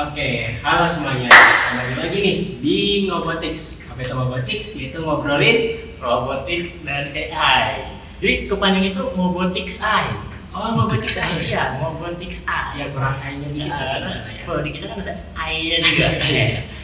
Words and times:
Oke, 0.00 0.56
halo 0.64 0.88
semuanya. 0.88 1.28
Kembali 1.28 1.94
lagi 2.00 2.18
nih 2.24 2.36
di 2.64 2.76
Ngobotics. 3.04 3.92
Apa 3.92 4.00
itu 4.00 4.16
Ngobotics? 4.16 4.66
Yaitu 4.80 4.98
ngobrolin 5.04 5.76
robotics 6.00 6.80
dan 6.88 7.04
AI. 7.12 7.84
Jadi 8.16 8.48
kepanjang 8.48 8.96
itu 8.96 9.02
robotics 9.12 9.76
AI. 9.84 10.08
Oh, 10.56 10.72
Ngobotics 10.72 11.20
aja. 11.20 11.36
Iya, 11.44 11.64
robotics 11.84 12.48
AI. 12.48 12.80
Ya 12.80 12.86
kurang 12.96 13.20
kayaknya 13.20 13.48
dikit 13.52 13.68
Ya, 13.68 13.76
ternyata 13.76 14.30
ya. 14.32 14.42
kalau 14.48 14.60
di 14.64 14.70
kita 14.72 14.86
kan 14.88 14.98
ada 15.04 15.14
AI-nya 15.36 15.78
juga. 15.84 16.06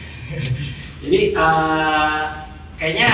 Jadi 1.01 1.19
eh, 1.33 2.21
kayaknya 2.77 3.09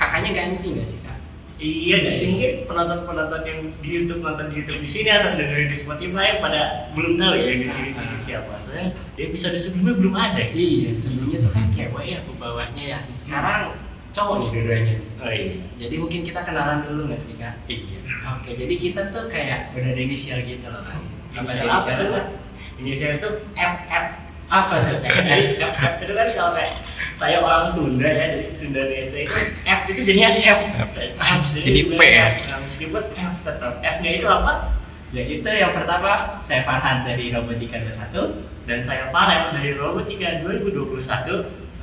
kakaknya 0.00 0.30
ganti 0.32 0.66
nggak 0.72 0.88
sih 0.88 1.04
kak? 1.04 1.13
Iya 1.62 2.02
nggak 2.02 2.14
sih 2.18 2.26
mungkin 2.34 2.52
penonton-penonton 2.66 3.40
yang 3.46 3.60
di 3.78 3.88
YouTube 3.94 4.26
nonton 4.26 4.50
di 4.50 4.58
YouTube 4.58 4.82
di 4.82 4.90
sini 4.90 5.06
atau 5.06 5.38
dengerin 5.38 5.70
di 5.70 5.78
Spotify 5.78 6.42
pada 6.42 6.90
belum 6.98 7.14
tahu 7.14 7.34
ya 7.38 7.54
di 7.54 7.68
sini 7.70 7.94
sini 7.94 8.16
siapa. 8.18 8.58
Soalnya 8.58 8.90
di 9.14 9.20
episode 9.30 9.54
sebelumnya 9.54 9.94
belum 10.02 10.14
ada. 10.18 10.42
Iya, 10.50 10.98
sebelumnya 10.98 11.38
tuh 11.46 11.52
kan 11.54 11.70
cewek 11.70 12.04
ya 12.10 12.18
pembawanya 12.26 12.82
ya. 12.82 12.98
Sekarang 13.14 13.78
cowok 14.10 14.34
nih 14.34 14.48
dua-duanya. 14.50 14.94
Oh 15.22 15.30
iya. 15.30 15.54
Jadi 15.78 15.94
mungkin 15.98 16.20
kita 16.26 16.40
kenalan 16.42 16.82
dulu 16.86 17.06
nggak 17.06 17.22
sih 17.22 17.38
kak? 17.38 17.54
Iya. 17.70 17.98
Oke, 18.34 18.50
jadi 18.56 18.74
kita 18.74 19.14
tuh 19.14 19.30
kayak 19.30 19.74
udah 19.78 19.88
ada 19.94 20.00
inisial 20.00 20.42
gitu 20.42 20.66
loh 20.66 20.82
kan. 20.82 21.02
Inisial 21.38 21.70
apa 21.70 21.90
tuh? 21.98 22.10
Inisial 22.82 23.22
itu 23.22 23.28
F 23.54 23.74
F 23.86 24.06
Apa 24.54 24.74
tuh? 24.86 24.98
F, 25.58 25.66
F 25.74 25.94
itu 25.98 26.12
kan 26.14 26.26
kalau 26.30 26.50
kayak 26.54 26.70
saya 27.14 27.38
orang 27.42 27.66
Sunda 27.66 28.06
ya, 28.06 28.26
jadi 28.38 28.50
Sundanese 28.54 29.26
itu 29.26 29.38
F 29.66 29.80
itu 29.90 30.00
jadinya 30.06 30.30
F. 30.34 30.60
Jadi 31.54 31.80
P 31.90 32.00
ya? 32.02 32.26
Nah, 32.38 32.58
meskipun 32.62 33.02
F 33.14 33.34
tetap 33.42 33.72
F-nya 33.82 34.10
itu 34.18 34.26
apa? 34.26 34.74
Ya 35.14 35.22
itu 35.22 35.46
yang 35.46 35.70
pertama 35.70 36.38
saya 36.42 36.66
Farhan 36.66 37.06
dari 37.06 37.30
Robotika 37.30 37.78
21 37.78 38.66
Dan 38.66 38.82
saya 38.82 39.06
Farel 39.14 39.54
dari 39.54 39.74
Robotika 39.78 40.42
2021. 40.42 40.98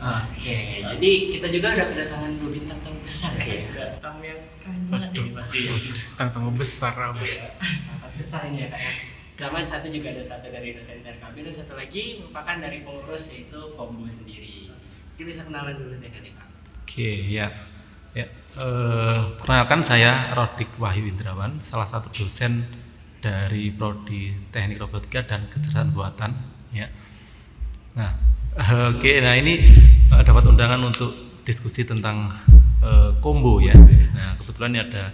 Oke, 0.02 0.58
jadi 0.82 1.12
kita 1.30 1.48
juga 1.54 1.78
udah 1.78 1.88
kedatangan 1.94 2.32
dua 2.41 2.50
bintang 2.50 2.80
tamu 2.82 2.98
besar 3.06 3.32
ya. 3.38 4.02
Tamu 4.02 4.26
yang 4.26 4.41
keren 4.60 4.84
banget 4.90 5.10
ini 5.13 5.30
pasti. 5.30 5.60
tentang 6.18 6.50
besar 6.58 6.90
apa 6.98 7.22
Sangat 7.62 8.12
besar 8.18 8.41
ini 8.50 8.66
ya 8.66 8.74
kak 8.74 9.10
Pertama 9.42 9.66
satu 9.66 9.90
juga 9.90 10.14
ada 10.14 10.22
satu 10.22 10.54
dari 10.54 10.70
dosen 10.70 11.02
TRKB 11.02 11.34
dan 11.42 11.50
satu 11.50 11.74
lagi 11.74 12.22
merupakan 12.22 12.62
dari 12.62 12.86
pengurus 12.86 13.34
yaitu 13.34 13.58
Kombu 13.74 14.06
sendiri. 14.06 14.70
Kita 15.18 15.26
bisa 15.26 15.42
kenalan 15.50 15.82
dulu 15.82 15.98
deh 15.98 16.14
kali 16.14 16.30
pak. 16.30 16.46
oke 16.86 17.10
ya. 17.26 17.50
Ya 18.14 18.30
eh, 18.62 19.20
perkenalkan 19.42 19.82
saya 19.82 20.38
Rodik 20.38 20.70
Wahyu 20.78 21.10
Indrawan 21.10 21.58
salah 21.58 21.90
satu 21.90 22.14
dosen 22.14 22.70
dari 23.18 23.74
prodi 23.74 24.30
teknik 24.54 24.78
robotika 24.78 25.26
dan 25.26 25.50
kecerdasan 25.50 25.90
buatan 25.90 26.38
ya. 26.70 26.86
Nah 27.98 28.14
eh, 28.62 28.94
oke 28.94 29.26
nah 29.26 29.34
ini 29.42 29.58
eh, 30.06 30.22
dapat 30.22 30.54
undangan 30.54 30.86
untuk 30.86 31.42
diskusi 31.42 31.82
tentang 31.82 32.30
eh, 32.86 33.10
combo 33.18 33.58
ya. 33.58 33.74
Nah 34.14 34.38
kebetulan 34.38 34.78
ini 34.78 34.82
ada 34.86 35.10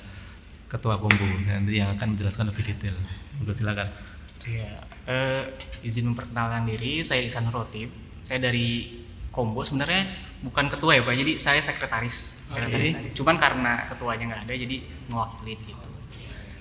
ketua 0.68 1.00
combo 1.00 1.24
nanti 1.48 1.80
yang 1.80 1.96
akan 1.96 2.12
menjelaskan 2.12 2.52
lebih 2.52 2.76
detail. 2.76 3.00
Monggo 3.40 3.56
silakan 3.56 4.17
Iya, 4.46 4.74
eh, 5.08 5.42
izin 5.82 6.14
memperkenalkan 6.14 6.68
diri, 6.68 7.02
saya 7.02 7.24
Isan 7.26 7.50
Rotib. 7.50 7.90
Saya 8.22 8.44
dari 8.44 9.00
Kombo 9.32 9.62
sebenarnya 9.62 10.10
bukan 10.42 10.66
ketua 10.70 10.98
ya 10.98 11.02
Pak, 11.06 11.14
jadi 11.14 11.34
saya 11.38 11.62
sekretaris. 11.62 12.50
Oke. 12.54 12.66
sekretaris. 12.66 13.14
Cuman 13.14 13.38
karena 13.38 13.86
ketuanya 13.90 14.24
nggak 14.34 14.42
ada, 14.50 14.54
jadi 14.54 14.76
mewakili 15.10 15.54
gitu. 15.62 15.90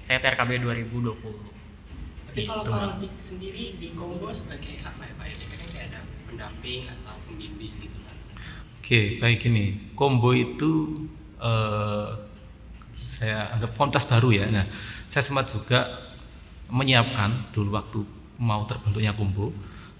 Saya 0.05 0.23
TRKB 0.23 0.63
2020. 0.63 1.13
Tapi 2.31 2.41
kalau 2.45 2.63
Gitu. 2.63 2.71
Pak 2.71 2.81
Rodik 2.85 3.15
sendiri 3.17 3.65
di 3.81 3.89
Kombo 3.97 4.29
sebagai 4.29 4.77
apa 4.85 5.03
ya 5.09 5.13
pak? 5.17 5.25
Ya, 5.25 5.35
Biasanya 5.41 5.59
kan 5.59 5.69
kayak 5.73 5.87
ada 5.89 6.01
pendamping 6.29 6.83
atau 6.85 7.15
pembimbing 7.25 7.75
gitu 7.81 7.99
kan. 8.05 8.17
Oke, 8.77 9.01
baik 9.19 9.41
ini 9.49 9.65
combo 9.97 10.31
itu 10.31 10.73
eh, 11.41 12.09
saya 12.93 13.57
anggap 13.57 13.73
komunitas 13.77 14.05
baru 14.05 14.29
ya. 14.33 14.45
Nah, 14.49 14.65
saya 15.09 15.25
sempat 15.25 15.49
juga 15.49 16.06
menyiapkan 16.71 17.55
dulu 17.55 17.79
waktu 17.79 18.01
mau 18.37 18.67
terbentuknya 18.69 19.17
combo, 19.17 19.55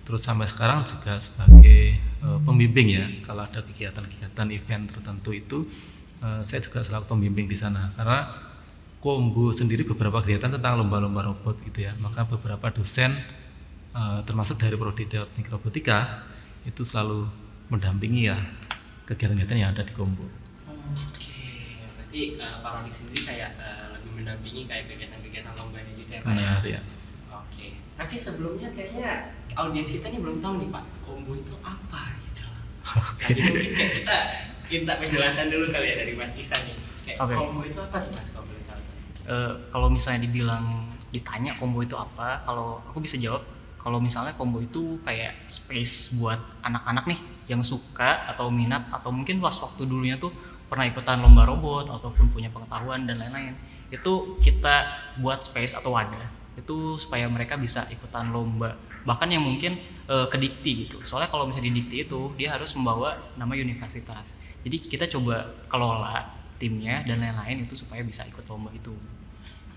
terus 0.05 0.23
sampai 0.23 0.47
sekarang 0.51 0.85
juga 0.85 1.17
sebagai 1.19 1.97
eh, 1.99 2.39
pembimbing 2.45 2.89
ya. 2.93 3.07
Kalau 3.25 3.47
ada 3.47 3.63
kegiatan-kegiatan 3.65 4.47
event 4.53 4.85
tertentu 4.93 5.31
itu, 5.33 5.59
eh, 6.23 6.43
saya 6.43 6.61
juga 6.61 6.83
selalu 6.83 7.05
pembimbing 7.09 7.47
di 7.49 7.57
sana 7.57 7.91
karena 7.97 8.29
combo 9.01 9.55
sendiri 9.55 9.87
beberapa 9.87 10.19
kegiatan 10.25 10.59
tentang 10.59 10.83
lomba-lomba 10.83 11.33
robot 11.33 11.63
gitu 11.65 11.87
ya. 11.87 11.93
Maka 12.03 12.27
beberapa 12.27 12.69
dosen 12.75 13.15
eh, 13.95 14.21
termasuk 14.27 14.61
dari 14.61 14.75
prodi 14.77 15.07
teknik 15.09 15.49
robotika 15.49 16.27
itu 16.67 16.83
selalu 16.83 17.31
mendampingi 17.71 18.31
ya 18.31 18.37
kegiatan-kegiatan 19.07 19.59
yang 19.59 19.71
ada 19.71 19.87
di 19.87 19.95
Kombo. 19.95 20.27
Oke, 20.27 21.79
berarti 21.95 22.21
eh, 22.37 22.57
Pak 22.59 22.71
Rodik 22.75 22.95
sendiri 22.95 23.23
kayak 23.23 23.51
lebih 23.95 23.96
mendampingi 24.15 24.69
kayak 24.69 24.87
kegiatan-kegiatan 24.91 25.53
lombanya 25.57 25.93
gitu 25.99 26.11
ya 26.15 26.21
Pak? 26.23 26.31
Benar 26.31 26.63
ya? 26.63 26.79
ya. 26.79 26.81
Oke, 27.33 27.67
tapi 27.99 28.15
sebelumnya 28.15 28.69
kayaknya 28.73 29.35
audiens 29.59 29.91
kita 29.91 30.07
nih 30.13 30.21
belum 30.23 30.39
tahu 30.39 30.55
nih 30.63 30.69
Pak, 30.71 30.85
Kombo 31.03 31.33
itu 31.35 31.55
apa 31.65 32.15
gitu 32.23 32.43
loh. 32.47 32.61
Jadi 33.27 33.41
mungkin 33.43 33.71
kayak 33.75 33.93
kita 33.99 34.17
minta 34.67 34.93
penjelasan 34.99 35.47
dulu 35.51 35.67
kali 35.73 35.87
ya 35.91 35.95
dari 36.05 36.13
Mas 36.15 36.33
Isan 36.39 36.61
nih. 36.63 36.79
Kayak 37.07 37.19
Oke. 37.27 37.35
Kombo 37.35 37.61
itu 37.67 37.79
apa 37.83 37.97
tuh 38.03 38.13
Mas 38.15 38.29
kalau 38.31 38.47
boleh 38.47 38.65
tahu 38.67 38.81
tuh? 38.83 38.95
Eh, 39.27 39.53
kalau 39.75 39.89
misalnya 39.91 40.21
dibilang 40.23 40.65
ditanya 41.11 41.55
combo 41.57 41.81
itu 41.81 41.95
apa, 41.97 42.43
kalau 42.45 42.83
aku 42.83 42.99
bisa 43.01 43.17
jawab, 43.17 43.43
kalau 43.79 44.03
misalnya 44.03 44.35
combo 44.35 44.59
itu 44.59 44.99
kayak 45.07 45.49
space 45.49 46.19
buat 46.19 46.39
anak-anak 46.67 47.07
nih 47.07 47.21
yang 47.47 47.63
suka 47.63 48.27
atau 48.27 48.51
minat 48.51 48.91
atau 48.91 49.15
mungkin 49.15 49.39
pas 49.39 49.55
waktu 49.55 49.87
dulunya 49.87 50.19
tuh 50.19 50.35
pernah 50.67 50.83
ikutan 50.83 51.23
lomba 51.23 51.47
robot 51.47 51.87
ataupun 51.87 52.27
punya 52.35 52.51
pengetahuan 52.51 53.07
dan 53.07 53.23
lain-lain. 53.23 53.55
Itu 53.89 54.41
kita 54.41 54.77
buat 55.19 55.41
space 55.41 55.79
atau 55.79 55.95
wadah 55.95 56.35
itu 56.57 56.97
supaya 56.97 57.29
mereka 57.29 57.55
bisa 57.55 57.85
ikutan 57.93 58.33
lomba. 58.33 58.73
Bahkan 59.05 59.29
yang 59.29 59.45
mungkin 59.45 59.77
eh, 60.09 60.27
ke 60.27 60.37
dikti 60.37 60.89
gitu. 60.89 61.05
Soalnya 61.05 61.29
kalau 61.29 61.45
misalnya 61.45 61.69
di 61.71 61.85
dikti 61.85 61.97
itu 62.09 62.33
dia 62.35 62.57
harus 62.57 62.73
membawa 62.73 63.15
nama 63.37 63.53
universitas. 63.53 64.33
Jadi 64.65 64.77
kita 64.83 65.05
coba 65.07 65.47
kelola 65.69 66.27
timnya 66.57 67.05
dan 67.05 67.21
lain-lain 67.21 67.69
itu 67.69 67.77
supaya 67.77 68.01
bisa 68.01 68.25
ikut 68.25 68.49
lomba 68.49 68.73
itu 68.73 68.97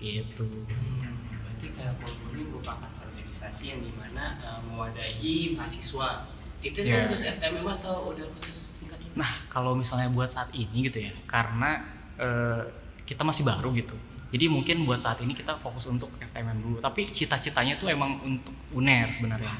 gitu 0.00 0.48
Hmm, 0.64 1.12
berarti 1.44 1.76
kayak 1.76 1.92
ini 2.32 2.48
merupakan 2.48 2.88
organisasi 3.04 3.76
yang 3.76 3.80
di 3.84 3.92
mana 3.92 4.40
eh, 4.40 4.60
mewadahi 4.64 5.54
mahasiswa. 5.54 6.24
Itu 6.60 6.80
Ya. 6.84 7.04
khusus 7.04 7.24
FTMM 7.28 7.68
atau 7.80 8.12
udah 8.12 8.24
khusus 8.32 8.84
tingkat 8.84 9.00
nah 9.12 9.28
kalau 9.48 9.76
misalnya 9.76 10.08
buat 10.08 10.32
saat 10.32 10.48
ini 10.52 10.88
gitu 10.88 11.04
ya 11.04 11.12
karena 11.28 11.84
eh, 12.16 12.64
kita 13.10 13.22
masih 13.22 13.42
baru 13.42 13.74
gitu 13.74 13.98
jadi 14.30 14.46
mungkin 14.46 14.86
buat 14.86 15.02
saat 15.02 15.18
ini 15.18 15.34
kita 15.34 15.58
fokus 15.58 15.84
untuk 15.84 16.06
FTMM 16.16 16.58
dulu 16.60 16.76
tapi 16.78 17.10
cita-citanya 17.10 17.74
tuh 17.76 17.90
emang 17.90 18.22
untuk 18.22 18.54
UNER 18.70 19.10
sebenarnya 19.10 19.50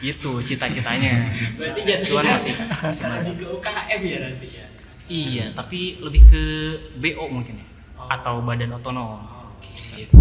gitu 0.00 0.40
cita-citanya 0.40 1.28
Berarti 1.54 1.80
jatuhnya 1.84 2.32
masih 2.32 2.54
bisa 2.80 3.04
lebih 3.14 3.34
ke 3.36 3.46
UKM 3.52 4.00
ya 4.02 4.18
nanti 4.18 4.46
ya? 4.50 4.66
iya 5.06 5.46
tapi 5.52 6.00
lebih 6.00 6.22
ke 6.24 6.42
BO 6.96 7.28
mungkin 7.28 7.56
ya 7.58 7.66
Oh. 7.92 8.08
atau 8.08 8.40
badan 8.40 8.72
otonom 8.72 9.20
Oke. 9.44 9.76
gitu 9.94 10.16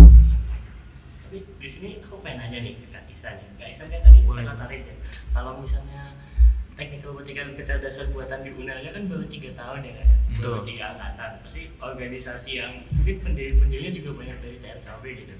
Tapi 1.23 1.39
di 1.55 1.63
sini 1.63 1.89
aku 2.03 2.19
pengen 2.19 2.43
nanya 2.43 2.59
nih 2.59 2.75
ke 2.75 2.91
Kak 2.91 3.07
Isa 3.07 3.31
nih. 3.31 3.47
Kak 3.55 3.71
Isa 3.71 3.87
kan 3.87 4.03
tadi 4.03 4.19
Boleh. 4.19 4.43
sekretaris 4.43 4.83
ya. 4.83 4.95
Kalau 5.31 5.55
misalnya 5.55 6.11
teknik 6.79 7.03
robotika 7.03 7.43
dan 7.43 7.53
kecerdasan 7.59 8.07
buatan 8.15 8.39
di 8.47 8.55
kan 8.87 9.03
baru 9.11 9.25
tiga 9.27 9.49
tahun 9.59 9.79
ya 9.83 9.93
kan? 9.99 10.07
Baru 10.39 10.63
tiga 10.63 10.83
angkatan. 10.95 11.31
Pasti 11.43 11.61
organisasi 11.75 12.51
yang 12.55 12.73
mungkin 12.95 13.15
pendiri-pendirinya 13.19 13.91
juga 13.91 14.09
banyak 14.15 14.37
dari 14.39 14.57
TRKB 14.63 15.03
gitu. 15.19 15.33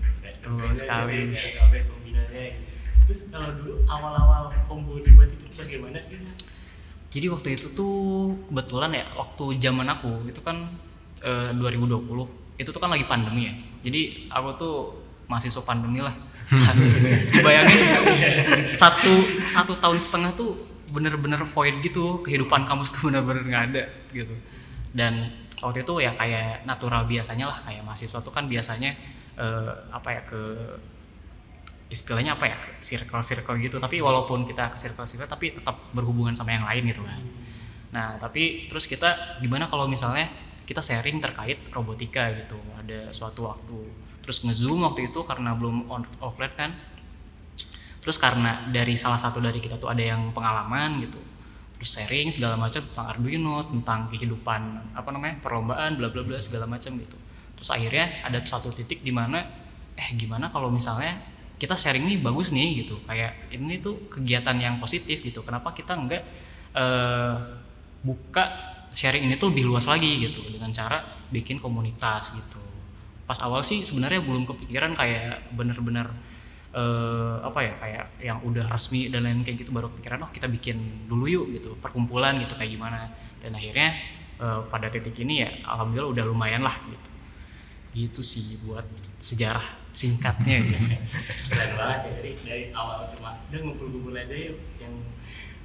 Dosennya 0.43 0.75
sekali. 0.75 1.17
TRKB, 1.31 1.73
pembinanya 1.87 2.43
gitu. 2.59 2.69
Terus 3.07 3.21
kalau 3.31 3.49
dulu 3.55 3.73
awal-awal 3.87 4.53
kombo 4.67 4.99
dibuat 4.99 5.31
itu 5.31 5.47
bagaimana 5.55 5.97
sih? 6.03 6.19
Jadi 7.09 7.25
waktu 7.31 7.57
itu 7.57 7.73
tuh 7.73 8.37
kebetulan 8.51 8.93
ya 8.93 9.05
waktu 9.17 9.57
zaman 9.57 9.87
aku 9.89 10.29
itu 10.29 10.45
kan 10.45 10.69
eh, 11.25 11.49
2020 11.57 12.05
itu 12.61 12.69
tuh 12.69 12.81
kan 12.83 12.91
lagi 12.91 13.07
pandemi 13.07 13.49
ya. 13.49 13.53
Jadi 13.87 14.29
aku 14.29 14.49
tuh 14.59 14.75
mahasiswa 15.25 15.63
pandemi 15.63 16.03
lah. 16.03 16.13
Saat 16.45 16.75
itu. 16.85 16.99
Dibayangin 17.33 17.79
satu 18.77 19.13
satu 19.49 19.73
tahun 19.79 19.97
setengah 19.97 20.37
tuh 20.37 20.53
bener-bener 20.89 21.41
void 21.45 21.79
gitu 21.81 22.21
kehidupan 22.25 22.65
kampus 22.65 22.93
tuh 22.93 23.09
bener-bener 23.09 23.43
nggak 23.45 23.63
ada 23.73 23.83
gitu. 24.13 24.35
Dan 24.93 25.29
waktu 25.61 25.85
itu 25.85 25.93
ya 26.01 26.15
kayak 26.17 26.65
natural 26.65 27.05
biasanya 27.05 27.45
lah 27.47 27.59
kayak 27.67 27.83
mahasiswa 27.85 28.19
tuh 28.19 28.33
kan 28.33 28.49
biasanya 28.49 28.95
eh, 29.37 29.73
apa 29.93 30.09
ya 30.09 30.21
ke 30.25 30.41
istilahnya 31.89 32.37
apa 32.37 32.45
ya 32.49 32.57
circle 32.81 33.21
circle 33.25 33.57
gitu. 33.57 33.77
Tapi 33.81 34.01
walaupun 34.01 34.45
kita 34.45 34.73
ke 34.73 34.77
circle 34.77 35.05
circle 35.09 35.29
tapi 35.29 35.57
tetap 35.57 35.93
berhubungan 35.93 36.33
sama 36.33 36.53
yang 36.53 36.65
lain 36.65 36.83
gitu 36.89 37.01
kan. 37.01 37.21
Nah 37.93 38.07
tapi 38.21 38.69
terus 38.69 38.85
kita 38.85 39.41
gimana 39.41 39.65
kalau 39.65 39.89
misalnya 39.89 40.29
kita 40.69 40.85
sharing 40.85 41.17
terkait 41.17 41.57
robotika 41.73 42.29
gitu 42.33 42.57
ada 42.77 43.09
suatu 43.09 43.49
waktu. 43.49 43.89
Terus 44.21 44.45
ngezoom 44.45 44.85
waktu 44.85 45.09
itu 45.09 45.25
karena 45.25 45.57
belum 45.57 45.89
on 45.89 46.05
offline 46.21 46.53
kan 46.53 46.71
terus 48.09 48.17
karena 48.17 48.65
dari 48.73 48.97
salah 48.97 49.21
satu 49.21 49.37
dari 49.37 49.61
kita 49.61 49.77
tuh 49.77 49.93
ada 49.93 50.01
yang 50.01 50.33
pengalaman 50.33 50.97
gitu 51.05 51.21
terus 51.77 51.93
sharing 51.93 52.33
segala 52.33 52.57
macam 52.57 52.81
tentang 52.81 53.05
Arduino 53.05 53.61
tentang 53.69 54.09
kehidupan 54.09 54.61
apa 54.97 55.09
namanya 55.13 55.37
perlombaan 55.45 55.93
bla 55.93 56.09
bla 56.09 56.25
bla 56.25 56.41
segala 56.41 56.65
macam 56.65 56.97
gitu. 56.97 57.13
Terus 57.53 57.69
akhirnya 57.69 58.25
ada 58.25 58.41
satu 58.41 58.73
titik 58.73 59.05
di 59.05 59.13
mana 59.13 59.45
eh 59.93 60.09
gimana 60.17 60.49
kalau 60.49 60.73
misalnya 60.73 61.21
kita 61.61 61.77
sharing 61.77 62.09
nih 62.09 62.17
bagus 62.17 62.49
nih 62.49 62.81
gitu 62.81 62.97
kayak 63.05 63.53
ini 63.53 63.77
tuh 63.77 64.09
kegiatan 64.09 64.57
yang 64.57 64.81
positif 64.81 65.21
gitu 65.21 65.45
kenapa 65.45 65.69
kita 65.77 65.93
enggak 65.93 66.25
eh, 66.73 67.35
buka 68.01 68.43
sharing 68.91 69.29
ini 69.29 69.37
tuh 69.37 69.53
lebih 69.53 69.69
luas 69.69 69.85
lagi 69.85 70.17
gitu 70.17 70.43
dengan 70.49 70.73
cara 70.73 70.99
bikin 71.29 71.61
komunitas 71.61 72.33
gitu. 72.33 72.57
Pas 73.29 73.37
awal 73.45 73.61
sih 73.61 73.85
sebenarnya 73.85 74.19
belum 74.25 74.49
kepikiran 74.49 74.97
kayak 74.97 75.53
bener-bener 75.53 76.09
eh, 76.73 77.35
apa 77.41 77.59
ya 77.65 77.73
kayak 77.81 78.05
yang 78.21 78.39
udah 78.45 78.65
resmi 78.69 79.09
dan 79.09 79.25
lain 79.25 79.41
kayak 79.41 79.65
gitu 79.65 79.71
baru 79.73 79.89
pikiran 79.89 80.25
oh 80.25 80.31
kita 80.31 80.45
bikin 80.45 81.07
dulu 81.09 81.25
yuk 81.25 81.45
gitu. 81.55 81.69
Perkumpulan 81.79 82.37
gitu 82.41 82.53
kayak 82.57 82.71
gimana. 82.73 83.09
Dan 83.41 83.55
akhirnya 83.55 83.89
eh, 84.37 84.61
pada 84.69 84.87
titik 84.89 85.17
ini 85.21 85.45
ya 85.45 85.49
alhamdulillah 85.65 86.11
udah 86.13 86.25
lumayan 86.25 86.61
lah 86.65 86.75
gitu. 86.85 87.09
Gitu 87.89 88.21
sih 88.21 88.61
buat 88.69 88.85
sejarah 89.17 89.79
singkatnya 89.93 90.57
gitu. 90.63 90.85
keren 91.51 91.71
banget 91.75 91.99
ya 92.05 92.11
dari 92.21 92.31
dari 92.39 92.65
awal 92.71 93.09
cuma 93.11 93.33
udah 93.33 93.59
ngumpul-ngumpul 93.65 94.13
aja 94.15 94.31
yuk 94.31 94.57
yang 94.79 94.93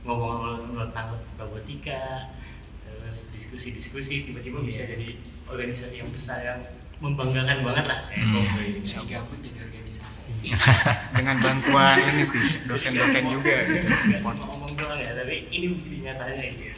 ngomong-ngomong 0.05 0.91
tentang 0.91 1.17
robotika 1.39 2.35
terus 2.83 3.29
diskusi-diskusi 3.33 4.27
tiba-tiba 4.27 4.61
bisa 4.61 4.85
jadi 4.85 5.17
organisasi 5.49 6.05
yang 6.05 6.11
besar 6.13 6.41
yang 6.45 6.61
membanggakan 6.99 7.59
banget 7.63 7.85
lah 7.87 7.99
kayak 8.07 8.23
Hmm. 8.25 8.35
Kombo 8.37 8.59
ini. 8.61 8.81
Jadi 8.83 9.05
gabut 9.11 9.39
jadi 9.39 9.59
organisasi. 9.61 10.33
dengan 11.17 11.37
bantuan 11.41 11.97
ini 12.15 12.25
sih 12.25 12.43
dosen-dosen 12.65 13.25
juga 13.27 13.55
gitu 13.67 13.87
Nggak 13.87 14.01
support 14.01 14.37
ngomong 14.37 14.73
doang 14.75 15.01
ya 15.01 15.13
tapi 15.15 15.49
ini 15.49 15.67
bukti 15.73 15.97
nyatanya 16.01 16.43
gitu 16.53 16.63
ya. 16.71 16.75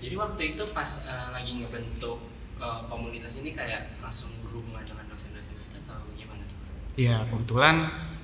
Jadi 0.00 0.14
waktu 0.16 0.42
itu 0.54 0.62
pas 0.72 0.90
eh, 1.06 1.28
lagi 1.32 1.52
ngebentuk 1.60 2.18
eh, 2.56 2.80
komunitas 2.86 3.40
ini 3.40 3.52
kayak 3.52 4.00
langsung 4.00 4.30
berhubungan 4.44 4.80
dengan 4.82 5.04
dosen-dosen 5.08 5.52
itu 5.52 5.76
atau 5.80 6.00
gimana 6.14 6.42
tuh? 6.44 6.56
Iya 6.94 7.24
kebetulan 7.28 7.76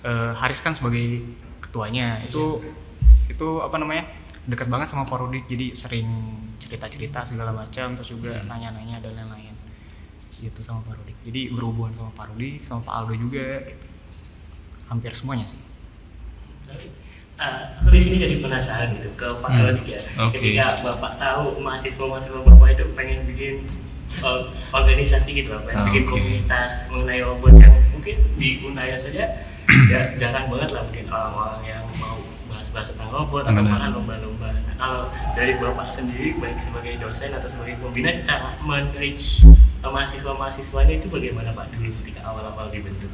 eh, 0.03 0.33
Haris 0.33 0.61
kan 0.61 0.73
sebagai 0.73 1.21
ketuanya 1.61 2.23
itu 2.23 2.61
itu 3.27 3.49
apa 3.59 3.77
namanya 3.77 4.07
dekat 4.47 4.71
banget 4.71 4.87
sama 4.87 5.03
Pak 5.03 5.19
Rudi 5.19 5.43
jadi 5.45 5.75
sering 5.75 6.07
cerita-cerita 6.57 7.27
segala 7.27 7.51
macam 7.51 7.99
terus 7.99 8.15
juga 8.15 8.41
nanya-nanya 8.47 9.03
dan 9.03 9.13
lain-lain 9.13 9.56
gitu 10.39 10.61
sama 10.61 10.81
Pak 10.83 10.97
Rudi 10.97 11.13
jadi 11.23 11.41
berhubungan 11.51 11.93
sama 11.95 12.11
Pak 12.13 12.27
Rudi 12.31 12.51
sama 12.63 12.81
Pak 12.81 12.95
Aldo 12.95 13.15
juga 13.17 13.47
gitu. 13.65 13.87
hampir 14.87 15.11
semuanya 15.13 15.45
sih 15.45 15.61
Tapi 16.65 16.87
eh, 17.37 17.59
aku 17.79 17.89
di 17.89 17.99
sini 17.99 18.17
jadi 18.19 18.37
penasaran 18.39 18.91
gitu 18.93 19.11
ke 19.15 19.29
Pak 19.35 19.47
Hmm. 19.47 19.59
Claudia 19.61 19.87
ya. 19.93 20.01
Oke. 20.21 20.35
Ketika 20.35 20.65
Bapak 20.83 21.13
tahu 21.17 21.61
mahasiswa-mahasiswa 21.61 22.41
Bapak 22.43 22.69
itu 22.73 22.85
pengen 22.93 23.23
bikin 23.25 23.55
eh, 24.19 24.41
organisasi 24.71 25.31
gitu, 25.37 25.55
pengen 25.61 25.79
Ah, 25.79 25.87
bikin 25.87 26.03
oke. 26.05 26.11
komunitas 26.13 26.73
mengenai 26.89 27.21
robot 27.21 27.53
yang 27.55 27.75
mungkin 27.91 28.17
di 28.35 28.49
Unaya 28.61 28.95
saja 28.95 29.25
ya 29.93 30.15
jarang 30.15 30.47
banget 30.49 30.71
lah 30.71 30.83
mungkin 30.83 31.07
orang-orang 31.07 31.61
yang 31.65 31.83
mau 31.97 32.19
bahas-bahas 32.47 32.91
tentang 32.91 33.11
robot 33.11 33.43
atau 33.45 33.59
Benar. 33.59 33.73
bahkan 33.73 33.91
lomba-lomba. 33.93 34.49
Nah, 34.51 34.75
kalau 34.77 35.03
dari 35.35 35.55
Bapak 35.55 35.89
sendiri 35.89 36.35
baik 36.35 36.59
sebagai 36.59 36.99
dosen 36.99 37.31
atau 37.31 37.47
sebagai 37.47 37.79
pembina 37.79 38.11
cara 38.23 38.55
men-reach 38.61 39.43
eh, 39.43 39.55
mahasiswa-mahasiswanya 39.85 41.01
itu 41.01 41.07
bagaimana 41.13 41.53
Pak 41.53 41.75
dulu 41.77 41.91
ketika 42.03 42.21
awal-awal 42.25 42.73
dibentuk? 42.73 43.11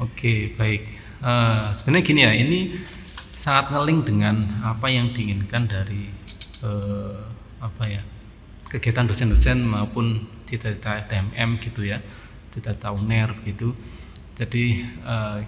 Oke, 0.00 0.56
baik. 0.56 0.82
Eh, 1.22 1.66
sebenarnya 1.72 2.04
gini 2.04 2.20
ya, 2.26 2.32
ini 2.34 2.58
sangat 3.38 3.70
ngeling 3.74 4.00
dengan 4.06 4.36
apa 4.62 4.86
yang 4.90 5.14
diinginkan 5.14 5.66
dari 5.70 6.10
eh, 6.62 7.18
apa 7.62 7.84
ya 7.86 8.02
kegiatan 8.66 9.06
dosen-dosen 9.06 9.62
maupun 9.62 10.26
cita-cita 10.48 11.04
TMM 11.06 11.60
gitu 11.62 11.86
ya, 11.86 12.02
cita-cita 12.50 12.90
UNER 12.90 13.32
gitu. 13.46 13.76
Jadi 14.34 14.82
eh, 14.86 15.38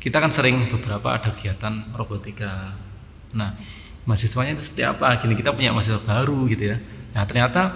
kita 0.00 0.16
kan 0.20 0.32
sering 0.32 0.68
beberapa 0.72 1.12
ada 1.12 1.32
kegiatan 1.32 1.92
robotika. 1.92 2.74
Nah, 3.36 3.54
mahasiswanya 4.08 4.56
itu 4.56 4.66
seperti 4.66 4.84
apa? 4.88 5.20
Gini 5.20 5.36
kita 5.36 5.52
punya 5.52 5.70
mahasiswa 5.70 6.00
baru 6.00 6.48
gitu 6.48 6.72
ya. 6.72 6.76
Nah 7.14 7.24
ternyata 7.26 7.74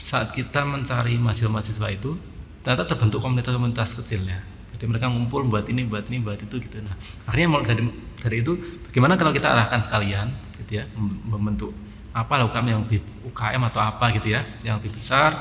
saat 0.00 0.32
kita 0.32 0.64
mencari 0.64 1.20
mahasiswa-mahasiswa 1.20 1.88
itu 1.92 2.16
ternyata 2.64 2.88
terbentuk 2.88 3.20
komunitas-komunitas 3.20 3.96
kecil 4.00 4.24
ya 4.24 4.40
jadi 4.80 4.88
mereka 4.88 5.12
ngumpul 5.12 5.44
buat 5.44 5.68
ini 5.68 5.84
buat 5.84 6.08
ini 6.08 6.24
buat 6.24 6.40
itu 6.40 6.56
gitu. 6.56 6.80
Nah 6.80 6.96
akhirnya 7.28 7.52
mulai 7.52 7.68
dari 7.68 7.84
dari 8.16 8.36
itu 8.40 8.56
bagaimana 8.88 9.20
kalau 9.20 9.28
kita 9.28 9.52
arahkan 9.52 9.84
sekalian 9.84 10.32
gitu 10.56 10.80
ya 10.80 10.88
mem- 10.96 11.20
membentuk 11.28 11.76
apa 12.16 12.40
lakukan 12.40 12.64
yang 12.64 12.80
lebih 12.88 13.04
UKM 13.28 13.60
atau 13.68 13.84
apa 13.84 14.08
gitu 14.16 14.32
ya 14.32 14.40
yang 14.64 14.80
lebih 14.80 14.96
besar. 14.96 15.36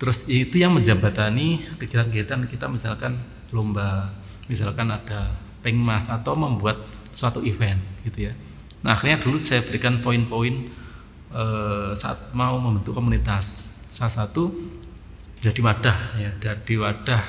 Terus 0.00 0.24
itu 0.32 0.56
yang 0.56 0.72
menjabatani 0.72 1.68
kegiatan-kegiatan 1.76 2.48
kita 2.48 2.64
misalkan 2.72 3.20
lomba 3.52 4.08
misalkan 4.48 4.88
ada 4.88 5.36
pengmas 5.60 6.08
atau 6.08 6.32
membuat 6.32 6.80
suatu 7.12 7.44
event 7.44 7.76
gitu 8.08 8.24
ya. 8.24 8.32
Nah 8.80 8.96
akhirnya 8.96 9.20
dulu 9.20 9.36
saya 9.44 9.60
berikan 9.60 10.00
poin-poin 10.00 10.72
eh, 11.28 11.92
saat 11.92 12.32
mau 12.32 12.56
membentuk 12.56 12.96
komunitas 12.96 13.71
salah 13.92 14.24
satu 14.24 14.48
jadi 15.44 15.60
wadah 15.60 16.16
ya 16.16 16.30
jadi 16.40 16.74
wadah. 16.80 17.22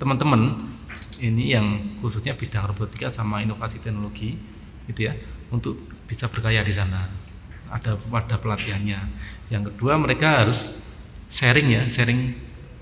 Teman-teman 0.00 0.72
ini 1.20 1.52
yang 1.52 1.96
khususnya 2.00 2.32
bidang 2.32 2.72
robotika 2.72 3.12
sama 3.12 3.44
inovasi 3.44 3.84
teknologi 3.84 4.40
gitu 4.88 5.12
ya 5.12 5.14
untuk 5.52 5.76
bisa 6.08 6.26
berkarya 6.32 6.64
di 6.64 6.72
sana. 6.72 7.12
Ada 7.68 8.00
wadah 8.08 8.40
pelatihannya. 8.40 8.98
Yang 9.52 9.76
kedua 9.76 10.00
mereka 10.00 10.42
harus 10.42 10.88
sharing 11.28 11.68
ya 11.68 11.82
sharing 11.92 12.32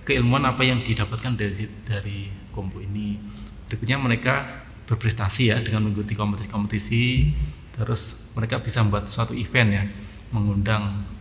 keilmuan 0.07 0.47
apa 0.47 0.63
yang 0.63 0.87
didapatkan 0.87 1.35
dari 1.35 1.67
dari 1.83 2.19
kompo 2.55 2.79
ini. 2.79 3.19
Berikutnya 3.67 3.99
mereka 3.99 4.63
berprestasi 4.87 5.51
ya 5.51 5.59
dengan 5.59 5.91
mengikuti 5.91 6.15
kompetisi-kompetisi. 6.15 7.35
Terus 7.75 8.31
mereka 8.39 8.63
bisa 8.63 8.87
membuat 8.87 9.11
suatu 9.11 9.35
event 9.35 9.71
ya 9.75 9.85
mengundang 10.31 11.14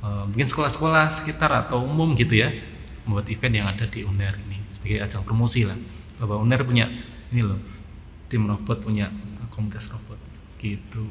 eh, 0.00 0.24
mungkin 0.26 0.46
sekolah-sekolah 0.46 1.04
sekitar 1.12 1.50
atau 1.66 1.84
umum 1.84 2.12
gitu 2.12 2.36
ya 2.36 2.50
membuat 3.06 3.30
event 3.30 3.54
yang 3.54 3.66
ada 3.70 3.86
di 3.86 4.02
UNER 4.02 4.34
ini 4.48 4.58
sebagai 4.66 5.06
ajang 5.06 5.22
promosi 5.22 5.62
lah 5.62 5.78
bahwa 6.18 6.42
UNER 6.42 6.66
punya 6.66 6.90
ini 7.30 7.42
loh 7.42 7.60
tim 8.26 8.44
robot 8.44 8.82
punya 8.82 9.06
komunitas 9.48 9.86
robot 9.88 10.18
gitu 10.58 11.06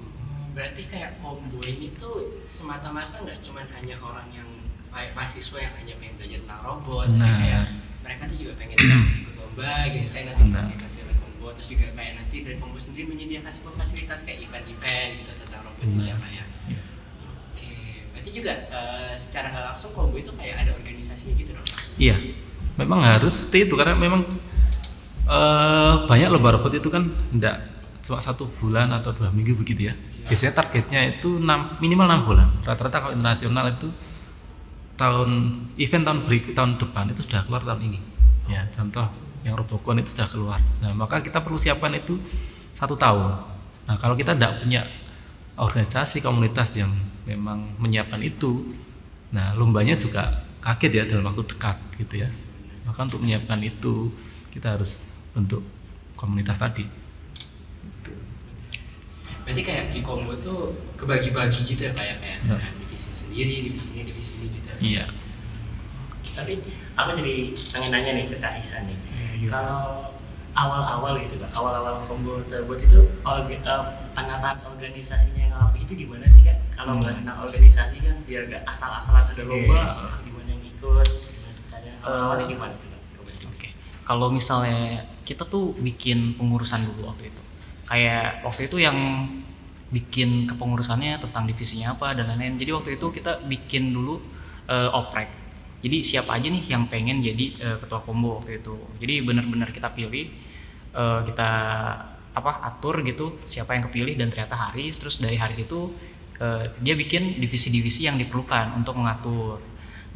Berarti 0.55 0.87
kayak 0.87 1.19
combo 1.19 1.59
ini 1.67 1.91
tuh 1.99 2.39
semata-mata 2.47 3.19
nggak 3.19 3.44
cuma 3.44 3.59
hanya 3.75 3.99
orang 3.99 4.23
yang 4.31 4.47
kayak 4.87 5.11
mahasiswa 5.11 5.59
yang 5.59 5.73
hanya 5.83 5.94
pengen 5.99 6.15
belajar 6.15 6.39
tentang 6.47 6.61
robot, 6.63 7.11
tapi 7.11 7.19
Nah. 7.19 7.35
kayak 7.35 7.63
mereka 7.99 8.23
tuh 8.23 8.37
juga 8.39 8.54
pengen 8.56 8.77
ikut 9.27 9.35
lomba 9.35 9.71
gitu. 9.92 10.07
Saya 10.07 10.31
nanti 10.31 10.47
Benar. 10.47 10.63
fasilitasi 10.63 10.97
oleh 11.04 11.15
combo, 11.19 11.47
terus 11.51 11.68
juga 11.75 11.92
kayak 11.92 12.13
nanti 12.15 12.35
dari 12.39 12.56
combo 12.56 12.80
sendiri 12.80 13.04
menyediakan 13.04 13.51
sebuah 13.51 13.75
fasilitas 13.83 14.23
kayak 14.23 14.47
event-event 14.47 15.09
gitu 15.19 15.31
tentang 15.44 15.61
robot 15.68 15.83
gitu 15.83 16.07
ya. 16.07 16.15
Pak 16.15 16.30
ya. 16.31 16.44
Berarti 18.25 18.41
juga 18.41 18.57
eh, 18.57 19.13
secara 19.21 19.53
nggak 19.53 19.65
langsung 19.69 19.94
combo 19.94 20.17
itu 20.17 20.33
kayak 20.33 20.65
ada 20.65 20.73
organisasinya 20.73 21.37
gitu 21.37 21.53
dong. 21.53 21.67
Iya, 22.01 22.17
memang 22.73 23.05
harus 23.05 23.37
seperti 23.37 23.69
itu 23.69 23.77
karena 23.77 23.94
memang 23.94 24.25
eh, 25.29 25.94
banyak 26.09 26.33
lomba 26.33 26.57
robot 26.57 26.73
itu 26.73 26.89
kan 26.89 27.05
enggak 27.29 27.61
cuma 28.01 28.17
satu 28.17 28.49
bulan 28.57 28.89
atau 28.97 29.13
dua 29.13 29.29
minggu 29.29 29.53
begitu 29.53 29.94
ya. 29.94 29.94
Biasanya 30.25 30.57
targetnya 30.57 31.21
itu 31.21 31.37
6, 31.37 31.77
minimal 31.77 32.09
enam 32.09 32.21
bulan. 32.25 32.49
Rata-rata 32.65 32.97
kalau 32.97 33.13
internasional 33.13 33.69
itu 33.69 33.94
tahun 34.97 35.61
event 35.77 36.03
tahun 36.09 36.19
berikut 36.25 36.57
tahun 36.57 36.81
depan 36.81 37.13
itu 37.13 37.21
sudah 37.29 37.45
keluar 37.45 37.61
tahun 37.61 37.94
ini. 37.94 37.99
Ya, 38.49 38.65
contoh 38.73 39.05
yang 39.45 39.53
Robocon 39.53 40.01
itu 40.01 40.09
sudah 40.09 40.25
keluar. 40.33 40.57
Nah, 40.81 40.97
maka 40.97 41.21
kita 41.21 41.45
perlu 41.45 41.61
siapkan 41.61 41.94
itu 41.94 42.17
satu 42.73 42.97
tahun. 42.97 43.37
Nah, 43.85 44.01
kalau 44.01 44.17
kita 44.17 44.33
tidak 44.33 44.65
punya 44.65 44.81
organisasi 45.56 46.19
komunitas 46.19 46.76
yang 46.76 46.92
memang 47.24 47.80
menyiapkan 47.80 48.19
itu, 48.19 48.76
nah 49.31 49.56
lombanya 49.56 49.95
juga 49.95 50.44
kaget 50.59 50.92
ya 50.92 51.04
dalam 51.07 51.31
waktu 51.31 51.47
dekat 51.47 51.78
gitu 52.00 52.28
ya. 52.28 52.30
Maka 52.85 53.00
untuk 53.07 53.24
menyiapkan 53.24 53.59
itu 53.64 54.12
kita 54.52 54.76
harus 54.76 55.24
bentuk 55.31 55.64
komunitas 56.19 56.59
tadi. 56.59 56.85
Berarti 59.45 59.62
kayak 59.62 59.94
di 59.94 60.02
combo 60.02 60.33
tuh 60.42 60.74
kebagi-bagi 60.97 61.62
gitu 61.62 61.85
ya 61.85 61.94
kayak 61.94 62.18
kayak 62.18 62.40
Ya. 62.45 62.57
nah, 62.57 62.71
divisi 62.81 63.09
sendiri, 63.14 63.69
divisi 63.69 63.88
ini, 63.94 64.02
divisi 64.09 64.31
ini 64.42 64.47
gitu. 64.57 64.69
Iya. 64.81 65.06
Tapi 66.35 66.54
aku 66.97 67.09
jadi 67.21 67.35
pengen 67.71 67.90
nanya 67.94 68.12
nih 68.18 68.26
ke 68.28 68.38
Kak 68.42 68.57
nih. 68.59 68.97
Iya. 69.40 69.47
Kalau 69.47 70.15
awal-awal 70.56 71.19
gitu 71.19 71.35
Kak, 71.35 71.52
awal-awal 71.52 72.02
combo 72.06 72.40
tersebut 72.44 72.78
itu 72.81 73.00
orga, 73.21 73.52
eh, 73.54 73.83
penataan 74.12 74.57
organisasinya 74.66 75.42
yang 75.42 75.54
rapi 75.54 75.83
itu 75.83 75.94
gimana 75.97 76.24
sih 76.26 76.42
Kak? 76.42 76.57
Kalau 76.74 76.95
Hmm. 76.95 77.02
nggak 77.02 77.14
senang 77.14 77.38
organisasi 77.40 77.95
kan 78.00 78.16
biar 78.24 78.47
gak 78.47 78.64
asal-asalan 78.66 79.24
ada 79.26 79.44
lomba, 79.44 79.80
gimana 80.21 80.50
yang 80.50 80.64
ikut, 80.66 81.07
gimana 81.07 81.52
ceritanya, 81.54 81.92
awalnya 82.02 82.45
Eh, 82.45 82.50
gimana 82.50 82.74
tuh 82.74 82.88
Kak? 82.88 83.02
Oke. 83.50 83.68
Kalau 84.02 84.28
misalnya 84.30 84.80
kita 85.21 85.44
tuh 85.44 85.76
bikin 85.78 86.33
pengurusan 86.33 86.80
dulu 86.85 87.12
waktu 87.12 87.28
itu. 87.28 87.42
kayak 87.85 88.42
waktu 88.42 88.66
itu 88.66 88.81
yang 88.81 88.97
bikin 89.88 90.50
kepengurusannya 90.50 91.21
tentang 91.21 91.45
divisinya 91.45 91.94
apa 91.94 92.18
dan 92.18 92.26
lain-lain 92.28 92.57
jadi 92.57 92.74
waktu 92.74 92.97
itu 92.97 93.14
kita 93.14 93.45
bikin 93.45 93.94
dulu 93.94 94.18
eh, 94.66 94.90
oprek 94.90 95.30
jadi 95.85 96.01
siapa 96.01 96.33
aja 96.33 96.49
nih 96.49 96.65
yang 96.65 96.89
pengen 96.89 97.21
jadi 97.21 97.45
eh, 97.61 97.77
ketua 97.77 98.01
kombo 98.01 98.42
waktu 98.42 98.57
itu? 98.57 98.73
Jadi 98.97 99.21
benar-benar 99.21 99.69
kita 99.69 99.94
pilih 99.94 100.33
eh, 100.97 101.19
kita 101.30 101.49
apa 102.35 102.51
atur 102.65 103.06
gitu 103.06 103.39
siapa 103.45 103.77
yang 103.77 103.85
kepilih 103.85 104.18
dan 104.18 104.33
ternyata 104.33 104.57
Haris. 104.57 104.97
Terus 104.97 105.21
dari 105.21 105.37
Haris 105.37 105.61
itu 105.61 105.94
eh, 106.42 106.73
dia 106.81 106.97
bikin 106.97 107.37
divisi-divisi 107.37 108.09
yang 108.09 108.18
diperlukan 108.18 108.73
untuk 108.73 108.97
mengatur. 108.97 109.61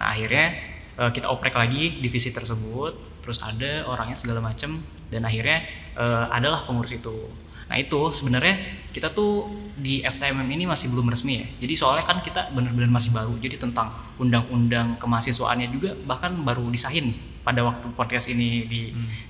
Nah 0.01 0.17
akhirnya 0.17 0.57
eh, 0.97 1.11
kita 1.13 1.29
oprek 1.29 1.53
lagi 1.53 2.01
divisi 2.01 2.33
tersebut. 2.33 3.21
Terus 3.21 3.37
ada 3.45 3.85
orangnya 3.85 4.17
segala 4.17 4.41
macam 4.41 4.81
dan 5.13 5.21
akhirnya 5.21 5.69
eh, 6.01 6.25
adalah 6.33 6.65
pengurus 6.65 6.97
itu 6.97 7.29
nah 7.69 7.77
itu 7.77 8.11
sebenarnya 8.17 8.57
kita 8.89 9.13
tuh 9.13 9.45
di 9.79 10.03
FTMM 10.03 10.49
ini 10.49 10.67
masih 10.67 10.91
belum 10.91 11.07
resmi 11.07 11.39
ya. 11.39 11.47
Jadi 11.63 11.73
soalnya 11.79 12.03
kan 12.03 12.19
kita 12.19 12.51
benar-benar 12.51 12.91
masih 12.91 13.15
baru. 13.15 13.31
Jadi 13.39 13.55
tentang 13.55 13.95
undang-undang 14.19 14.99
kemahasiswaannya 14.99 15.67
juga 15.71 15.95
bahkan 16.03 16.35
baru 16.35 16.67
disahin 16.67 17.15
pada 17.45 17.63
waktu 17.63 17.87
podcast 17.95 18.27
ini 18.27 18.67
di, 18.67 18.81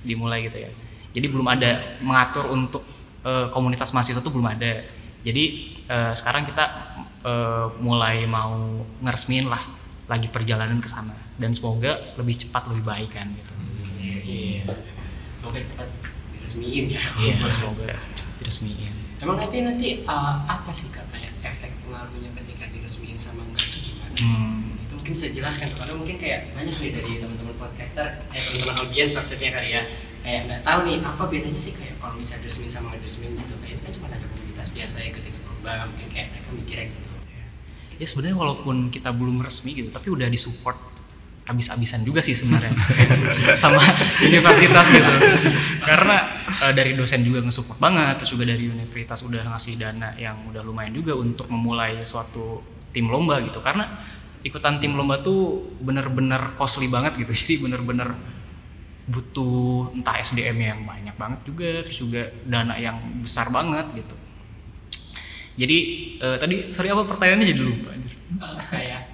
dimulai 0.02 0.50
gitu 0.50 0.58
ya. 0.58 0.70
Jadi 1.14 1.26
belum 1.30 1.46
ada 1.46 2.00
mengatur 2.02 2.50
untuk 2.50 2.82
eh, 3.22 3.46
komunitas 3.54 3.94
mahasiswa 3.94 4.18
itu 4.18 4.30
belum 4.32 4.48
ada. 4.50 4.82
Jadi 5.22 5.44
eh, 5.86 6.12
sekarang 6.18 6.48
kita 6.48 6.64
eh, 7.22 7.66
mulai 7.78 8.26
mau 8.26 8.82
ngeresmiin 9.06 9.46
lah 9.46 9.62
lagi 10.10 10.26
perjalanan 10.26 10.82
ke 10.82 10.90
sana. 10.90 11.14
Dan 11.38 11.54
semoga 11.54 12.18
lebih 12.18 12.42
cepat 12.42 12.66
lebih 12.74 12.84
baik 12.84 13.10
kan 13.14 13.30
gitu. 13.30 13.52
Iya. 14.00 14.66
Semoga 15.38 15.58
cepat 15.62 15.88
diresmiin 16.34 16.84
ya. 16.96 17.00
iya 17.22 17.34
semoga 17.54 17.94
diresmiin 18.40 19.10
Emang 19.20 19.36
tapi 19.36 19.60
nanti 19.60 20.00
uh, 20.08 20.48
apa 20.48 20.72
sih 20.72 20.88
katanya 20.88 21.28
efek 21.44 21.68
pengaruhnya 21.84 22.32
ketika 22.40 22.64
diresmiin 22.72 23.20
sama 23.20 23.44
enggak 23.44 23.68
itu 23.68 23.92
gimana? 23.92 24.16
Hmm. 24.16 24.80
Itu 24.80 24.96
mungkin 24.96 25.12
bisa 25.12 25.28
jelaskan 25.28 25.68
tuh 25.68 25.78
karena 25.84 25.94
mungkin 26.00 26.16
kayak 26.16 26.56
banyak 26.56 26.72
nih 26.72 26.90
dari 26.96 27.12
teman-teman 27.20 27.52
podcaster, 27.60 28.24
eh 28.32 28.40
teman-teman 28.40 28.76
audiens 28.80 29.12
maksudnya 29.12 29.52
kali 29.52 29.76
ya 29.76 29.84
kayak 30.24 30.40
nggak 30.48 30.60
tahu 30.64 30.78
nih 30.88 30.96
apa 31.04 31.24
bedanya 31.28 31.60
sih 31.60 31.72
kayak 31.76 32.00
kalau 32.00 32.16
misalnya 32.16 32.48
diresmiin 32.48 32.72
sama 32.72 32.86
nggak 32.92 33.00
diresmiin 33.04 33.32
gitu 33.44 33.54
kayak 33.60 33.72
ini 33.76 33.80
kan 33.84 33.92
cuma 33.92 34.06
hanya 34.08 34.26
komunitas 34.32 34.68
biasa 34.72 34.96
ya 35.00 35.10
ketika 35.12 35.38
lomba 35.48 35.72
mungkin 35.88 36.08
kayak 36.12 36.26
mereka 36.32 36.48
mikirnya 36.52 36.86
gitu. 36.92 37.08
ya 38.00 38.06
sebenarnya 38.08 38.36
walaupun 38.36 38.76
kita 38.92 39.10
belum 39.16 39.36
resmi 39.40 39.70
gitu 39.80 39.88
tapi 39.88 40.08
udah 40.12 40.28
disupport 40.28 40.76
habis-habisan 41.48 42.04
juga 42.04 42.20
sih 42.20 42.36
sebenarnya 42.36 42.72
sama 43.64 43.80
universitas 44.20 44.86
gitu 44.92 45.12
karena 45.88 46.39
eh, 46.50 46.72
dari 46.74 46.98
dosen 46.98 47.22
juga 47.22 47.40
nge-support 47.46 47.78
banget 47.78 48.22
terus 48.22 48.34
juga 48.34 48.44
dari 48.50 48.66
universitas 48.66 49.22
udah 49.22 49.42
ngasih 49.54 49.74
dana 49.78 50.14
yang 50.18 50.36
udah 50.50 50.62
lumayan 50.66 50.92
juga 50.92 51.14
untuk 51.14 51.46
memulai 51.46 52.02
suatu 52.02 52.60
tim 52.90 53.06
lomba 53.06 53.38
gitu 53.46 53.62
karena 53.62 54.02
ikutan 54.42 54.82
tim 54.82 54.96
lomba 54.98 55.20
tuh 55.20 55.70
bener-bener 55.78 56.58
costly 56.58 56.90
banget 56.90 57.16
gitu 57.20 57.32
jadi 57.46 57.54
bener-bener 57.62 58.12
butuh 59.10 59.90
entah 59.90 60.22
SDM 60.22 60.58
yang 60.58 60.80
banyak 60.86 61.16
banget 61.18 61.40
juga 61.42 61.70
terus 61.82 61.98
juga 61.98 62.30
dana 62.46 62.78
yang 62.78 63.00
besar 63.22 63.50
banget 63.50 63.86
gitu 63.98 64.14
jadi 65.60 65.78
eh, 66.16 66.36
tadi 66.40 66.72
sorry 66.72 66.88
apa 66.88 67.04
pertanyaannya 67.04 67.46
jadi 67.52 67.60
lupa. 67.60 67.90
Uh, 68.40 68.56
kayak 68.64 69.12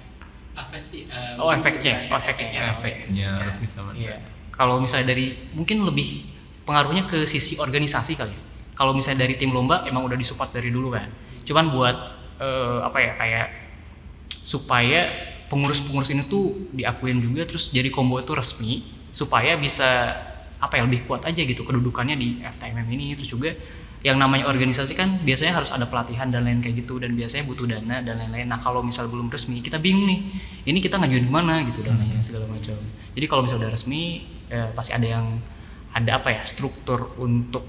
apa 0.55 0.77
sih? 0.79 1.03
uh, 1.11 1.35
Oh, 1.43 1.51
efeknya, 1.51 1.99
bisa 1.99 2.15
oh, 2.15 2.21
efeknya, 2.23 2.61
oh, 2.71 2.73
efeknya 2.79 3.29
resmi 3.43 3.67
sama 3.67 3.91
Iya. 3.91 4.23
Kalau 4.55 4.79
misalnya 4.79 5.11
dari 5.11 5.51
mungkin 5.51 5.83
lebih 5.83 6.36
pengaruhnya 6.67 7.07
ke 7.07 7.23
sisi 7.23 7.55
organisasi 7.55 8.19
kali. 8.19 8.35
ya. 8.35 8.41
Kalau 8.75 8.93
misalnya 8.93 9.25
dari 9.25 9.39
tim 9.39 9.55
lomba 9.55 9.87
emang 9.87 10.05
udah 10.05 10.19
disupport 10.19 10.51
dari 10.51 10.69
dulu 10.69 10.93
kan. 10.93 11.07
Cuman 11.47 11.71
buat 11.71 11.95
eh, 12.37 12.79
apa 12.83 12.97
ya 12.99 13.11
kayak 13.17 13.47
supaya 14.43 15.07
pengurus-pengurus 15.47 16.11
ini 16.11 16.27
tuh 16.27 16.69
diakuin 16.75 17.23
juga 17.23 17.47
terus 17.47 17.71
jadi 17.71 17.87
combo 17.87 18.19
itu 18.19 18.35
resmi 18.35 18.83
supaya 19.15 19.55
bisa 19.55 20.13
apa 20.59 20.75
ya 20.75 20.83
lebih 20.83 21.07
kuat 21.07 21.23
aja 21.23 21.39
gitu 21.39 21.63
kedudukannya 21.63 22.19
di 22.19 22.43
FTMM 22.43 22.87
ini 22.91 23.15
terus 23.15 23.31
juga 23.31 23.55
yang 24.05 24.21
namanya 24.21 24.45
organisasi 24.45 24.93
kan 24.93 25.19
biasanya 25.25 25.57
harus 25.57 25.73
ada 25.73 25.89
pelatihan 25.89 26.29
dan 26.29 26.45
lain 26.45 26.61
kayak 26.61 26.85
gitu 26.85 27.01
dan 27.01 27.17
biasanya 27.17 27.49
butuh 27.49 27.65
dana 27.65 27.97
dan 28.05 28.21
lain-lain. 28.21 28.45
Nah 28.45 28.61
kalau 28.61 28.85
misal 28.85 29.09
belum 29.09 29.33
resmi 29.33 29.57
kita 29.57 29.81
bingung 29.81 30.05
nih, 30.05 30.19
ini 30.69 30.79
kita 30.79 31.01
ngajuin 31.01 31.25
di 31.25 31.33
mana 31.33 31.65
gitu 31.65 31.81
dananya 31.81 32.21
segala 32.21 32.45
macam. 32.45 32.77
Jadi 33.17 33.25
kalau 33.25 33.41
misal 33.41 33.57
udah 33.57 33.73
resmi 33.73 34.21
eh, 34.53 34.69
pasti 34.77 34.93
ada 34.93 35.07
yang 35.17 35.25
ada 35.97 36.21
apa 36.21 36.29
ya 36.29 36.45
struktur 36.45 37.17
untuk 37.17 37.65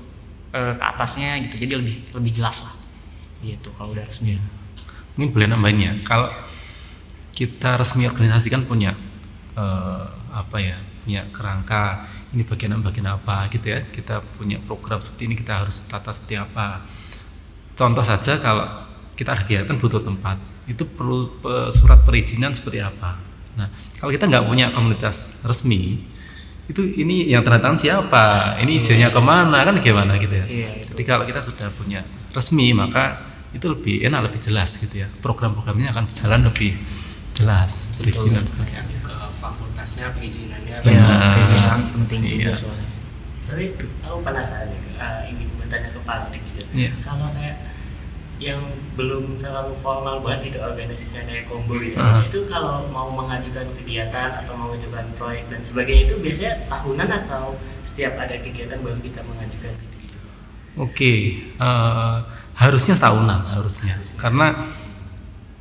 eh, 0.52 0.76
ke 0.76 0.84
atasnya 0.84 1.40
gitu. 1.48 1.56
Jadi 1.64 1.72
lebih 1.80 1.96
lebih 2.12 2.32
jelas 2.36 2.60
lah 2.60 2.74
gitu 3.40 3.72
kalau 3.80 3.96
udah 3.96 4.04
resmi. 4.04 4.36
Ini 5.16 5.24
boleh 5.32 5.48
nambahin 5.48 5.78
ya. 5.80 5.92
Kalau 6.04 6.28
kita 7.32 7.80
resmi 7.80 8.04
organisasi 8.04 8.52
kan 8.52 8.68
punya 8.68 8.92
eh, 9.56 10.04
apa 10.28 10.56
ya, 10.60 10.76
punya 11.02 11.24
kerangka. 11.32 12.04
Ini 12.28 12.44
bagian 12.44 12.76
apa, 12.76 12.82
bagian 12.92 13.08
apa 13.08 13.36
gitu 13.48 13.66
ya. 13.72 13.80
Kita 13.88 14.20
punya 14.36 14.60
program 14.60 15.00
seperti 15.00 15.32
ini 15.32 15.34
kita 15.40 15.64
harus 15.64 15.88
tata 15.88 16.12
seperti 16.12 16.36
apa. 16.36 16.84
Contoh 17.72 18.04
saja 18.04 18.36
kalau 18.36 18.66
kita 19.16 19.32
ada 19.34 19.42
kegiatan 19.46 19.78
butuh 19.78 20.02
tempat, 20.02 20.36
itu 20.66 20.82
perlu 20.82 21.40
pe- 21.40 21.70
surat 21.70 22.02
perizinan 22.04 22.52
seperti 22.54 22.82
apa. 22.82 23.18
Nah, 23.58 23.70
kalau 23.98 24.10
kita 24.14 24.30
nggak 24.30 24.44
punya 24.46 24.66
komunitas 24.70 25.42
resmi, 25.46 26.02
itu 26.68 26.84
ini 27.00 27.24
yang 27.26 27.40
tanda 27.40 27.58
tangan 27.58 27.80
siapa, 27.80 28.56
ini 28.60 28.78
izinnya 28.78 29.08
ke 29.08 29.20
mana 29.20 29.64
kan 29.64 29.80
gimana 29.80 30.20
gitu 30.20 30.36
ya. 30.36 30.44
Iya. 30.44 30.70
Jadi 30.84 31.02
kalau 31.02 31.24
kita 31.24 31.40
sudah 31.40 31.72
punya 31.72 32.04
resmi 32.28 32.76
maka 32.76 33.24
itu 33.56 33.64
lebih 33.64 34.04
enak 34.04 34.28
lebih 34.28 34.40
jelas 34.44 34.76
gitu 34.76 35.00
ya. 35.00 35.08
Program-programnya 35.24 35.88
akan 35.90 36.04
berjalan 36.06 36.40
lebih 36.44 36.76
jelas 37.32 37.96
perizinan 37.96 38.44
sebagainya. 38.44 38.84
Kayak 38.84 39.00
ke 39.00 39.16
fakultasnya 39.32 40.06
perizinannya. 40.12 40.76
Ya, 40.84 41.04
perizinan 41.32 41.80
penting 41.96 42.20
juga 42.24 42.52
Iya. 42.52 42.54
soalnya. 42.54 42.86
tapi 43.48 43.72
aku 44.04 44.20
penasaran 44.20 44.68
nih 44.68 44.80
eh, 45.00 45.20
ingin 45.32 45.48
bertanya 45.56 45.88
ke 45.88 46.00
Pak 46.04 46.28
Dik 46.28 46.42
gitu 46.52 46.60
Iya. 46.76 46.92
kalau 47.00 47.32
kayak 47.32 47.56
yang 48.38 48.62
belum 48.94 49.42
terlalu 49.42 49.74
formal 49.74 50.22
banget 50.22 50.54
gitu 50.54 50.58
organisasinya 50.62 51.26
kayak 51.26 51.50
kombo 51.50 51.74
gitu 51.74 51.98
Ah. 51.98 52.22
itu 52.22 52.46
kalau 52.46 52.86
mau 52.86 53.10
mengajukan 53.10 53.66
kegiatan 53.74 54.30
atau 54.42 54.54
mengajukan 54.54 55.10
proyek 55.18 55.50
dan 55.50 55.60
sebagainya 55.66 56.02
itu 56.06 56.14
biasanya 56.22 56.54
tahunan 56.70 57.08
atau 57.26 57.58
setiap 57.82 58.14
ada 58.14 58.38
kegiatan 58.38 58.78
baru 58.78 58.98
kita 59.02 59.20
mengajukan? 59.26 59.74
Gitu 59.74 59.96
Oke, 60.78 61.12
eh, 61.58 62.16
harusnya 62.54 62.94
tahunan 62.94 63.42
harusnya. 63.42 63.98
Karena 64.14 64.54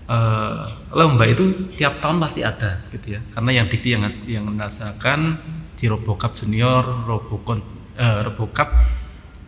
eh, 0.08 0.64
lomba 0.94 1.26
itu 1.26 1.74
tiap 1.74 1.98
tahun 1.98 2.22
pasti 2.22 2.46
ada 2.46 2.86
gitu 2.94 3.18
ya. 3.18 3.22
Karena 3.34 3.58
yang 3.58 3.68
Dikti 3.68 3.90
yang 3.98 4.06
yang 4.30 4.46
merasakan 4.46 5.42
di 5.74 5.90
Robocup 5.90 6.38
Junior, 6.38 6.86
Robocon, 7.10 7.60
eh, 7.98 8.22
Robocup, 8.22 8.70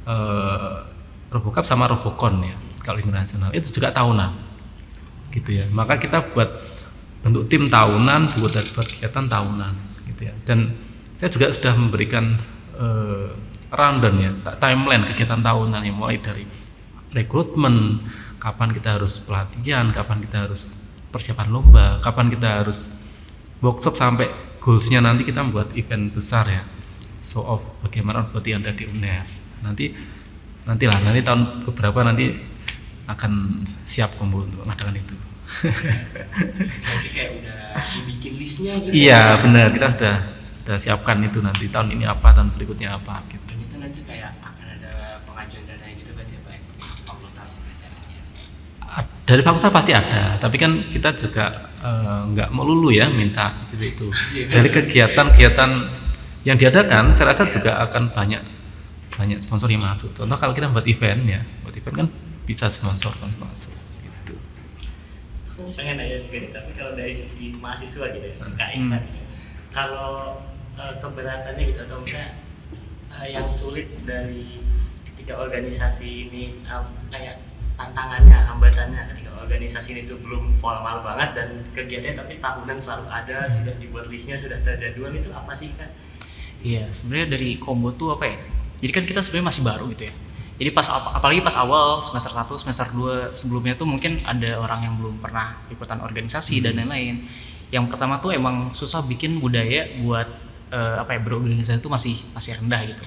eh, 0.10 0.76
Robocup 1.30 1.62
sama 1.62 1.86
Robocon 1.86 2.42
ya 2.42 2.58
kalau 2.90 2.98
internasional 2.98 3.54
itu 3.54 3.70
juga 3.70 3.94
tahunan 3.94 4.34
gitu 5.30 5.62
ya. 5.62 5.70
Maka 5.70 6.02
kita 6.02 6.34
buat 6.34 6.50
bentuk 7.22 7.46
tim 7.46 7.70
tahunan, 7.70 8.34
buat 8.34 8.54
buat 8.74 8.88
kegiatan 8.90 9.30
tahunan 9.30 9.74
gitu 10.10 10.22
ya. 10.26 10.34
Dan 10.42 10.74
saya 11.22 11.30
juga 11.30 11.54
sudah 11.54 11.78
memberikan 11.78 12.42
eh, 12.74 13.30
rundown 13.70 14.16
ya, 14.18 14.32
timeline 14.58 15.06
kegiatan 15.06 15.38
tahunan 15.46 15.86
yang 15.86 16.02
mulai 16.02 16.18
dari 16.18 16.50
rekrutmen, 17.14 18.02
kapan 18.42 18.74
kita 18.74 18.98
harus 18.98 19.22
pelatihan, 19.22 19.94
kapan 19.94 20.18
kita 20.26 20.50
harus 20.50 20.90
persiapan 21.14 21.48
lomba, 21.54 22.02
kapan 22.02 22.34
kita 22.34 22.66
harus 22.66 22.90
workshop 23.62 23.94
sampai 23.98 24.30
goalsnya 24.58 25.06
nanti 25.06 25.26
kita 25.26 25.46
membuat 25.46 25.78
event 25.78 26.10
besar 26.10 26.50
ya, 26.50 26.66
show 27.22 27.46
off 27.46 27.62
bagaimana 27.86 28.26
berarti 28.30 28.50
anda 28.58 28.74
di 28.74 28.90
UNER. 28.90 29.26
Nanti 29.62 29.94
nantilah 30.66 31.00
nanti 31.06 31.22
tahun 31.22 31.42
beberapa 31.66 32.00
nanti 32.06 32.26
akan 33.10 33.66
siap 33.84 34.14
kombo 34.16 34.46
untuk 34.46 34.62
mengadakan 34.62 34.94
itu. 34.96 35.16
Berarti 35.50 37.10
kayak 37.10 37.32
udah 37.42 37.58
dibikin 37.98 38.34
listnya 38.38 38.74
gitu. 38.78 38.94
Iya 38.94 39.42
benar 39.42 39.74
kita 39.74 39.88
sudah 39.98 40.16
sudah 40.46 40.78
siapkan 40.78 41.18
itu 41.26 41.42
nanti 41.42 41.66
tahun 41.68 41.98
ini 41.98 42.06
apa 42.06 42.30
tahun 42.32 42.54
berikutnya 42.54 42.94
apa 42.94 43.26
gitu. 43.28 43.42
Dan 43.50 43.58
itu 43.60 43.76
nanti 43.82 44.00
kayak 44.06 44.38
akan 44.46 44.66
ada 44.78 44.92
pengajuan 45.26 45.64
dana 45.66 45.86
gitu 45.90 46.12
berarti 46.14 46.34
apa 46.38 46.50
ya? 46.54 46.60
Fakultas 47.04 47.52
gitu 47.66 47.82
ya. 47.82 48.22
A- 48.86 49.10
Dari 49.26 49.42
fakultas 49.42 49.74
pasti 49.74 49.92
ada, 49.94 50.38
tapi 50.38 50.62
kan 50.62 50.72
kita 50.94 51.10
juga 51.18 51.46
eh, 51.82 52.22
nggak 52.30 52.50
melulu 52.54 52.94
ya 52.94 53.10
minta 53.10 53.66
gitu 53.74 53.84
itu. 53.84 54.08
Dari 54.54 54.70
kegiatan-kegiatan 54.70 55.70
yang 56.46 56.58
diadakan, 56.62 57.10
saya 57.12 57.34
rasa 57.34 57.50
juga 57.50 57.82
akan 57.90 58.14
banyak 58.14 58.42
banyak 59.18 59.38
sponsor 59.42 59.68
yang 59.68 59.84
masuk. 59.84 60.14
Contoh 60.14 60.38
kalau 60.38 60.54
kita 60.54 60.70
buat 60.70 60.86
event 60.88 61.22
ya, 61.26 61.42
buat 61.66 61.74
event 61.74 61.96
kan 62.06 62.08
bisa 62.50 62.66
sponsor 62.66 63.14
kan 63.14 63.30
masuk 63.38 63.70
gitu. 64.02 64.34
aku 65.46 65.70
pengen 65.78 66.02
nanya 66.02 66.18
juga 66.18 66.38
nih 66.42 66.50
tapi 66.50 66.72
kalau 66.74 66.98
dari 66.98 67.14
sisi 67.14 67.54
mahasiswa 67.54 68.10
gitu 68.10 68.26
ya 68.26 68.36
Kak 68.58 68.70
Iksan 68.74 68.98
Hmm. 68.98 69.06
gitu 69.06 69.22
kalau 69.70 70.42
eh, 70.74 70.94
keberatannya 70.98 71.64
gitu 71.64 71.80
atau 71.86 72.02
misalnya 72.02 72.42
eh, 73.14 73.28
yang 73.32 73.46
sulit 73.46 73.86
dari 74.02 74.58
ketika 75.06 75.30
ketika 75.30 75.46
organisasi 75.46 76.10
ini 76.26 76.44
um, 76.66 76.90
kayak 77.08 77.38
tantangannya 77.78 78.34
hambatannya 78.50 79.14
ketika 79.14 79.30
organisasi 79.40 79.94
ini 79.94 80.02
tuh 80.04 80.18
belum 80.18 80.52
formal 80.52 81.06
banget 81.06 81.38
dan 81.38 81.50
kegiatannya 81.70 82.18
tapi 82.18 82.34
tahunan 82.42 82.74
selalu 82.76 83.06
ada 83.08 83.46
sudah 83.46 83.78
dibuat 83.78 84.10
listnya 84.10 84.34
sudah 84.34 84.58
terjadwal 84.60 85.14
itu 85.14 85.30
apa 85.30 85.54
sih 85.54 85.70
kan 85.78 85.86
Iya, 86.60 86.90
sebenarnya 86.92 87.40
dari 87.40 87.56
combo 87.56 87.94
tuh 87.94 88.12
apa 88.12 88.26
ya? 88.26 88.36
Jadi 88.82 88.92
kan 88.92 89.04
kita 89.06 89.24
sebenarnya 89.24 89.48
masih 89.48 89.64
baru 89.64 89.86
gitu 89.94 90.04
ya. 90.10 90.14
Jadi 90.60 90.76
pas 90.76 90.84
ap- 90.92 91.16
apalagi 91.16 91.40
pas 91.40 91.56
awal 91.56 92.04
semester 92.04 92.36
1, 92.36 92.60
semester 92.60 92.88
2 92.92 93.32
sebelumnya 93.32 93.80
tuh 93.80 93.88
mungkin 93.88 94.20
ada 94.28 94.60
orang 94.60 94.84
yang 94.84 94.94
belum 95.00 95.24
pernah 95.24 95.64
ikutan 95.72 96.04
organisasi 96.04 96.60
dan 96.60 96.76
lain-lain. 96.76 97.24
Yang 97.72 97.86
pertama 97.96 98.20
tuh 98.20 98.36
emang 98.36 98.76
susah 98.76 99.00
bikin 99.08 99.40
budaya 99.40 99.88
buat 100.04 100.28
eh, 100.68 100.96
apa 101.00 101.16
ya 101.16 101.20
berorganisasi 101.24 101.80
itu 101.80 101.88
masih 101.88 102.16
masih 102.36 102.60
rendah 102.60 102.82
gitu. 102.92 103.04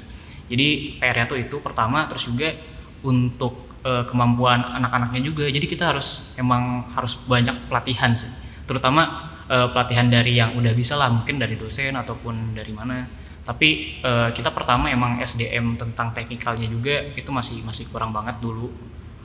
Jadi 0.49 0.69
PR-nya 0.97 1.27
tuh 1.29 1.39
itu 1.39 1.57
pertama 1.61 2.09
terus 2.09 2.25
juga 2.25 2.57
untuk 3.05 3.69
eh, 3.85 4.05
kemampuan 4.09 4.65
anak-anaknya 4.81 5.21
juga. 5.21 5.45
Jadi 5.45 5.67
kita 5.69 5.93
harus 5.93 6.33
emang 6.41 6.89
harus 6.97 7.21
banyak 7.29 7.69
pelatihan 7.69 8.17
sih. 8.17 8.33
Terutama 8.65 9.29
eh, 9.53 9.69
pelatihan 9.77 10.09
dari 10.09 10.41
yang 10.41 10.57
udah 10.57 10.73
bisa 10.73 10.97
lah 10.97 11.13
mungkin 11.13 11.37
dari 11.37 11.61
dosen 11.61 11.93
ataupun 12.01 12.57
dari 12.57 12.73
mana 12.73 13.05
tapi 13.43 13.99
eh, 13.99 14.29
kita 14.35 14.55
pertama 14.55 14.87
emang 14.87 15.19
SDM 15.19 15.75
tentang 15.75 16.15
teknikalnya 16.15 16.71
juga 16.71 17.11
itu 17.19 17.31
masih 17.35 17.59
masih 17.67 17.91
kurang 17.91 18.15
banget 18.15 18.39
dulu. 18.39 18.71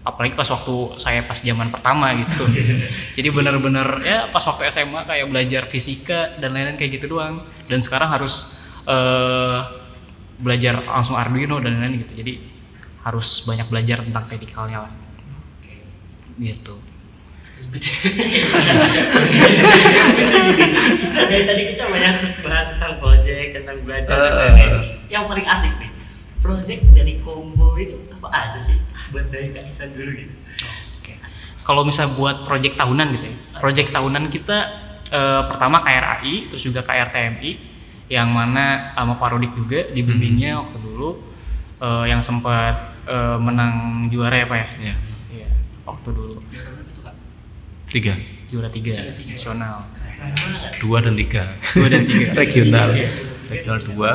Apalagi 0.01 0.39
pas 0.39 0.47
waktu 0.47 0.75
saya 1.03 1.21
pas 1.27 1.37
zaman 1.37 1.69
pertama 1.69 2.15
gitu. 2.15 2.47
Jadi 3.17 3.27
benar-benar 3.29 4.01
ya 4.01 4.25
pas 4.31 4.41
waktu 4.41 4.71
SMA 4.73 5.05
kayak 5.05 5.27
belajar 5.29 5.63
fisika 5.69 6.33
dan 6.41 6.55
lain-lain 6.55 6.79
kayak 6.79 6.97
gitu 6.97 7.13
doang. 7.13 7.45
Dan 7.69 7.83
sekarang 7.83 8.09
harus 8.09 8.65
eh, 8.89 9.59
belajar 10.41 10.81
langsung 10.81 11.13
Arduino 11.13 11.61
dan 11.61 11.77
lain-lain 11.77 12.01
gitu. 12.07 12.13
Jadi 12.17 12.33
harus 13.05 13.45
banyak 13.45 13.67
belajar 13.69 14.01
tentang 14.01 14.25
teknikalnya 14.25 14.89
lah. 14.89 14.93
Gitu 16.41 16.86
dari 21.27 21.43
tadi 21.43 21.63
kita 21.75 21.83
banyak 21.89 22.15
bahas 22.45 22.67
tentang 22.75 22.93
project 23.01 23.47
tentang 23.61 23.77
belajar 23.83 24.15
dan 24.15 24.31
lain-lain. 24.55 24.71
Yang 25.07 25.23
paling 25.27 25.47
asik 25.47 25.73
nih 25.81 25.91
project 26.41 26.81
dari 26.93 27.13
combo 27.21 27.75
itu 27.75 27.97
apa 28.17 28.27
aja 28.31 28.59
sih? 28.61 28.77
Buat 29.11 29.31
dari 29.31 29.51
Kak 29.51 29.67
Isan 29.67 29.93
dulu 29.95 30.11
gitu. 30.15 30.33
Kalau 31.67 31.83
misalnya 31.83 32.15
buat 32.15 32.47
proyek 32.47 32.79
tahunan 32.79 33.07
gitu 33.19 33.25
ya, 33.27 33.35
proyek 33.59 33.91
tahunan 33.91 34.31
kita 34.31 34.57
eh, 35.11 35.41
pertama 35.51 35.83
KRAI, 35.83 36.47
terus 36.47 36.63
juga 36.63 36.79
KRTMI, 36.79 37.51
yang 38.07 38.31
mana 38.31 38.95
sama 38.95 39.19
Pak 39.19 39.35
Rodik 39.35 39.51
juga 39.51 39.91
dibimbingnya 39.91 40.63
waktu 40.63 40.79
dulu, 40.79 41.19
eh, 41.83 42.05
yang 42.07 42.23
sempat 42.23 42.95
eh, 43.03 43.35
menang 43.35 44.07
juara 44.07 44.39
ya 44.39 44.47
Pak 44.47 44.55
ya? 44.55 44.67
Ya, 44.79 44.95
Iya, 45.43 45.47
waktu 45.83 46.09
dulu? 46.15 46.39
Tiga, 47.87 48.13
juara 48.47 48.69
tiga 48.69 48.93
Juara 48.93 49.13
tiga. 49.13 49.31
nasional. 49.33 49.75
dua 50.81 50.97
dan 51.03 51.13
tiga, 51.13 51.43
Dua 51.73 51.87
dan 51.87 52.03
tiga. 52.03 52.27
regional, 52.41 52.87
Iya. 52.91 53.09
regional 53.47 53.79
dua, 53.81 54.09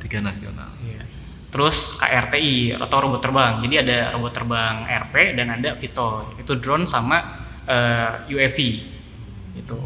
tiga 0.00 0.18
nasional. 0.20 0.70
Iya. 0.80 1.02
Terus 1.46 1.96
KRTI 1.96 2.76
atau 2.76 2.96
robot 3.00 3.20
terbang. 3.22 3.62
Jadi 3.64 3.74
ada 3.80 4.12
robot 4.12 4.32
terbang 4.32 4.76
RP 4.84 5.14
dan 5.34 5.46
ada 5.54 5.72
VTOL. 5.74 6.36
Itu 6.40 6.58
drone 6.58 6.84
sama 6.84 7.18
eh, 7.64 8.28
UAV. 8.28 8.58
Gitu. 9.56 9.78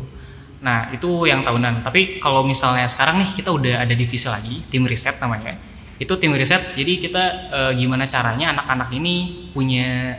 Nah, 0.61 0.91
itu 0.91 1.25
yang 1.25 1.41
tahunan. 1.41 1.81
Tapi 1.81 2.19
kalau 2.19 2.43
misalnya 2.43 2.85
sekarang 2.85 3.23
nih 3.23 3.31
kita 3.33 3.49
udah 3.49 3.87
ada 3.87 3.95
divisi 3.95 4.27
lagi, 4.27 4.67
tim 4.67 4.83
riset 4.85 5.17
namanya. 5.23 5.55
Itu 5.97 6.17
tim 6.17 6.33
riset. 6.35 6.75
Jadi 6.75 6.99
kita 6.99 7.25
eh, 7.53 7.73
gimana 7.79 8.07
caranya 8.07 8.51
anak-anak 8.53 8.89
ini 8.93 9.15
punya 9.55 10.19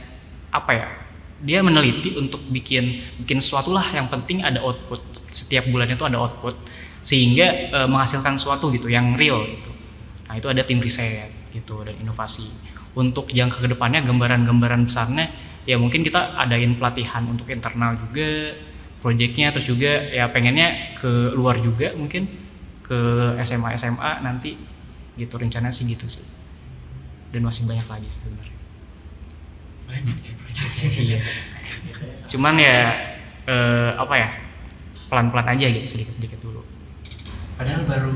apa 0.51 0.71
ya? 0.71 0.87
Dia 1.41 1.65
meneliti 1.65 2.13
untuk 2.13 2.45
bikin 2.53 3.17
bikin 3.25 3.41
sesuatu 3.41 3.73
lah. 3.73 3.85
Yang 3.89 4.13
penting 4.13 4.45
ada 4.45 4.61
output. 4.61 5.01
Setiap 5.33 5.65
bulannya 5.73 5.97
itu 5.97 6.05
ada 6.05 6.21
output. 6.21 6.53
Sehingga 7.01 7.47
eh, 7.73 7.87
menghasilkan 7.89 8.37
sesuatu 8.37 8.69
gitu 8.69 8.85
yang 8.87 9.17
real 9.17 9.41
gitu. 9.45 9.71
Nah 10.29 10.37
itu 10.37 10.47
ada 10.47 10.61
tim 10.61 10.77
riset 10.77 11.33
gitu 11.49 11.81
dan 11.81 11.97
inovasi. 11.97 12.45
Untuk 12.93 13.33
jangka 13.33 13.63
ke 13.65 13.67
depannya 13.73 14.05
gambaran-gambaran 14.05 14.85
besarnya 14.85 15.27
ya 15.65 15.77
mungkin 15.77 16.01
kita 16.01 16.37
adain 16.37 16.73
pelatihan 16.77 17.23
untuk 17.29 17.47
internal 17.47 17.93
juga 17.95 18.57
proyeknya 19.01 19.53
terus 19.53 19.69
juga 19.69 20.09
ya 20.09 20.29
pengennya 20.29 20.97
ke 21.01 21.33
luar 21.33 21.57
juga 21.57 21.91
mungkin. 21.97 22.29
Ke 22.85 23.33
SMA 23.41 23.73
SMA 23.81 24.21
nanti 24.21 24.53
gitu. 25.17 25.41
Rencananya 25.41 25.73
sih 25.73 25.89
gitu 25.89 26.05
sih. 26.05 26.23
Dan 27.33 27.41
masih 27.41 27.65
banyak 27.65 27.87
lagi 27.89 28.09
sebenarnya. 28.13 28.57
Banyak 29.89 30.17
ya 30.21 30.33
Iya. 30.81 31.19
cuman 32.27 32.55
ya 32.55 32.77
eh, 33.43 33.89
apa 33.93 34.13
ya 34.15 34.29
pelan-pelan 35.07 35.47
aja 35.49 35.65
gitu 35.67 35.87
sedikit-sedikit 35.87 36.39
dulu 36.39 36.61
Padahal 37.55 37.85
baru 37.85 38.15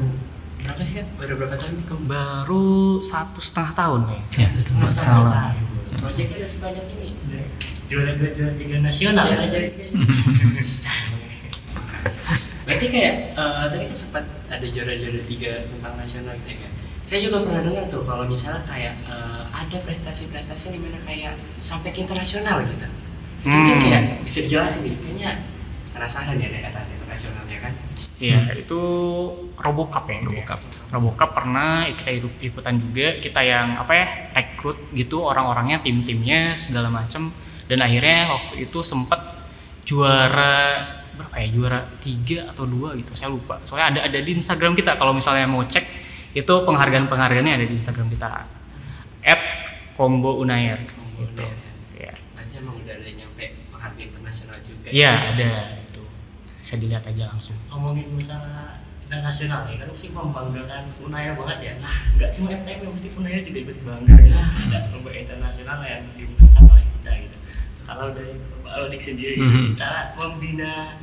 berapa 0.57 0.81
sih 0.81 0.97
kak? 0.97 1.05
Baru 1.21 1.37
berapa 1.37 1.53
tahun 1.53 1.77
nih 1.77 1.85
kamu? 1.85 2.01
baru 2.09 2.65
satu 2.99 3.37
setengah 3.37 3.71
tahun 3.73 3.99
Ya, 4.09 4.19
Satu 4.25 4.57
setengah 4.57 4.87
setengah 4.89 5.05
tahun. 5.05 5.55
Projectnya 5.95 6.37
udah 6.39 6.49
sebanyak 6.49 6.85
ini. 6.97 7.09
juara 7.85 8.11
dua 8.17 8.29
juara 8.33 8.53
tiga 8.57 8.81
nasional 8.81 9.21
Juara 9.21 9.45
ya 9.45 9.47
juara 9.47 9.67
tiga. 9.69 9.85
Berarti 12.65 12.85
kayak 12.89 13.13
eh, 13.37 13.65
tadi 13.69 13.83
kan 13.85 13.95
sempat 13.95 14.23
ada 14.49 14.65
juara-juara 14.65 15.21
tiga 15.21 15.51
tentang 15.69 15.93
nasional 15.93 16.33
gitu 16.41 16.49
ya 16.49 16.57
kan? 16.65 16.71
Saya 17.05 17.21
juga 17.21 17.45
pernah 17.45 17.61
dengar 17.61 17.85
tuh 17.85 18.01
kalau 18.01 18.25
misalnya 18.25 18.65
kayak 18.65 18.97
eh, 19.05 19.43
ada 19.53 19.77
prestasi-prestasi 19.85 20.73
di 20.73 20.79
mana 20.81 20.97
kayak 21.05 21.37
sampai 21.61 21.93
ke 21.93 22.01
internasional 22.01 22.65
gitu. 22.65 22.89
Itu 23.45 23.53
mungkin 23.53 23.77
Hmm. 23.77 23.83
kayak 23.85 24.01
bisa 24.25 24.41
dijelasin 24.41 24.89
nih, 24.89 24.95
kayaknya 24.97 25.29
penasaran 25.93 26.41
ya 26.41 26.49
ada 26.49 26.59
kata 26.65 26.79
internasional 26.89 27.43
ya 27.45 27.59
kan? 27.61 27.73
Iya, 28.15 28.37
itu 28.57 28.79
Robocup 29.53 30.07
ya. 30.09 30.17
Robocup. 30.23 30.59
Robocup 30.89 31.29
pernah 31.29 31.85
kita 31.93 32.09
ikut- 32.09 32.41
ikutan 32.41 32.75
juga, 32.81 33.07
kita 33.21 33.41
yang 33.45 33.77
apa 33.77 33.93
ya, 33.93 34.05
rekrut 34.33 34.89
gitu 34.91 35.21
orang-orangnya, 35.21 35.85
tim-timnya 35.85 36.57
segala 36.57 36.89
macem 36.89 37.29
dan 37.69 37.79
akhirnya 37.85 38.33
waktu 38.33 38.65
itu 38.65 38.81
sempat 38.81 39.21
juara 39.85 40.55
berapa 41.13 41.35
ya? 41.37 41.47
Juara 41.53 41.79
tiga 42.01 42.49
atau 42.49 42.65
dua 42.65 42.97
gitu, 42.97 43.13
saya 43.13 43.29
lupa. 43.29 43.61
Soalnya 43.63 43.87
ada 43.93 43.99
ada 44.09 44.19
di 44.19 44.31
Instagram 44.33 44.73
kita 44.73 44.97
kalau 44.97 45.13
misalnya 45.13 45.45
mau 45.45 45.61
cek 45.61 45.85
itu 46.35 46.53
penghargaan-penghargaannya 46.61 47.53
ada 47.55 47.65
di 47.65 47.75
Instagram 47.75 48.11
kita. 48.11 48.27
At 49.23 49.41
Combo 49.95 50.37
Unair. 50.37 50.77
Gitu. 50.83 50.99
Unair. 51.41 51.55
Iya. 51.95 52.13
Berarti 52.35 52.53
emang 52.59 52.75
udah 52.75 52.93
ada 52.93 53.07
nyampe 53.09 53.43
penghargaan 53.71 54.03
internasional 54.03 54.57
juga. 54.59 54.87
Iya, 54.91 55.11
ada 55.31 55.49
itu. 55.81 56.03
Bisa 56.59 56.75
dilihat 56.75 57.03
aja 57.07 57.23
langsung. 57.31 57.55
ngomongin 57.71 58.11
masalah 58.13 58.83
internasional 59.05 59.69
nih 59.69 59.77
kan 59.77 59.87
mesti 59.87 60.07
membanggakan 60.09 60.83
Unaya 60.97 61.37
banget 61.37 61.59
ya 61.61 61.73
nah 61.77 61.93
nggak 62.17 62.29
cuma 62.33 62.49
FTM 62.49 62.79
yang 62.81 62.93
mesti 62.97 63.09
Unaya 63.13 63.39
juga 63.45 63.59
ikut 63.61 63.77
bangga 63.85 64.17
ya 64.17 64.41
ada 64.65 64.79
lomba 64.89 65.13
internasional 65.13 65.77
yang 65.85 66.01
dimenangkan 66.17 66.65
oleh 66.65 66.81
kita 66.89 67.11
gitu 67.21 67.37
kalau 67.85 68.09
dari 68.17 68.33
Bapak 68.33 68.73
Rodik 68.81 69.01
sendiri 69.05 69.37
Mhm. 69.37 69.77
cara 69.77 70.17
membina 70.17 70.97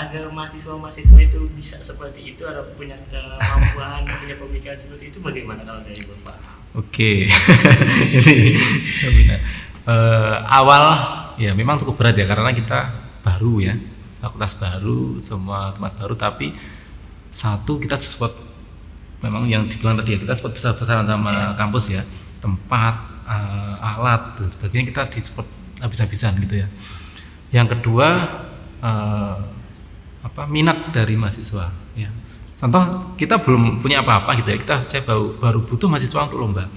agar 0.00 0.32
mahasiswa-mahasiswa 0.32 1.18
itu 1.20 1.40
bisa 1.52 1.76
seperti 1.76 2.32
itu 2.32 2.42
atau 2.48 2.64
punya 2.72 2.96
kemampuan 3.12 4.08
punya 4.24 4.36
pemikiran 4.40 4.78
seperti 4.80 5.12
itu 5.12 5.18
bagaimana 5.20 5.60
kalau 5.66 5.84
dari 5.84 6.00
Bapak? 6.08 6.36
Oke, 6.70 7.26
ini. 8.22 8.54
Eh, 9.90 10.36
awal 10.46 10.84
ya 11.34 11.50
memang 11.50 11.80
cukup 11.82 11.98
berat 11.98 12.14
ya 12.14 12.28
karena 12.30 12.54
kita 12.54 12.94
baru 13.26 13.58
ya, 13.58 13.74
fakultas 14.22 14.54
baru, 14.54 15.18
semua 15.18 15.74
tempat 15.74 15.98
baru, 15.98 16.14
tapi 16.14 16.54
satu 17.34 17.82
kita 17.82 17.98
support 17.98 18.30
memang 19.18 19.50
yang 19.50 19.66
dibilang 19.66 19.98
tadi 19.98 20.14
ya 20.14 20.18
kita 20.22 20.32
support 20.38 20.54
besar-besaran 20.54 21.10
sama 21.10 21.58
kampus 21.58 21.90
ya, 21.90 22.06
tempat, 22.38 22.94
eh, 23.26 23.74
alat 23.90 24.38
dan 24.38 24.48
sebagainya 24.54 24.86
kita 24.94 25.02
disupport 25.10 25.48
habis-habisan 25.82 26.38
gitu 26.38 26.62
ya. 26.62 26.68
Yang 27.50 27.82
kedua 27.82 28.08
eh, 28.78 29.36
apa 30.20 30.44
minat 30.44 30.92
dari 30.92 31.16
mahasiswa 31.16 31.72
ya. 31.96 32.10
Contoh 32.60 33.16
kita 33.16 33.40
belum 33.40 33.80
punya 33.80 34.04
apa-apa 34.04 34.36
gitu 34.36 34.52
ya. 34.52 34.58
Kita 34.60 34.74
saya 34.84 35.00
baru 35.00 35.32
baru 35.40 35.64
butuh 35.64 35.88
mahasiswa 35.88 36.28
untuk 36.28 36.44
lomba. 36.44 36.68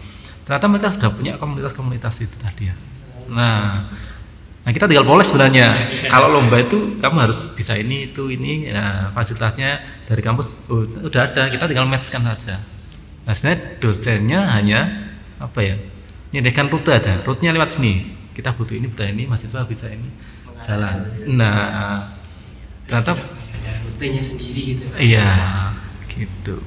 Ternyata 0.47 0.65
mereka 0.71 0.87
sudah 0.95 1.11
punya 1.11 1.35
komunitas-komunitas 1.35 2.23
itu 2.23 2.35
tadi 2.39 2.71
ya. 2.71 2.75
Nah, 3.27 3.83
nah 4.63 4.71
kita 4.71 4.87
tinggal 4.87 5.03
poles 5.03 5.27
sebenarnya. 5.27 5.75
Kalau 6.07 6.31
lomba 6.31 6.59
itu 6.63 6.99
kamu 7.03 7.17
harus 7.27 7.51
bisa 7.51 7.75
ini 7.75 8.11
itu 8.11 8.31
ini. 8.31 8.71
Nah, 8.71 9.11
fasilitasnya 9.11 9.83
dari 10.07 10.23
kampus 10.23 10.71
oh, 10.71 10.87
udah 11.03 11.31
ada. 11.31 11.51
Kita 11.51 11.67
tinggal 11.67 11.87
matchkan 11.87 12.23
saja. 12.23 12.63
Nah 13.23 13.31
sebenarnya 13.31 13.79
dosennya 13.79 14.39
hanya 14.51 14.79
apa 15.39 15.59
ya 15.63 15.75
menyediakan 16.31 16.67
rute 16.71 16.91
aja. 16.95 17.19
Rutenya 17.23 17.55
lewat 17.55 17.75
sini. 17.75 18.23
Kita 18.33 18.55
butuh 18.55 18.75
ini 18.75 18.87
butuh 18.87 19.07
ini 19.07 19.27
mahasiswa 19.27 19.63
bisa 19.67 19.91
ini 19.91 20.07
jalan. 20.63 21.07
Nah 21.35 22.22
ternyata 22.85 23.11
ada 23.15 23.71
rutenya 23.87 24.21
sendiri 24.21 24.61
gitu. 24.75 24.83
iya 24.99 25.27
gitu. 26.09 26.57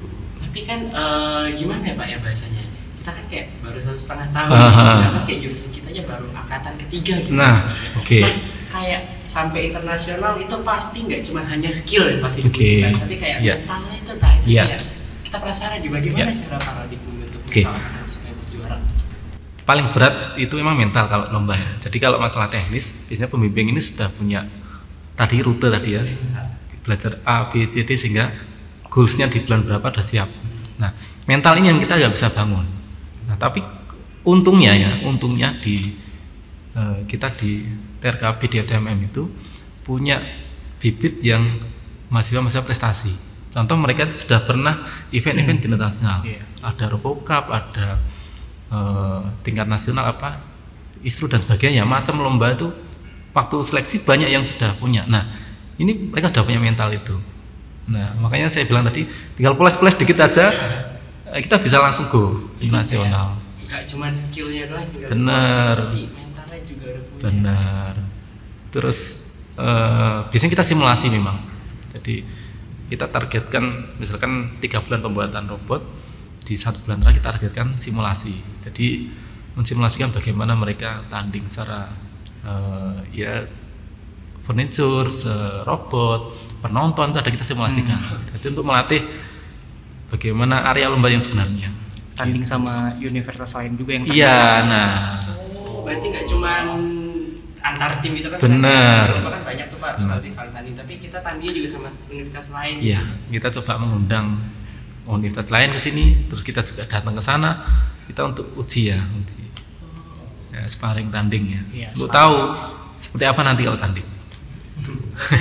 Tapi 0.41 0.59
kan 0.65 0.79
eh, 0.89 1.45
gimana 1.55 1.83
ya 1.83 1.95
Pak 1.95 2.07
ya 2.09 2.17
bahasanya? 2.19 2.63
Kita 2.99 3.09
kan 3.15 3.23
kayak 3.31 3.45
baru 3.63 3.79
satu 3.79 3.95
setengah 3.95 4.27
tahun 4.35 4.51
Aha. 4.51 4.67
gitu. 4.67 4.83
sedangkan 4.91 5.23
kayak 5.23 5.39
jurusan 5.45 5.69
kita 5.71 5.87
aja 5.93 6.03
baru 6.03 6.27
angkatan 6.35 6.73
ketiga 6.87 7.13
gitu 7.23 7.37
Nah, 7.37 7.55
oke. 7.95 8.19
Nah, 8.19 8.33
kayak 8.67 9.01
sampai 9.23 9.71
internasional 9.71 10.35
itu 10.35 10.55
pasti 10.61 10.97
nggak 11.07 11.21
cuma 11.23 11.41
hanya 11.47 11.71
skill 11.71 12.03
yang 12.03 12.19
pasti 12.19 12.43
Oke. 12.43 12.51
dibutuhkan 12.51 12.93
tapi 12.99 13.15
kayak 13.15 13.37
Iya. 13.39 13.53
mentalnya 13.63 13.95
itu 13.95 14.11
nah 14.19 14.31
itu 14.35 14.47
Iya. 14.51 14.63
kayak 14.67 14.81
kita 15.23 15.37
penasaran 15.39 15.79
di 15.79 15.89
bagaimana 15.91 16.31
Iya. 16.31 16.39
cara 16.43 16.57
paradigma 16.59 17.09
membentuk 17.15 17.41
anak 17.47 18.03
supaya 18.07 18.31
mau 18.35 18.45
juara 18.51 18.75
paling 19.63 19.87
berat 19.91 20.15
itu 20.39 20.53
memang 20.55 20.75
mental 20.79 21.05
kalau 21.07 21.27
lomba. 21.27 21.55
Jadi 21.83 21.97
kalau 21.99 22.19
masalah 22.19 22.47
teknis, 22.47 23.07
biasanya 23.11 23.27
pembimbing 23.27 23.67
ini 23.75 23.79
sudah 23.83 24.07
punya 24.15 24.39
tadi 25.17 25.41
rute 25.41 25.67
tadi 25.67 25.97
ya, 25.97 26.03
belajar 26.85 27.19
A, 27.25 27.49
B, 27.49 27.65
C, 27.65 27.81
D 27.81 27.97
sehingga 27.97 28.29
goalsnya 28.87 29.27
di 29.27 29.41
bulan 29.43 29.65
berapa 29.65 29.89
sudah 29.91 30.05
siap. 30.05 30.29
Nah, 30.77 30.93
mental 31.25 31.57
ini 31.59 31.73
yang 31.73 31.81
kita 31.81 31.97
nggak 31.97 32.13
bisa 32.13 32.29
bangun. 32.29 32.63
Nah, 33.27 33.35
tapi 33.35 33.65
untungnya 34.23 34.71
ya, 34.77 34.91
untungnya 35.03 35.57
di 35.57 35.81
eh, 36.77 36.97
kita 37.09 37.27
di 37.33 37.65
TRKP 37.97 38.39
di 38.45 38.57
FTMM 38.61 38.99
itu 39.09 39.25
punya 39.81 40.21
bibit 40.77 41.19
yang 41.25 41.65
mahasiswa-mahasiswa 42.13 42.63
prestasi. 42.63 43.13
Contoh 43.49 43.73
mereka 43.73 44.05
itu 44.05 44.21
sudah 44.21 44.45
pernah 44.45 44.85
event-event 45.09 45.65
internasional. 45.65 46.21
Iya. 46.21 46.45
Ada 46.61 46.93
Robo 46.93 47.25
Cup, 47.25 47.49
ada 47.49 47.97
eh, 48.69 49.21
tingkat 49.41 49.65
nasional 49.65 50.13
apa 50.13 50.39
istru 51.01 51.29
dan 51.29 51.41
sebagainya 51.41 51.85
macam 51.85 52.21
lomba 52.21 52.53
itu 52.53 52.69
waktu 53.37 53.55
seleksi 53.61 54.01
banyak 54.01 54.33
yang 54.33 54.41
sudah 54.41 54.73
punya. 54.81 55.05
Nah 55.05 55.29
ini 55.77 55.93
mereka 56.09 56.33
sudah 56.33 56.43
punya 56.49 56.57
mental 56.57 56.89
itu. 56.89 57.13
Nah 57.85 58.17
makanya 58.17 58.49
saya 58.49 58.65
bilang 58.65 58.81
tadi 58.81 59.05
tinggal 59.37 59.53
poles-poles 59.53 59.93
dikit 59.93 60.17
aja 60.17 60.49
eh, 61.29 61.39
kita 61.45 61.61
bisa 61.61 61.77
langsung 61.77 62.09
go 62.09 62.49
di 62.57 62.73
nasional. 62.73 63.37
Nggak 63.61 63.83
cuma 63.93 64.09
skillnya 64.17 64.65
doang 64.65 64.89
tinggal 64.89 65.09
Bener. 65.13 65.75
tapi 65.77 66.01
mentalnya 66.09 66.59
juga 66.65 66.85
udah 66.89 67.03
punya. 67.05 67.21
Benar. 67.29 67.93
Terus 68.73 68.99
eh, 69.53 70.17
biasanya 70.33 70.51
kita 70.57 70.65
simulasi 70.65 71.05
memang 71.13 71.37
jadi 71.93 72.25
kita 72.87 73.05
targetkan 73.11 73.95
misalkan 73.99 74.57
tiga 74.63 74.79
bulan 74.81 75.03
pembuatan 75.03 75.45
robot 75.45 75.83
di 76.41 76.55
satu 76.55 76.87
bulan 76.87 77.03
terakhir 77.03 77.19
kita 77.19 77.29
targetkan 77.37 77.67
simulasi. 77.77 78.33
Jadi 78.63 79.11
mensimulasikan 79.59 80.09
bagaimana 80.09 80.55
mereka 80.55 81.03
tanding 81.11 81.45
secara 81.45 82.06
eh, 82.43 82.95
ya 83.15 83.33
furniture, 84.43 85.11
serobot, 85.11 86.35
penonton 86.61 87.11
itu 87.11 87.17
ada 87.19 87.29
kita 87.29 87.43
simulasikan. 87.43 87.99
Jadi 88.31 88.45
untuk 88.55 88.63
melatih 88.63 89.01
bagaimana 90.07 90.63
area 90.71 90.87
lomba 90.87 91.11
yang 91.11 91.19
sebenarnya. 91.19 91.69
tanding 92.17 92.41
sama 92.41 92.97
universitas 92.97 93.53
lain 93.53 93.77
juga 93.77 93.93
yang 93.93 94.09
Iya, 94.09 94.65
nah 94.65 95.21
oh 95.69 95.85
berarti 95.85 96.09
nggak 96.09 96.25
cuma 96.25 96.65
antar 97.61 98.01
tim 98.01 98.17
itu 98.17 98.25
kan 98.25 98.41
Bener. 98.41 99.21
Lomba 99.21 99.37
kan 99.37 99.43
banyak 99.45 99.69
tuh 99.69 99.77
pak 99.77 100.01
nanti 100.01 100.25
saling 100.25 100.49
tanding 100.49 100.73
tapi 100.73 100.97
kita 100.97 101.21
tandingnya 101.21 101.53
juga 101.61 101.67
sama 101.77 101.89
universitas 102.09 102.49
lain 102.49 102.75
Iya, 102.81 103.01
kita 103.29 103.53
coba 103.61 103.77
mengundang 103.77 104.41
universitas 105.05 105.53
lain 105.53 105.69
ke 105.77 105.79
sini, 105.79 106.05
terus 106.25 106.41
kita 106.41 106.65
juga 106.65 106.89
datang 106.89 107.13
ke 107.13 107.21
sana, 107.21 107.63
kita 108.09 108.25
untuk 108.25 108.49
uji 108.57 108.91
ya, 108.91 108.99
uji. 108.99 109.39
Ya, 110.57 110.65
sparring 110.65 111.07
tanding 111.07 111.43
ya. 111.47 111.61
Untuk 111.93 112.09
sparring. 112.09 112.17
tahu 112.17 112.35
seperti 112.95 113.23
apa 113.23 113.41
nanti 113.43 113.61
kalau 113.61 113.77
tanding. 113.77 114.07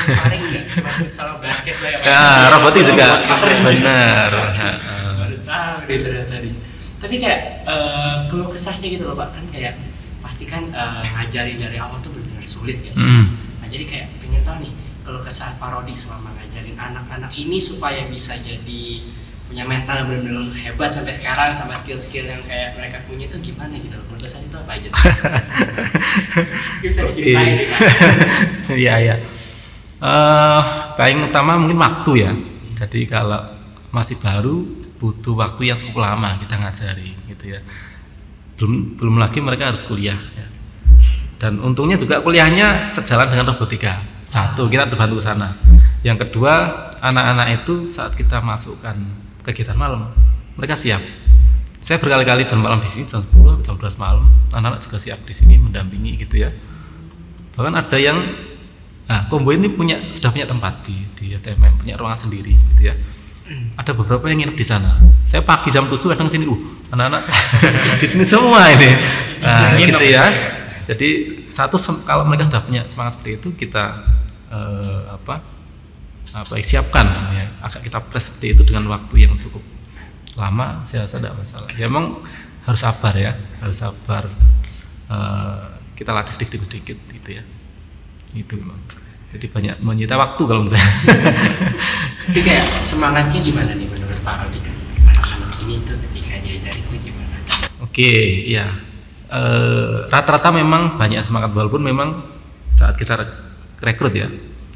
sparring 0.04 0.42
cuma 0.70 0.90
futsal 0.92 1.40
basket 1.40 1.76
lah 1.80 1.90
ya? 1.90 1.98
Ya, 2.04 2.24
robotik 2.52 2.84
juga. 2.84 3.16
Benar. 3.64 4.30
baru 5.16 5.36
tahu 5.40 5.76
deh 5.86 5.98
ternyata 5.98 6.28
tadi 6.30 6.50
tapi 6.96 7.14
kayak 7.16 7.40
eh, 7.64 8.14
keluh 8.26 8.48
kesahnya 8.48 8.88
gitu 8.88 9.04
loh 9.04 9.14
pak 9.14 9.32
kan 9.32 9.44
kayak 9.48 9.74
pasti 10.20 10.44
kan 10.44 10.64
eh, 10.68 11.04
ngajarin 11.06 11.56
dari 11.56 11.76
awal 11.76 12.00
tuh 12.00 12.10
benar-benar 12.10 12.42
sulit 12.42 12.80
ya 12.80 12.92
sih 12.92 13.04
Hmm. 13.04 13.36
nah 13.60 13.68
jadi 13.68 13.84
kayak 13.84 14.06
pengen 14.18 14.42
tahu 14.42 14.56
nih 14.60 14.72
keluh 15.00 15.22
kesah 15.22 15.56
parodi 15.56 15.94
selama 15.94 16.34
ngajarin 16.34 16.74
anak-anak 16.74 17.30
ini 17.36 17.56
supaya 17.56 18.04
bisa 18.08 18.34
jadi 18.34 19.06
punya 19.46 19.62
mental 19.62 20.02
yang 20.02 20.06
benar-benar 20.10 20.50
hebat 20.58 20.90
sampai 20.90 21.14
sekarang 21.14 21.54
sama 21.54 21.72
skill-skill 21.72 22.26
yang 22.26 22.42
kayak 22.42 22.74
mereka 22.74 22.98
punya 23.06 23.30
itu 23.30 23.38
gimana 23.38 23.78
gitu 23.78 23.94
loh 23.94 24.06
kesah 24.26 24.42
itu 24.42 24.56
apa 24.58 24.72
aja 24.74 24.88
bisa 26.82 27.00
diceritain 27.06 27.70
Iya, 28.82 28.94
iya. 28.98 29.16
Eh, 30.02 30.60
paling 30.98 31.30
utama 31.30 31.54
mungkin 31.54 31.78
waktu 31.78 32.12
ya. 32.26 32.32
Jadi 32.76 33.06
kalau 33.06 33.38
masih 33.94 34.18
baru 34.20 34.66
butuh 34.98 35.38
waktu 35.38 35.72
yang 35.72 35.78
cukup 35.78 36.02
lama 36.02 36.36
kita 36.42 36.58
ngajari 36.58 37.14
gitu 37.30 37.44
ya. 37.56 37.60
Belum 38.58 38.98
belum 38.98 39.16
lagi 39.22 39.38
mereka 39.40 39.72
harus 39.72 39.86
kuliah 39.86 40.18
ya. 40.34 40.46
Dan 41.36 41.62
untungnya 41.62 41.96
juga 41.96 42.20
kuliahnya 42.20 42.90
sejalan 42.90 43.30
dengan 43.30 43.54
robotika. 43.54 44.02
Satu, 44.26 44.66
kita 44.66 44.90
terbantu 44.90 45.22
sana. 45.22 45.54
Yang 46.02 46.26
kedua, 46.26 46.52
anak-anak 46.98 47.62
itu 47.62 47.92
saat 47.92 48.16
kita 48.18 48.42
masukkan 48.42 48.96
kegiatan 49.46 49.78
malam, 49.78 50.10
mereka 50.58 50.74
siap. 50.74 50.98
Saya 51.78 52.02
berkali-kali 52.02 52.50
bermalam 52.50 52.82
di 52.82 52.88
sini 52.90 53.06
jam 53.06 53.22
10, 53.22 53.62
jam 53.62 53.78
12 53.78 53.94
malam, 54.02 54.26
anak-anak 54.50 54.82
juga 54.82 54.98
siap 54.98 55.22
di 55.22 55.30
sini 55.30 55.54
mendampingi 55.54 56.18
gitu 56.18 56.42
ya. 56.42 56.50
Bahkan 57.54 57.74
ada 57.78 57.98
yang 58.00 58.18
nah 59.06 59.30
combo 59.30 59.54
ini 59.54 59.70
punya 59.70 60.10
sudah 60.10 60.34
punya 60.34 60.50
tempat 60.50 60.82
di 60.82 60.98
di 61.14 61.30
ATMM 61.30 61.78
punya 61.78 61.94
ruangan 61.94 62.26
sendiri 62.26 62.58
gitu 62.74 62.90
ya. 62.90 62.94
Ada 63.78 63.94
beberapa 63.94 64.26
yang 64.26 64.42
nginep 64.42 64.56
di 64.58 64.66
sana. 64.66 64.98
Saya 65.22 65.46
pagi 65.46 65.70
jam 65.70 65.86
7 65.86 65.94
kadang 66.10 66.26
sini 66.26 66.50
uh 66.50 66.58
anak-anak 66.90 67.22
di 68.02 68.06
sini 68.10 68.26
semua 68.26 68.66
ini. 68.74 68.90
Nah 69.38 69.78
gitu 69.78 70.02
ya. 70.02 70.34
Jadi 70.90 71.08
satu 71.54 71.78
kalau 72.02 72.26
mereka 72.26 72.50
sudah 72.50 72.62
punya 72.66 72.82
semangat 72.90 73.14
seperti 73.14 73.38
itu 73.38 73.48
kita 73.54 74.02
eh, 74.50 75.02
apa 75.14 75.55
apa 76.36 76.60
siapkan 76.60 77.06
ya. 77.32 77.46
Agak 77.64 77.80
kita 77.88 77.98
press 78.04 78.28
seperti 78.28 78.46
itu 78.52 78.62
dengan 78.68 78.84
waktu 78.92 79.24
yang 79.24 79.34
cukup 79.40 79.64
lama 80.36 80.84
saya 80.84 81.08
rasa 81.08 81.16
tidak 81.16 81.34
masalah. 81.40 81.68
Ya 81.72 81.88
emang 81.88 82.20
harus 82.68 82.80
sabar 82.84 83.14
ya. 83.16 83.32
Harus 83.64 83.80
sabar 83.80 84.28
Eh, 85.06 85.62
kita 85.94 86.10
latih 86.10 86.34
sedikit 86.34 86.66
sedikit 86.66 86.98
gitu 87.06 87.38
ya. 87.38 87.42
Itu 88.34 88.58
memang. 88.58 88.82
Jadi 89.30 89.46
banyak 89.46 89.78
menyita 89.78 90.18
waktu 90.18 90.42
kalau 90.42 90.66
misalnya 90.66 90.82
tapi 92.26 92.40
kayak 92.42 92.66
semangatnya 92.82 93.38
gimana 93.38 93.70
nih 93.74 93.86
menurut 93.86 94.18
parodi 94.26 94.58
anak-anak 95.06 95.50
ini 95.62 95.78
tuh 95.86 95.94
ketika 96.10 96.42
diajarin 96.42 96.82
itu 96.90 96.96
gimana? 97.10 97.36
Oke 97.86 98.10
ya. 98.50 98.66
Eh, 99.30 99.96
rata-rata 100.10 100.50
memang 100.50 100.98
banyak 100.98 101.22
semangat 101.22 101.54
walaupun 101.54 101.82
memang 101.86 102.26
saat 102.66 102.98
kita 102.98 103.14
re- 103.22 103.34
rekrut 103.78 104.14
ya 104.14 104.26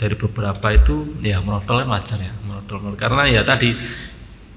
dari 0.01 0.17
beberapa 0.17 0.73
itu 0.73 1.21
ya 1.21 1.45
menodol 1.45 1.85
kan 1.85 1.89
wajar 1.93 2.17
ya 2.17 2.33
menodol 2.41 2.97
karena 2.97 3.29
ya 3.29 3.45
tadi 3.45 3.77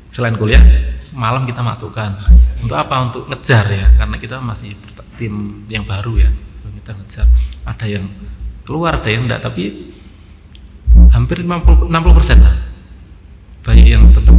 selain 0.07 0.39
kuliah 0.39 0.63
malam 1.11 1.43
kita 1.43 1.59
masukkan. 1.59 2.15
Untuk 2.63 2.79
apa? 2.79 3.11
Untuk 3.11 3.27
ngejar 3.27 3.67
ya 3.67 3.91
karena 3.99 4.15
kita 4.15 4.39
masih 4.39 4.71
tim 5.19 5.67
yang 5.67 5.83
baru 5.83 6.15
ya 6.15 6.31
kita 6.79 6.95
ngejar. 6.95 7.27
Ada 7.67 7.85
yang 7.91 8.07
keluar 8.63 9.03
ada 9.03 9.09
yang 9.11 9.27
enggak 9.27 9.43
tapi 9.43 9.91
hampir 11.11 11.43
50 11.43 11.91
60 11.91 12.17
persen 12.17 12.39
lah. 12.39 12.55
Banyak 13.67 13.87
yang 13.87 14.15
tetap 14.15 14.37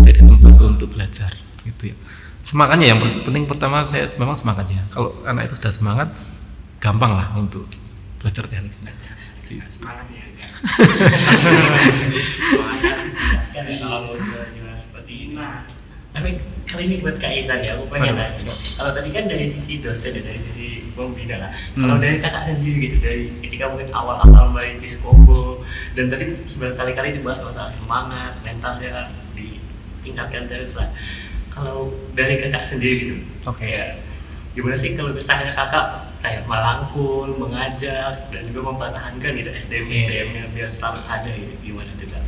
stay 0.00 0.12
di 0.16 0.22
tempat 0.24 0.56
untuk 0.56 0.88
belajar 0.88 1.30
gitu 1.68 1.92
ya. 1.92 1.96
Semangatnya 2.40 2.96
yang 2.96 3.00
penting 3.26 3.44
pertama 3.44 3.84
saya 3.84 4.08
memang 4.16 4.40
semangatnya. 4.40 4.88
Kalau 4.88 5.20
anak 5.28 5.52
itu 5.52 5.60
sudah 5.60 5.72
semangat 5.74 6.08
gampang 6.80 7.12
lah 7.12 7.28
untuk 7.36 7.68
belajar 8.24 8.48
tekniknya 8.48 8.94
semangatnya 9.70 10.22
kan 13.52 13.64
kalau 13.80 14.14
juara-juara 14.16 14.76
seperti 14.76 15.12
ini 15.30 15.36
tapi 16.16 16.40
kali 16.64 16.82
ini 16.88 16.96
buat 17.04 17.20
Kak 17.20 17.28
Izan 17.30 17.60
ya 17.60 17.76
aku 17.76 17.92
pengen 17.92 18.16
nanya 18.16 18.40
kalau 18.76 18.90
tadi 18.96 19.08
kan 19.12 19.28
dari 19.28 19.44
sisi 19.44 19.84
dosen 19.84 20.16
ya 20.16 20.22
dari 20.24 20.40
sisi 20.40 20.88
pembina 20.96 21.36
lah 21.36 21.50
Hmm. 21.76 21.84
kalau 21.84 21.96
dari 22.00 22.16
kakak 22.18 22.48
sendiri 22.48 22.88
gitu 22.88 22.96
dari 23.04 23.28
ketika 23.44 23.68
mungkin 23.68 23.92
awal-awal 23.92 24.48
merintis 24.48 24.96
combo 24.96 25.60
dan 25.92 26.08
tadi 26.08 26.32
sebenarnya 26.48 26.76
kali-kali 26.80 27.08
dibahas 27.20 27.44
masalah 27.44 27.68
semangat 27.68 28.32
mentalnya 28.40 29.12
ditingkatkan 29.36 30.48
terus 30.48 30.80
lah 30.80 30.88
kalau 31.52 31.92
dari 32.16 32.40
kakak 32.40 32.64
sendiri 32.64 32.96
gitu 32.96 33.14
Oke. 33.44 33.68
gimana 34.56 34.72
sih 34.72 34.96
kalau 34.96 35.12
misalnya 35.12 35.52
kakak 35.52 36.05
kayak 36.26 36.42
melangkul 36.50 37.30
mengajak 37.38 38.26
dan 38.34 38.42
juga 38.50 38.60
mempertahankan 38.74 39.30
gitu 39.38 39.50
SDM 39.54 39.86
Iya. 39.86 40.02
SDM-nya 40.02 40.44
biar 40.50 40.66
selalu 40.66 41.00
ada 41.06 41.30
gitu. 41.30 41.54
Gimana 41.62 41.90
tuh 41.94 42.08
Kak? 42.10 42.22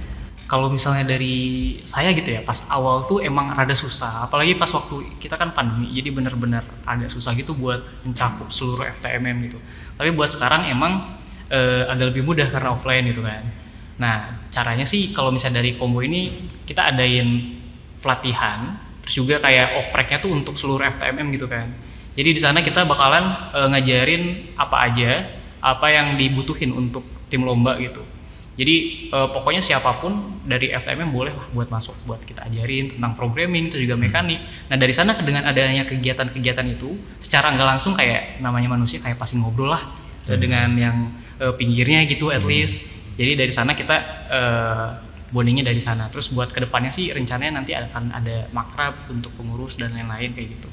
kalau 0.49 0.73
misalnya 0.73 1.05
dari 1.05 1.77
saya 1.85 2.09
gitu 2.17 2.33
ya 2.33 2.41
pas 2.41 2.65
awal 2.73 3.05
tuh 3.05 3.21
emang 3.21 3.53
rada 3.53 3.77
susah. 3.77 4.25
Apalagi 4.25 4.57
pas 4.57 4.73
waktu 4.73 5.05
kita 5.21 5.37
kan 5.37 5.53
pandemi 5.53 5.93
jadi 5.93 6.09
benar-benar 6.09 6.65
agak 6.89 7.13
susah 7.13 7.37
gitu 7.37 7.53
buat 7.53 7.85
mencakup 8.01 8.49
seluruh 8.49 8.89
FTMM 8.97 9.45
gitu. 9.45 9.61
Tapi 10.01 10.09
buat 10.17 10.33
sekarang 10.33 10.65
emang 10.73 11.21
eh, 11.53 11.85
agak 11.85 12.17
lebih 12.17 12.25
mudah 12.25 12.49
karena 12.49 12.73
offline 12.73 13.13
gitu 13.13 13.21
kan. 13.21 13.45
Nah 14.01 14.49
caranya 14.49 14.89
sih 14.89 15.13
kalau 15.13 15.29
misalnya 15.29 15.61
dari 15.61 15.77
combo 15.77 16.01
ini 16.01 16.49
kita 16.65 16.97
adain 16.97 17.61
pelatihan 18.01 18.81
terus 19.05 19.21
juga 19.21 19.45
kayak 19.45 19.89
opreknya 19.89 20.19
tuh 20.25 20.33
untuk 20.33 20.57
seluruh 20.57 20.85
FTMM 20.97 21.29
gitu 21.37 21.45
kan 21.45 21.88
jadi 22.19 22.35
di 22.35 22.41
sana 22.43 22.67
kita 22.67 22.83
bakalan 22.83 23.55
eh, 23.55 23.69
ngajarin 23.71 24.23
apa 24.59 24.77
aja 24.91 25.11
apa 25.63 25.87
yang 25.87 26.19
dibutuhin 26.19 26.75
untuk 26.75 27.07
tim 27.31 27.47
lomba 27.47 27.79
gitu. 27.79 28.03
Jadi 28.59 29.07
eh, 29.15 29.29
pokoknya 29.31 29.63
siapa 29.63 30.03
pun 30.03 30.43
dari 30.43 30.75
FTMM 30.75 31.15
boleh 31.15 31.31
lah 31.31 31.47
buat 31.55 31.71
masuk 31.71 31.95
buat 32.11 32.19
kita 32.27 32.43
ajarin 32.51 32.99
tentang 32.99 33.15
programming 33.15 33.71
itu 33.71 33.79
juga 33.79 33.95
mekanik. 33.95 34.43
Nah 34.67 34.75
dari 34.75 34.91
sana 34.91 35.15
dengan 35.15 35.47
adanya 35.47 35.87
kegiatan-kegiatan 35.87 36.67
itu 36.75 36.99
secara 37.23 37.55
nggak 37.55 37.79
langsung 37.79 37.95
kayak 37.95 38.43
namanya 38.43 38.75
manusia 38.75 38.99
kayak 38.99 39.15
pasti 39.15 39.39
ngobrol 39.39 39.71
lah 39.71 39.87
eh, 40.27 40.35
dengan 40.35 40.75
yang 40.75 41.15
eh, 41.39 41.55
pinggirnya 41.55 42.03
gitu 42.11 42.35
at 42.35 42.43
least. 42.43 43.15
Jadi 43.15 43.39
dari 43.39 43.55
sana 43.55 43.79
kita 43.79 43.97
eh, 44.27 44.87
bondingnya 45.31 45.71
dari 45.71 45.79
sana. 45.79 46.11
Terus 46.11 46.35
buat 46.35 46.51
ke 46.51 46.67
depannya 46.67 46.91
sih 46.91 47.15
rencananya 47.15 47.63
nanti 47.63 47.79
akan 47.79 48.11
ada 48.11 48.51
makrab 48.51 49.07
untuk 49.07 49.31
pengurus 49.39 49.79
dan 49.79 49.95
lain-lain 49.95 50.35
kayak 50.35 50.59
gitu 50.59 50.67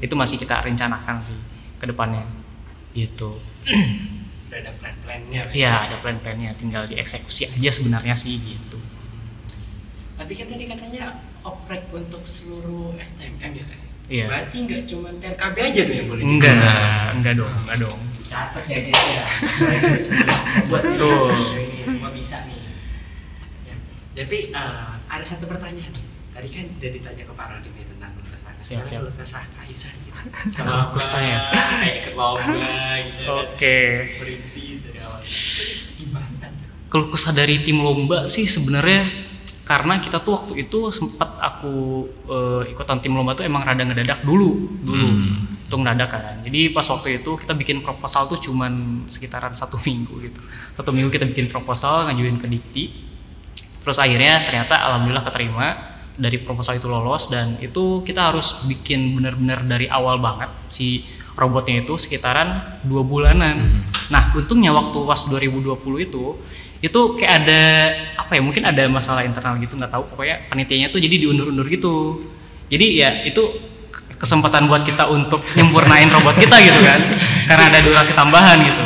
itu 0.00 0.14
masih 0.16 0.36
kita 0.36 0.60
rencanakan 0.60 1.22
sih 1.24 1.38
ke 1.80 1.84
depannya 1.88 2.24
gitu 2.96 3.36
Udah 4.46 4.62
ada 4.62 4.70
plan-plannya. 4.78 5.42
Ya 5.50 5.90
ada 5.90 5.98
plan-plannya 5.98 6.54
tinggal 6.54 6.86
dieksekusi 6.86 7.50
aja 7.50 7.70
sebenarnya 7.74 8.14
sih 8.14 8.38
gitu 8.38 8.78
Tapi 10.14 10.32
kan 10.32 10.46
tadi 10.48 10.64
katanya 10.70 11.18
oprek 11.42 11.90
untuk 11.90 12.22
seluruh 12.22 12.94
FTMM 12.94 13.52
ya 13.52 13.64
kan? 13.66 13.80
Iya. 14.06 14.24
Berarti 14.30 14.56
nggak 14.62 14.82
cuma 14.86 15.10
TRKB 15.18 15.56
aja 15.58 15.80
dong 15.82 15.98
yang 15.98 16.08
boleh 16.08 16.22
enggak 16.22 17.08
enggak 17.18 17.34
dong 17.42 17.52
enggak 17.66 17.78
dong 17.82 18.00
Catat 18.26 18.64
ya 18.66 18.78
guys 18.82 19.02
ya. 19.06 19.24
Betul. 20.72 21.30
Ini 21.30 21.84
semua 21.86 22.10
bisa 22.10 22.42
nih. 22.42 22.58
Ya. 23.70 23.74
Tapi 24.18 24.50
eh, 24.50 24.90
ada 25.06 25.22
satu 25.22 25.46
pertanyaan. 25.46 25.94
Tadi 26.34 26.48
kan 26.50 26.66
udah 26.66 26.90
ditanya 26.90 27.22
ke 27.22 27.32
Pak 27.38 27.46
Rodim 27.54 27.70
ya 27.78 27.85
kesah. 28.36 28.52
Siap, 28.52 28.62
Sekarang 28.62 28.86
siap. 28.86 29.00
keluh 29.00 29.14
kesah 29.16 29.42
gitu. 29.42 30.10
Keluh 30.60 30.88
kesah 30.92 31.20
ya. 31.22 31.38
Kayak 31.80 31.94
ikut 31.98 32.14
lomba 32.14 32.70
gitu. 33.00 33.22
kan. 33.24 33.36
oke 33.40 33.78
Berintis 34.20 34.78
dari 34.84 34.98
awal. 35.00 35.20
Itu 35.24 35.92
gimana? 35.96 36.46
keluh 36.86 37.08
kesah 37.10 37.32
dari 37.32 37.56
tim 37.60 37.80
lomba 37.80 38.18
sih 38.26 38.44
sebenarnya 38.44 39.02
karena 39.66 39.98
kita 39.98 40.22
tuh 40.22 40.38
waktu 40.38 40.62
itu 40.62 40.94
sempat 40.94 41.34
aku 41.36 41.74
eh, 42.24 42.70
ikutan 42.70 43.02
tim 43.02 43.10
lomba 43.10 43.34
tuh 43.34 43.42
emang 43.42 43.64
rada 43.64 43.82
ngedadak 43.82 44.22
dulu 44.22 44.70
dulu 44.78 45.08
Hmm. 45.10 45.58
itu 45.66 45.74
ngedadak 45.74 46.08
kan 46.08 46.34
jadi 46.46 46.70
pas 46.70 46.86
waktu 46.86 47.18
itu 47.18 47.34
kita 47.34 47.50
bikin 47.52 47.82
proposal 47.82 48.30
tuh 48.30 48.38
cuman 48.38 49.02
sekitaran 49.10 49.50
satu 49.52 49.74
minggu 49.82 50.14
gitu 50.22 50.38
satu 50.72 50.94
minggu 50.94 51.10
kita 51.10 51.26
bikin 51.26 51.50
proposal 51.50 52.06
ngajuin 52.06 52.38
ke 52.38 52.46
Dikti 52.46 52.84
terus 53.82 53.98
akhirnya 53.98 54.46
ternyata 54.46 54.78
alhamdulillah 54.86 55.26
keterima 55.26 55.95
dari 56.16 56.40
proposal 56.40 56.80
itu 56.80 56.88
lolos 56.88 57.28
dan 57.28 57.60
itu 57.60 58.00
kita 58.02 58.32
harus 58.32 58.64
bikin 58.64 59.20
benar-benar 59.20 59.60
dari 59.68 59.86
awal 59.86 60.16
banget 60.16 60.48
si 60.72 61.04
robotnya 61.36 61.84
itu 61.84 62.00
sekitaran 62.00 62.80
dua 62.82 63.04
bulanan. 63.04 63.84
Nah 64.08 64.32
untungnya 64.32 64.72
waktu 64.72 64.96
was 65.04 65.28
2020 65.28 65.76
itu 66.08 66.24
itu 66.80 67.00
kayak 67.16 67.32
ada 67.44 67.62
apa 68.16 68.32
ya 68.36 68.42
mungkin 68.44 68.64
ada 68.64 68.88
masalah 68.88 69.24
internal 69.24 69.60
gitu 69.60 69.76
nggak 69.76 69.92
tahu 69.92 70.04
pokoknya 70.12 70.48
panitianya 70.48 70.88
tuh 70.88 71.00
jadi 71.00 71.20
diundur-undur 71.20 71.68
gitu. 71.68 72.24
Jadi 72.72 72.86
ya 72.98 73.22
itu 73.28 73.44
kesempatan 74.16 74.64
buat 74.66 74.82
kita 74.88 75.12
untuk 75.12 75.44
nyempurnain 75.52 76.08
robot 76.08 76.40
kita 76.40 76.56
gitu 76.64 76.80
kan 76.80 77.00
karena 77.52 77.64
ada 77.68 77.78
durasi 77.84 78.16
tambahan 78.16 78.58
gitu. 78.64 78.84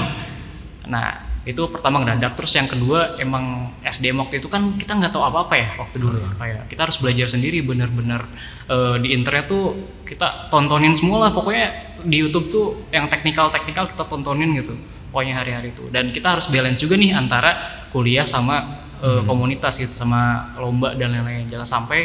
Nah 0.91 1.30
itu 1.49 1.63
pertama 1.73 2.05
ngedadak. 2.05 2.37
Terus 2.37 2.53
yang 2.53 2.69
kedua 2.69 3.17
emang 3.17 3.73
SDM 3.81 4.21
waktu 4.21 4.45
itu 4.45 4.49
kan 4.53 4.77
kita 4.77 4.93
nggak 4.93 5.13
tahu 5.13 5.25
apa-apa 5.25 5.55
ya 5.57 5.69
waktu 5.81 5.97
dulu 5.97 6.17
ya. 6.21 6.31
Kayak 6.37 6.61
kita 6.69 6.81
harus 6.85 6.97
belajar 7.01 7.27
sendiri 7.33 7.65
bener-bener 7.65 8.29
eh, 8.69 8.97
di 9.01 9.17
internet 9.17 9.49
tuh 9.49 9.73
kita 10.05 10.53
tontonin 10.53 10.93
semua 10.93 11.29
lah. 11.29 11.31
Pokoknya 11.33 11.97
di 12.05 12.17
YouTube 12.21 12.53
tuh 12.53 12.67
yang 12.93 13.09
teknikal-teknikal 13.09 13.89
kita 13.93 14.05
tontonin 14.05 14.53
gitu 14.61 14.77
pokoknya 15.09 15.41
hari-hari 15.41 15.73
itu. 15.73 15.89
Dan 15.89 16.13
kita 16.13 16.37
harus 16.37 16.47
balance 16.53 16.79
juga 16.79 16.95
nih 17.01 17.17
antara 17.17 17.51
kuliah 17.89 18.29
sama 18.29 18.85
eh, 19.01 19.25
komunitas 19.25 19.81
gitu 19.81 19.97
sama 19.97 20.53
lomba 20.61 20.93
dan 20.93 21.17
lain-lain. 21.17 21.49
Jangan 21.49 21.69
sampai 21.89 22.01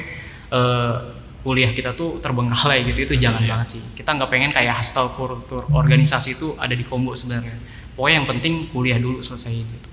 eh, 0.47 0.95
kuliah 1.43 1.75
kita 1.75 1.91
tuh 1.91 2.23
terbengkalai 2.23 2.87
gitu. 2.87 3.03
Itu 3.03 3.13
jangan 3.19 3.43
banget 3.43 3.75
sih. 3.75 3.81
Kita 3.99 4.15
nggak 4.15 4.31
pengen 4.31 4.55
kayak 4.55 4.79
hustle 4.79 5.11
kultur 5.11 5.67
organisasi 5.75 6.39
itu 6.39 6.55
ada 6.55 6.71
di 6.71 6.87
combo 6.87 7.11
sebenarnya 7.19 7.74
pokoknya 7.95 8.15
yang 8.21 8.27
penting 8.27 8.53
kuliah 8.69 8.99
dulu 8.99 9.23
selesai 9.23 9.55
gitu. 9.55 9.89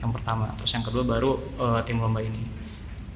Yang 0.00 0.10
pertama. 0.16 0.54
Terus 0.56 0.70
yang 0.72 0.84
kedua 0.86 1.02
baru 1.04 1.36
eh, 1.36 1.80
tim 1.84 1.98
lomba 2.00 2.22
ini. 2.22 2.40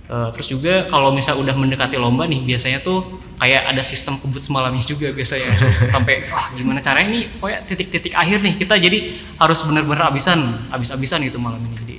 Eh, 0.05 0.29
terus 0.37 0.53
juga 0.53 0.85
kalau 0.93 1.17
misal 1.17 1.41
udah 1.41 1.57
mendekati 1.57 1.97
lomba 1.97 2.29
nih 2.29 2.45
biasanya 2.45 2.85
tuh 2.85 3.25
kayak 3.41 3.73
ada 3.73 3.81
sistem 3.81 4.21
kebut 4.21 4.45
semalamnya 4.45 4.85
juga 4.85 5.09
biasanya. 5.17 5.49
Sampai 5.95 6.21
wah 6.29 6.53
gimana 6.53 6.85
caranya 6.85 7.09
nih? 7.09 7.25
Pokoknya 7.41 7.61
titik-titik 7.65 8.13
akhir 8.13 8.45
nih 8.45 8.55
kita 8.61 8.77
jadi 8.77 9.17
harus 9.41 9.65
bener-bener 9.65 10.05
abisan 10.05 10.45
abis-abisan 10.69 11.25
gitu 11.25 11.41
malam 11.41 11.63
ini. 11.65 11.77
Jadi 11.81 11.97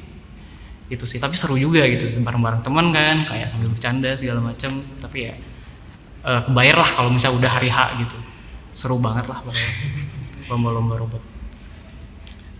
itu 0.93 1.05
sih. 1.09 1.17
Tapi 1.17 1.33
seru 1.33 1.57
juga 1.57 1.81
gitu 1.89 2.05
bareng-bareng 2.21 2.61
teman 2.61 2.93
kan 2.93 3.25
kayak 3.25 3.49
sambil 3.49 3.73
bercanda 3.73 4.13
segala 4.13 4.53
macam 4.53 4.85
tapi 5.01 5.17
ya 5.25 5.33
eh, 6.29 6.41
kebayar 6.45 6.85
lah 6.85 6.89
kalau 6.93 7.09
misal 7.09 7.33
udah 7.33 7.49
hari 7.49 7.73
H 7.73 8.05
gitu. 8.05 8.17
Seru 8.69 9.01
banget 9.01 9.25
lah 9.25 9.41
lomba-lomba 10.53 11.01
robot 11.01 11.34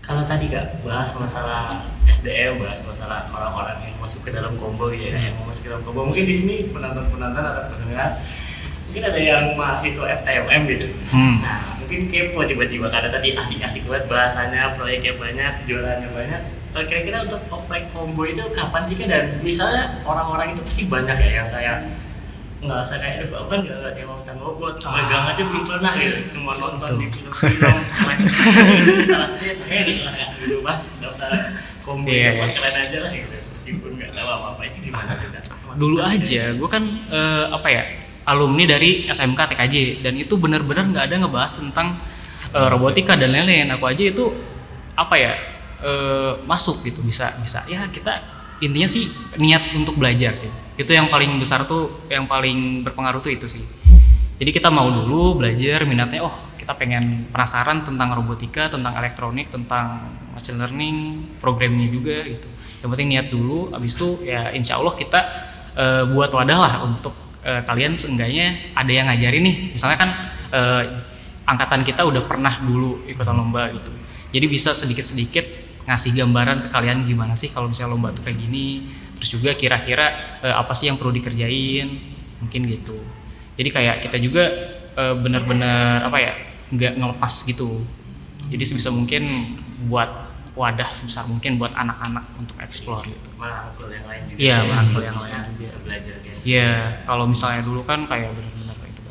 Kalau 0.06 0.22
tadi 0.22 0.46
kak 0.46 0.86
bahas 0.86 1.10
masalah 1.18 1.82
SDM, 2.06 2.62
bahas 2.62 2.78
masalah 2.86 3.26
orang-orang 3.34 3.90
yang 3.90 3.98
masuk 3.98 4.22
ke 4.22 4.30
dalam 4.30 4.54
combo 4.54 4.94
ya, 4.94 5.18
yang 5.18 5.34
masuk 5.42 5.66
ke 5.66 5.68
dalam 5.74 5.82
combo. 5.82 6.06
Mungkin 6.06 6.22
di 6.22 6.30
sini 6.30 6.54
penonton-penonton 6.70 7.42
atau 7.42 7.74
pendengar, 7.74 8.22
mungkin 8.86 9.02
ada 9.02 9.18
yang 9.18 9.44
mahasiswa 9.58 10.06
FTMM 10.22 10.62
gitu. 10.78 10.86
Hmm. 11.10 11.42
Nah, 11.42 11.58
mungkin 11.82 12.06
kepo 12.06 12.46
tiba-tiba 12.46 12.86
karena 12.86 13.10
tadi 13.10 13.34
asik-asik 13.34 13.82
banget 13.90 14.06
bahasanya, 14.06 14.78
proyeknya 14.78 15.18
banyak, 15.18 15.52
jualannya 15.66 16.08
banyak. 16.14 16.42
Eh, 16.78 16.84
Kira-kira 16.86 17.26
untuk 17.26 17.42
oprek 17.50 17.90
combo 17.90 18.22
itu 18.22 18.46
kapan 18.54 18.86
sih 18.86 18.94
kak? 18.94 19.10
Dan 19.10 19.42
misalnya 19.42 20.06
orang-orang 20.06 20.54
itu 20.54 20.62
pasti 20.62 20.82
banyak 20.86 21.18
ya 21.18 21.30
yang 21.42 21.48
kayak 21.50 21.76
nggak 22.66 22.82
usah 22.82 22.98
kayak 22.98 23.14
aduh 23.22 23.30
aku 23.40 23.48
kan 23.48 23.60
nggak 23.64 23.78
nggak 23.80 23.94
tema 23.94 24.12
tentang 24.22 24.38
robot 24.42 24.74
megang 24.82 25.24
aja 25.30 25.42
belum 25.46 25.64
pernah 25.64 25.92
gitu 25.96 26.18
cuma 26.34 26.52
nonton 26.58 26.90
di 26.98 27.06
film-film 27.08 27.76
salah 29.10 29.28
satunya 29.30 29.54
saya 29.54 29.80
gitu 29.86 30.02
lah 30.04 30.14
kak 30.18 30.28
dulu 30.42 30.56
pas 30.66 30.82
daftar 30.98 31.30
combo 31.86 32.08
Iya, 32.10 32.34
itu 32.34 32.42
iya. 32.42 32.54
keren 32.58 32.76
aja 32.82 32.98
lah 32.98 33.10
gitu. 33.14 33.36
Meskipun 33.54 33.90
nggak 33.94 34.10
tahu 34.10 34.28
apa 34.28 34.46
apa 34.52 34.62
itu 34.66 34.78
gimana 34.90 35.10
tuh 35.14 35.28
kak 35.30 35.44
dulu 35.76 35.96
aja 36.00 36.42
gue 36.56 36.68
kan 36.72 36.84
eh, 37.12 37.44
apa 37.52 37.68
ya 37.68 37.82
alumni 38.26 38.64
dari 38.66 39.06
SMK 39.06 39.40
TKJ 39.54 39.76
dan 40.02 40.18
itu 40.18 40.34
benar-benar 40.34 40.90
nggak 40.90 41.04
ada 41.06 41.14
ngebahas 41.22 41.52
tentang 41.62 41.94
eh, 42.50 42.68
robotika 42.68 43.14
dan 43.14 43.30
lain-lain. 43.30 43.70
Aku 43.78 43.86
aja 43.86 44.02
itu 44.02 44.24
apa 44.98 45.14
ya 45.14 45.32
eh, 45.84 46.32
masuk 46.42 46.82
gitu 46.82 47.04
bisa 47.06 47.30
bisa. 47.38 47.62
Ya 47.70 47.86
kita 47.86 48.35
intinya 48.60 48.88
sih 48.88 49.04
niat 49.36 49.76
untuk 49.76 49.96
belajar 49.98 50.36
sih. 50.36 50.50
Itu 50.76 50.92
yang 50.92 51.08
paling 51.08 51.36
besar 51.40 51.64
tuh 51.64 52.08
yang 52.12 52.28
paling 52.28 52.84
berpengaruh 52.84 53.20
tuh 53.20 53.32
itu 53.32 53.46
sih. 53.48 53.64
Jadi 54.36 54.50
kita 54.52 54.68
mau 54.68 54.92
dulu 54.92 55.40
belajar 55.40 55.88
minatnya 55.88 56.20
oh 56.20 56.34
kita 56.60 56.76
pengen 56.76 57.30
penasaran 57.32 57.86
tentang 57.86 58.12
robotika 58.12 58.68
tentang 58.68 58.92
elektronik 59.00 59.48
tentang 59.48 60.12
machine 60.36 60.60
learning 60.60 60.96
programmingnya 61.40 61.88
juga 61.88 62.16
gitu. 62.26 62.48
Yang 62.84 62.88
penting 62.92 63.08
niat 63.16 63.26
dulu 63.32 63.72
abis 63.72 63.96
itu 63.96 64.08
ya 64.28 64.52
insya 64.52 64.76
Allah 64.76 64.94
kita 64.98 65.20
eh, 65.72 66.04
buat 66.12 66.28
wadah 66.36 66.58
lah 66.60 66.74
untuk 66.84 67.16
eh, 67.40 67.64
kalian 67.64 67.96
seenggaknya 67.96 68.76
ada 68.76 68.92
yang 68.92 69.08
ngajarin 69.08 69.42
nih. 69.46 69.56
Misalnya 69.72 69.98
kan 69.98 70.10
eh, 70.52 70.82
angkatan 71.48 71.80
kita 71.86 72.04
udah 72.04 72.26
pernah 72.28 72.60
dulu 72.60 73.08
ikutan 73.08 73.32
lomba 73.32 73.72
gitu. 73.72 73.88
Jadi 74.36 74.46
bisa 74.52 74.76
sedikit-sedikit 74.76 75.65
ngasih 75.86 76.10
gambaran 76.12 76.66
ke 76.66 76.68
kalian 76.68 77.06
gimana 77.06 77.34
sih 77.34 77.48
kalau 77.48 77.70
misalnya 77.70 77.94
lomba 77.94 78.10
tuh 78.10 78.26
kayak 78.26 78.38
gini. 78.38 78.90
Terus 79.16 79.30
juga 79.32 79.50
kira-kira 79.56 80.38
eh, 80.42 80.52
apa 80.52 80.76
sih 80.76 80.90
yang 80.90 80.98
perlu 80.98 81.14
dikerjain? 81.14 81.88
Mungkin 82.42 82.60
gitu. 82.68 82.98
Jadi 83.56 83.68
kayak 83.72 83.96
kita 84.04 84.18
juga 84.20 84.44
eh, 84.92 85.14
benar-benar 85.16 86.04
apa 86.04 86.18
ya 86.20 86.32
nggak 86.68 86.92
ngelepas 86.98 87.34
gitu. 87.46 87.80
Jadi 88.46 88.62
sebisa 88.62 88.90
mungkin 88.90 89.22
buat 89.86 90.26
wadah 90.56 90.88
sebesar 90.96 91.28
mungkin 91.28 91.60
buat 91.60 91.72
anak-anak 91.72 92.24
untuk 92.40 92.56
explore 92.60 93.04
gitu. 93.04 93.28
Merangkul 93.36 93.92
yang 93.92 94.06
lain 94.08 94.22
juga. 94.24 94.38
Iya, 94.40 94.56
ya, 94.56 94.64
merangkul 94.64 95.00
bisa- 95.00 95.06
yang 95.06 95.18
lain 95.20 95.32
juga. 95.36 95.58
bisa 95.60 95.74
belajar 95.84 96.14
kayak 96.24 96.36
Iya, 96.46 96.68
kalau 97.04 97.24
misalnya 97.28 97.60
dulu 97.62 97.80
kan 97.84 98.00
kayak 98.06 98.30
benar-benar 98.32 98.76
kayak 98.80 98.92
gitu. 98.96 99.10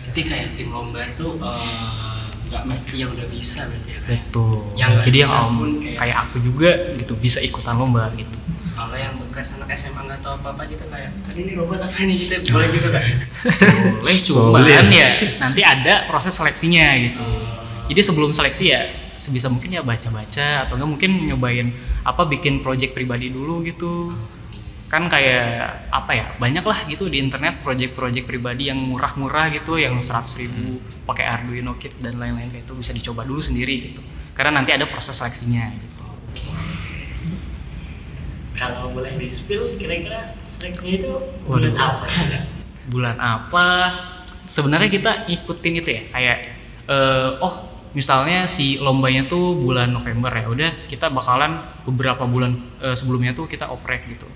Berarti 0.00 0.20
kayak 0.24 0.48
tim 0.56 0.68
lomba 0.72 1.02
tuh 1.14 1.32
eh, 1.36 2.05
nggak 2.46 2.62
mesti 2.64 2.94
yang 2.96 3.10
udah 3.10 3.26
bisa 3.26 3.60
berarti 3.60 3.90
ya. 3.90 3.98
Betul. 4.06 4.54
Yang 4.74 4.90
nggak 4.92 5.06
Jadi 5.06 5.18
yang 5.18 5.32
om- 5.32 5.56
pun 5.56 5.70
kayak... 5.76 5.96
kayak- 5.98 6.18
aku 6.22 6.36
juga 6.38 6.70
gitu 6.94 7.12
bisa 7.16 7.38
ikutan 7.40 7.74
lomba 7.74 8.06
gitu. 8.14 8.36
Kalau 8.70 8.92
yang 8.92 9.16
bekas 9.18 9.56
anak 9.56 9.72
SMA 9.72 10.04
nggak 10.04 10.20
tahu 10.20 10.36
apa 10.36 10.48
apa 10.52 10.62
gitu 10.66 10.84
kayak 10.86 11.08
"Aduh, 11.26 11.40
ini 11.40 11.52
robot 11.52 11.80
apa 11.80 11.96
nih 11.98 12.16
gitu 12.20 12.52
boleh 12.52 12.68
juga 12.68 12.88
kan? 12.92 13.04
Boleh 14.00 14.16
cuman 14.20 14.44
Boleh. 14.52 14.84
ya 14.92 15.08
nanti 15.38 15.60
ada 15.60 16.04
proses 16.04 16.32
seleksinya 16.32 16.86
gitu. 17.00 17.24
Jadi 17.86 18.00
sebelum 18.02 18.30
seleksi 18.30 18.64
ya 18.68 18.80
sebisa 19.16 19.48
mungkin 19.48 19.72
ya 19.72 19.80
baca-baca 19.80 20.68
atau 20.68 20.76
enggak 20.76 20.90
mungkin 20.92 21.10
nyobain 21.24 21.72
apa 22.04 22.22
bikin 22.26 22.60
project 22.60 22.92
pribadi 22.92 23.32
dulu 23.32 23.64
gitu. 23.64 24.12
Kan 24.86 25.10
kayak 25.10 25.90
apa 25.90 26.12
ya 26.14 26.26
banyak 26.38 26.62
lah 26.62 26.86
gitu 26.86 27.10
di 27.10 27.18
internet 27.18 27.58
project-project 27.66 28.22
pribadi 28.22 28.70
yang 28.70 28.78
murah-murah 28.78 29.50
gitu 29.50 29.82
yang 29.82 29.98
100.000 29.98 30.46
ribu 30.46 30.78
pakai 31.02 31.26
Arduino 31.26 31.74
kit 31.74 31.98
dan 31.98 32.22
lain-lain 32.22 32.54
kayak 32.54 32.70
itu 32.70 32.74
bisa 32.78 32.94
dicoba 32.94 33.26
dulu 33.26 33.42
sendiri 33.42 33.90
gitu. 33.90 34.02
Karena 34.38 34.62
nanti 34.62 34.70
ada 34.70 34.86
proses 34.86 35.18
seleksinya 35.18 35.74
gitu. 35.74 36.04
Kalau 38.54 38.94
boleh 38.94 39.18
di 39.18 39.26
spill 39.26 39.74
kira-kira 39.74 40.38
seleksinya 40.46 40.94
itu 41.02 41.12
bulan 41.50 41.74
apa 41.74 42.06
ya? 42.06 42.40
Bulan 42.86 43.16
apa? 43.18 43.66
Sebenarnya 44.46 44.86
kita 44.86 45.12
ikutin 45.26 45.74
itu 45.82 45.90
ya 45.90 46.02
kayak 46.14 46.38
eh, 46.86 47.30
oh 47.42 47.74
misalnya 47.90 48.46
si 48.46 48.78
lombanya 48.78 49.26
tuh 49.26 49.58
bulan 49.58 49.90
November 49.90 50.30
ya 50.30 50.46
udah 50.46 50.70
kita 50.86 51.10
bakalan 51.10 51.58
beberapa 51.82 52.22
bulan 52.22 52.54
eh, 52.78 52.94
sebelumnya 52.94 53.34
tuh 53.34 53.50
kita 53.50 53.66
oprek 53.66 54.06
gitu 54.14 54.30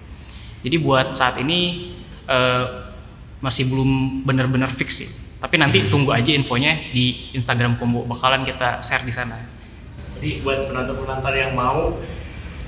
jadi 0.60 0.76
buat 0.78 1.12
saat 1.12 1.38
ini 1.38 1.92
eh, 2.24 2.64
masih 3.40 3.68
belum 3.68 4.22
benar-benar 4.24 4.68
fix 4.68 5.00
sih 5.00 5.10
tapi 5.40 5.56
nanti 5.56 5.88
tunggu 5.88 6.12
aja 6.12 6.30
infonya 6.30 6.76
di 6.92 7.32
Instagram 7.32 7.80
Kombo 7.80 8.04
bakalan 8.04 8.44
kita 8.44 8.80
share 8.80 9.00
di 9.02 9.12
sana 9.12 9.40
jadi 10.16 10.44
buat 10.44 10.68
penonton-penonton 10.68 11.32
yang 11.32 11.56
mau 11.56 11.96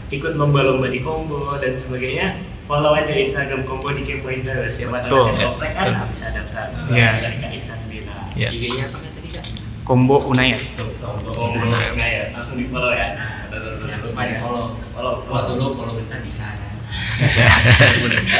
ikut 0.08 0.32
lomba-lomba 0.36 0.88
di 0.88 1.00
combo 1.00 1.56
dan 1.56 1.72
sebagainya 1.72 2.36
follow 2.64 2.92
aja 2.92 3.12
Instagram 3.12 3.64
combo 3.64 3.92
di 3.92 4.04
kepoin 4.04 4.40
terus 4.40 4.76
ya 4.76 4.88
buat 4.88 5.04
Betul. 5.04 5.24
nanti 5.28 5.44
oprek 5.44 5.72
kan 5.72 5.84
Betul. 5.88 6.08
bisa 6.12 6.26
daftar 6.32 6.66
Iya. 6.92 7.10
dari 7.20 7.36
Kak 7.40 7.52
Isan 7.52 7.80
bilang 7.88 8.28
Ya. 8.32 8.48
IG-nya 8.48 8.88
apa 8.88 9.04
tadi 9.04 9.28
kak? 9.28 9.44
Kombo 9.84 10.16
Unaya 10.24 10.56
Tuh, 10.76 10.88
combo 11.00 11.60
enggak 11.60 12.08
ya 12.08 12.24
langsung 12.32 12.56
di 12.56 12.64
follow 12.68 12.92
ya 12.92 13.12
Coba 13.52 14.22
di 14.24 14.34
follow. 14.40 14.64
follow 14.96 15.12
Post 15.28 15.46
dulu, 15.52 15.76
follow 15.76 15.94
bentar 15.96 16.20
bisa. 16.24 16.48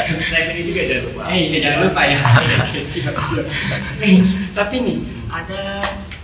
Subscribe 0.03 0.47
ini 0.51 0.61
juga 0.67 0.81
jangan 0.85 1.03
lupa 1.07 1.21
Eh 1.29 1.41
iya 1.43 1.57
jangan 1.59 1.79
lupa 1.85 2.01
ya. 2.03 2.17
siap 2.85 3.15
siap. 3.15 3.45
Nih, 3.97 4.15
tapi 4.51 4.75
nih 4.79 4.97
ada 5.27 5.61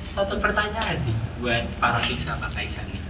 satu 0.03 0.37
pertanyaan 0.37 0.97
nih 0.99 1.17
buat 1.37 1.63
para 1.77 2.01
Iksa 2.03 2.37
Pak 2.37 2.53
Kaisan 2.53 2.85
nih. 2.89 3.01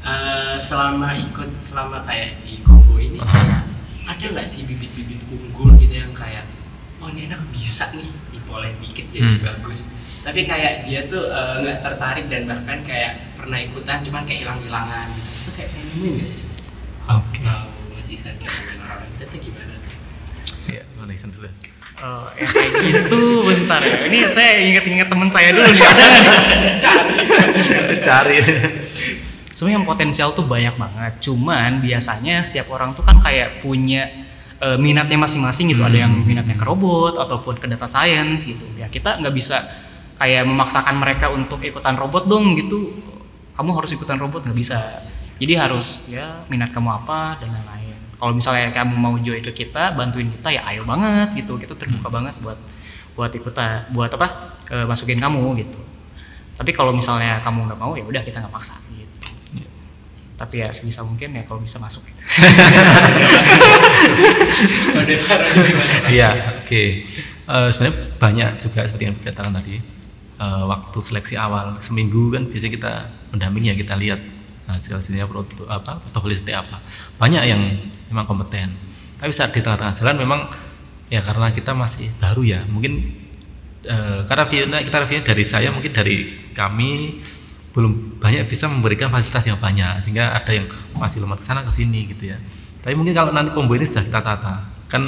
Eh, 0.00 0.54
selama 0.56 1.12
ikut 1.14 1.58
selama 1.58 2.00
kayak 2.02 2.40
di 2.40 2.62
Kongo 2.62 2.96
ini 2.96 3.18
kayak 3.18 3.66
ada 4.06 4.24
nggak 4.26 4.46
sih 4.46 4.64
bibit-bibit 4.64 5.20
unggul 5.28 5.76
gitu 5.76 5.92
yang 5.92 6.12
kayak 6.12 6.48
oh 6.98 7.08
ini 7.08 7.28
anak 7.28 7.44
bisa 7.50 7.84
nih 7.90 8.08
dipoles 8.32 8.78
dikit 8.78 9.04
jadi 9.10 9.36
Hmm. 9.36 9.44
bagus 9.44 9.80
tapi 10.18 10.42
kayak 10.42 10.82
dia 10.82 11.04
tuh 11.04 11.28
eh, 11.28 11.54
nggak 11.60 11.78
tertarik 11.78 12.24
dan 12.26 12.46
bahkan 12.46 12.80
kayak 12.82 13.36
pernah 13.36 13.58
ikutan 13.58 14.00
cuman 14.00 14.24
kayak 14.24 14.40
hilang-hilangan 14.42 15.06
gitu 15.12 15.30
itu 15.34 15.50
kayak 15.52 15.70
fenomen 15.70 16.10
nggak 16.16 16.30
sih? 16.30 16.44
Oke. 17.04 17.40
Tahu 17.40 17.67
Mas 17.67 17.67
Kayak 18.26 18.36
fenomen 18.42 18.78
orang 18.82 19.08
itu 19.14 19.24
tuh 19.28 19.38
gimana 19.38 19.72
tuh? 19.78 19.94
Ya, 20.68 20.82
mana 20.98 21.12
Ihsan 21.14 21.30
dulu. 21.30 21.48
Oh, 21.98 22.30
yang 22.38 22.50
kayak 22.54 22.72
gitu 22.86 23.42
bentar 23.42 23.82
ya. 23.82 24.06
Ini 24.06 24.18
saya 24.30 24.50
inget-inget 24.62 25.10
teman 25.10 25.26
saya 25.34 25.50
dulu 25.50 25.66
nih. 25.66 25.82
Ada 25.82 26.04
nih? 26.06 26.22
Cari. 28.06 28.36
Sebenarnya 29.50 29.76
yang 29.82 29.86
potensial 29.88 30.30
tuh 30.30 30.46
banyak 30.46 30.78
banget. 30.78 31.18
Cuman 31.18 31.82
biasanya 31.82 32.46
setiap 32.46 32.70
orang 32.70 32.94
tuh 32.94 33.02
kan 33.02 33.18
kayak 33.18 33.66
punya 33.66 34.06
eh, 34.62 34.78
minatnya 34.78 35.18
masing-masing 35.18 35.74
gitu. 35.74 35.82
Ada 35.82 36.06
yang 36.06 36.14
minatnya 36.22 36.54
ke 36.54 36.62
robot 36.62 37.18
ataupun 37.18 37.58
ke 37.58 37.66
data 37.66 37.90
science 37.90 38.46
gitu. 38.46 38.62
Ya 38.78 38.86
kita 38.86 39.18
nggak 39.18 39.34
bisa 39.34 39.58
kayak 40.22 40.46
memaksakan 40.46 41.02
mereka 41.02 41.34
untuk 41.34 41.58
ikutan 41.66 41.98
robot 41.98 42.30
dong 42.30 42.54
gitu. 42.54 42.94
Kamu 43.58 43.74
harus 43.74 43.90
ikutan 43.90 44.22
robot 44.22 44.46
nggak 44.46 44.54
bisa. 44.54 44.78
Jadi 45.38 45.54
harus 45.54 46.14
ya 46.14 46.46
minat 46.46 46.70
kamu 46.70 46.90
apa 46.94 47.42
dan 47.42 47.54
lain-lain. 47.54 47.87
Kalau 48.18 48.32
misalnya 48.34 48.74
kamu 48.74 48.94
mau 48.98 49.14
join 49.22 49.40
ke 49.40 49.54
kita, 49.54 49.94
bantuin 49.94 50.28
kita 50.34 50.50
ya 50.50 50.62
ayo 50.74 50.82
banget 50.82 51.38
gitu. 51.38 51.54
Kita 51.54 51.78
terbuka 51.78 52.10
banget 52.10 52.34
buat 52.42 52.58
buat 53.14 53.30
ikutan, 53.34 53.86
buat 53.94 54.10
apa? 54.14 54.58
eh, 54.68 54.84
masukin 54.84 55.22
kamu 55.22 55.58
gitu. 55.62 55.80
Tapi 56.58 56.70
kalau 56.74 56.90
misalnya 56.90 57.38
kamu 57.46 57.70
nggak 57.70 57.80
mau 57.80 57.94
ya 57.94 58.04
udah 58.04 58.22
kita 58.26 58.42
nggak 58.42 58.52
maksa 58.52 58.74
gitu 58.90 59.08
tapi 60.38 60.62
ya 60.62 60.70
sebisa 60.70 61.02
mungkin 61.02 61.34
ya 61.34 61.42
kalau 61.42 61.58
bisa 61.58 61.82
masuk 61.82 62.06
gitu. 62.06 62.22
Iya, 66.14 66.30
oke. 66.62 66.82
Eh, 67.48 67.68
sebenarnya 67.74 67.96
banyak 68.22 68.50
juga 68.62 68.86
seperti 68.86 69.04
yang 69.10 69.18
dikatakan 69.18 69.50
tadi. 69.50 69.82
Eh, 70.38 70.62
waktu 70.70 70.98
seleksi 71.02 71.34
awal 71.34 71.82
seminggu 71.82 72.30
kan 72.30 72.46
biasanya 72.46 72.72
kita 72.78 72.92
mendampingi 73.34 73.74
ya 73.74 73.76
kita 73.76 73.98
lihat 73.98 74.20
hasilnya 74.68 75.24
produk 75.24 75.64
apa 75.72 75.96
portofolio 76.04 76.36
seperti 76.36 76.54
apa. 76.54 76.76
Banyak 77.16 77.42
yang 77.48 77.60
memang 78.12 78.28
kompeten. 78.28 78.76
Tapi 79.16 79.32
saat 79.32 79.50
di 79.50 79.64
tengah-tengah 79.64 79.94
jalan 79.96 80.16
memang 80.20 80.40
ya 81.08 81.24
karena 81.24 81.50
kita 81.50 81.72
masih 81.72 82.12
baru 82.20 82.44
ya 82.44 82.60
mungkin 82.68 83.00
eh, 83.84 84.20
karena 84.28 84.44
reviewnya- 84.44 84.84
kita 84.84 84.96
reviewnya 85.04 85.24
dari 85.24 85.44
saya 85.44 85.68
mungkin 85.72 85.92
dari 85.92 86.16
kami 86.52 87.20
belum 87.72 88.20
banyak 88.20 88.48
bisa 88.48 88.68
memberikan 88.68 89.08
fasilitas 89.08 89.44
yang 89.48 89.58
banyak 89.60 90.04
sehingga 90.04 90.36
ada 90.36 90.52
yang 90.52 90.68
masih 90.96 91.24
lompat 91.24 91.40
ke 91.40 91.46
sana 91.46 91.60
ke 91.64 91.72
sini 91.72 92.10
gitu 92.12 92.32
ya 92.32 92.38
tapi 92.84 92.96
mungkin 92.96 93.14
kalau 93.16 93.32
nanti 93.32 93.52
combo 93.52 93.76
ini 93.76 93.86
sudah 93.88 94.04
kita 94.04 94.20
tata 94.20 94.66
kan 94.88 95.02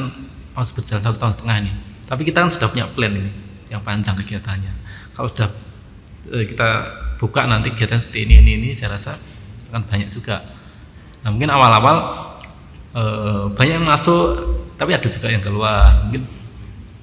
harus 0.57 0.71
berjalan 0.73 1.03
satu 1.03 1.17
tahun 1.19 1.33
setengah 1.37 1.57
ini 1.67 1.73
tapi 2.07 2.23
kita 2.25 2.47
kan 2.47 2.51
sudah 2.53 2.69
punya 2.71 2.87
plan 2.93 3.13
ini 3.13 3.33
yang 3.69 3.83
panjang 3.83 4.17
kegiatannya 4.17 4.73
kalau 5.13 5.29
sudah 5.29 5.49
eh, 6.33 6.45
kita 6.49 6.69
buka 7.21 7.45
nanti 7.45 7.75
kegiatan 7.75 8.01
seperti 8.01 8.29
ini 8.29 8.35
ini 8.41 8.51
ini 8.57 8.69
saya 8.73 8.97
rasa 8.97 9.19
akan 9.71 9.83
banyak 9.87 10.11
juga. 10.11 10.43
Nah 11.23 11.29
mungkin 11.31 11.49
awal-awal 11.49 11.97
eh, 12.95 13.45
banyak 13.55 13.75
yang 13.81 13.87
masuk 13.87 14.59
tapi 14.75 14.97
ada 14.97 15.07
juga 15.07 15.31
yang 15.31 15.43
keluar. 15.43 16.07
Mungkin 16.09 16.27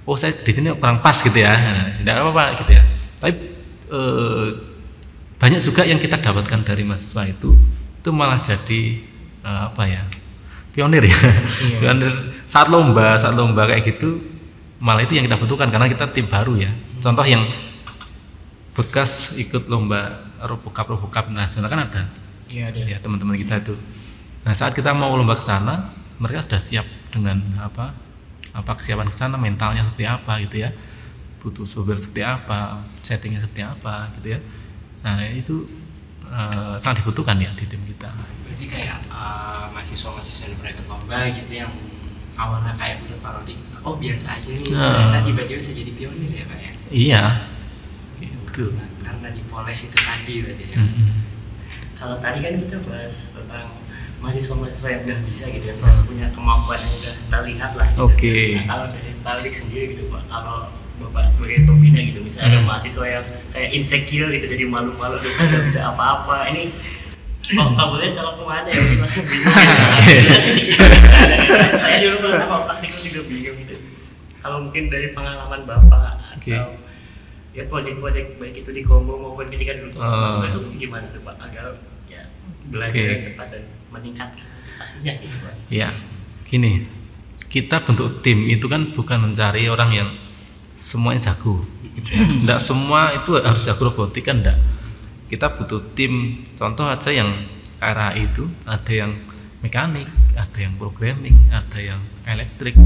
oh 0.08 0.16
saya 0.20 0.36
di 0.36 0.52
sini 0.52 0.76
kurang 0.76 1.00
pas 1.00 1.16
gitu 1.20 1.36
ya. 1.36 1.54
Nah, 1.56 1.88
tidak 2.04 2.16
apa-apa 2.20 2.44
gitu 2.64 2.72
ya. 2.76 2.84
Tapi 3.24 3.32
eh, 3.88 4.48
banyak 5.38 5.62
juga 5.64 5.82
yang 5.88 6.02
kita 6.02 6.18
dapatkan 6.20 6.60
dari 6.66 6.84
mahasiswa 6.84 7.24
itu 7.30 7.56
itu 8.04 8.10
malah 8.12 8.44
jadi 8.44 8.82
eh, 9.46 9.62
apa 9.72 9.84
ya 9.88 10.04
pionir 10.76 11.08
ya. 11.08 11.18
Pionir. 11.82 12.14
Saat 12.48 12.70
lomba 12.70 13.18
saat 13.18 13.34
lomba 13.34 13.66
kayak 13.66 13.96
gitu 13.96 14.22
malah 14.78 15.02
itu 15.02 15.18
yang 15.18 15.26
kita 15.26 15.42
butuhkan 15.42 15.74
karena 15.74 15.88
kita 15.90 16.10
tim 16.14 16.28
baru 16.30 16.54
ya. 16.60 16.72
Contoh 17.02 17.26
yang 17.26 17.46
bekas 18.78 19.34
ikut 19.42 19.66
lomba 19.66 20.22
robokap 20.38 20.86
robokap 20.86 21.34
nasional 21.34 21.66
kan 21.66 21.90
ada 21.90 22.06
Iya 22.48 22.64
ada. 22.72 22.80
ya 22.84 22.98
teman-teman 23.04 23.36
kita 23.36 23.60
itu. 23.60 23.76
Nah 24.48 24.54
saat 24.56 24.72
kita 24.72 24.96
mau 24.96 25.12
lomba 25.16 25.36
ke 25.36 25.44
sana 25.44 25.92
mereka 26.18 26.48
sudah 26.48 26.62
siap 26.62 26.88
dengan 27.12 27.38
apa 27.60 27.94
apa 28.56 28.72
kesiapan 28.80 29.12
ke 29.12 29.16
sana 29.16 29.36
mentalnya 29.36 29.84
seperti 29.84 30.06
apa 30.08 30.40
gitu 30.48 30.64
ya. 30.64 30.70
Butuh 31.44 31.68
software 31.68 32.00
seperti 32.00 32.24
apa 32.24 32.82
settingnya 33.04 33.44
seperti 33.44 33.64
apa 33.68 34.12
gitu 34.20 34.38
ya. 34.38 34.40
Nah 35.04 35.22
itu 35.28 35.68
eh, 36.26 36.76
sangat 36.80 37.04
dibutuhkan 37.04 37.38
ya 37.38 37.52
di 37.54 37.66
tim 37.68 37.84
kita. 37.84 38.10
Berarti 38.48 38.66
kayak 38.66 38.98
eh, 39.12 39.66
mahasiswa-mahasiswa 39.76 40.52
yang 40.52 40.58
pernah 40.60 40.74
ikut 40.74 40.88
lomba 40.88 41.20
gitu 41.32 41.52
yang 41.54 41.72
awalnya 42.38 42.74
kayak 42.78 43.02
menurut 43.02 43.20
parodi 43.20 43.54
oh 43.82 43.96
biasa 43.98 44.28
aja 44.38 44.52
nih. 44.54 44.70
Nah. 44.72 44.88
ternyata 44.94 45.20
tiba-tiba 45.26 45.58
bisa 45.58 45.72
jadi 45.74 45.92
pionir 45.96 46.32
ya 46.32 46.44
pak 46.46 46.60
ya? 46.60 46.72
Iya. 46.88 47.24
Gitu. 48.22 48.64
Nah, 48.74 48.88
karena 49.02 49.28
dipoles 49.34 49.80
itu 49.86 49.98
tadi 50.02 50.34
berarti 50.46 50.66
ya. 50.74 50.78
Mm-mm. 50.82 51.27
Kalau 51.98 52.16
tadi 52.22 52.40
kan 52.46 52.54
kita 52.62 52.78
bahas 52.86 53.34
tentang 53.34 53.68
mahasiswa-mahasiswa 54.22 54.88
yang 54.90 55.02
udah 55.06 55.20
bisa 55.26 55.44
gitu 55.50 55.66
yang 55.66 55.80
Hmm. 55.82 56.06
punya 56.06 56.28
kemampuan 56.34 56.78
yang 56.82 56.94
udah 57.02 57.16
terlihat 57.30 57.72
lah 57.74 57.88
gitu. 57.90 58.06
Oke. 58.06 58.38
Nah, 58.58 58.66
kalau 58.66 58.86
dari 58.94 59.12
Pak 59.22 59.36
sendiri 59.44 59.86
gitu 59.98 60.04
Pak 60.10 60.24
kalau 60.30 60.70
Bapak 60.98 61.30
sebagai 61.30 61.62
pembina 61.70 62.02
gitu 62.02 62.26
misalnya 62.26 62.58
ada 62.58 62.60
Hmm. 62.62 62.68
mahasiswa 62.70 63.06
yang 63.06 63.26
kayak 63.54 63.70
insecure 63.74 64.30
gitu 64.34 64.46
jadi 64.50 64.64
malu-malu 64.66 65.22
gitu 65.22 65.34
nggak 65.38 65.64
bisa 65.66 65.80
apa-apa 65.90 66.50
ini 66.54 66.74
Oh, 67.48 67.72
kalau 67.72 67.96
boleh 67.96 68.12
kalau 68.12 68.36
ke 68.36 68.44
mana 68.44 68.68
ya 68.68 68.84
sih 68.84 69.00
langsung 69.00 69.24
bingung. 69.24 69.56
Saya 71.80 72.04
dulu 72.04 72.28
pernah 72.28 72.68
praktikum 72.68 73.00
juga 73.00 73.22
bingung 73.24 73.56
gitu. 73.64 73.76
Kalau 74.44 74.68
mungkin 74.68 74.92
dari 74.92 75.16
pengalaman 75.16 75.64
bapak 75.64 76.36
Oke. 76.36 76.52
atau 76.52 76.76
ya 77.58 77.66
proyek-proyek 77.66 78.38
baik 78.38 78.62
itu 78.62 78.70
di 78.70 78.86
Kombo 78.86 79.18
maupun 79.18 79.50
ketika 79.50 79.74
dulu 79.74 79.98
mahasiswa 79.98 80.54
itu 80.54 80.60
gimana 80.78 81.10
tuh 81.10 81.26
pak 81.26 81.36
agar 81.42 81.66
ya 82.06 82.22
belajar 82.70 83.18
yang 83.18 83.24
cepat 83.26 83.48
dan 83.50 83.64
meningkatkan 83.90 84.46
motivasinya 84.46 85.14
gitu 85.18 85.36
pak. 85.42 85.54
Ya, 85.74 85.90
gini, 86.46 86.86
kita 87.50 87.82
bentuk 87.82 88.22
tim 88.22 88.46
itu 88.46 88.70
kan 88.70 88.94
bukan 88.94 89.18
mencari 89.26 89.66
orang 89.66 89.90
yang 89.90 90.10
semuanya 90.78 91.34
jago. 91.34 91.66
Gitu 91.98 92.10
ya. 92.14 92.22
Nggak 92.46 92.60
semua 92.62 93.18
itu 93.18 93.34
harus 93.42 93.66
jago 93.66 93.90
robotik 93.90 94.30
kan 94.30 94.46
enggak. 94.46 94.62
Kita 95.28 95.50
butuh 95.58 95.82
tim. 95.98 96.46
Contoh 96.54 96.86
aja 96.86 97.10
yang 97.10 97.34
KRAI 97.82 98.22
itu 98.22 98.46
ada 98.70 98.94
yang 98.94 99.18
mekanik, 99.66 100.06
ada 100.38 100.58
yang 100.62 100.78
programming, 100.78 101.50
ada 101.50 101.80
yang 101.82 102.00
elektrik, 102.30 102.78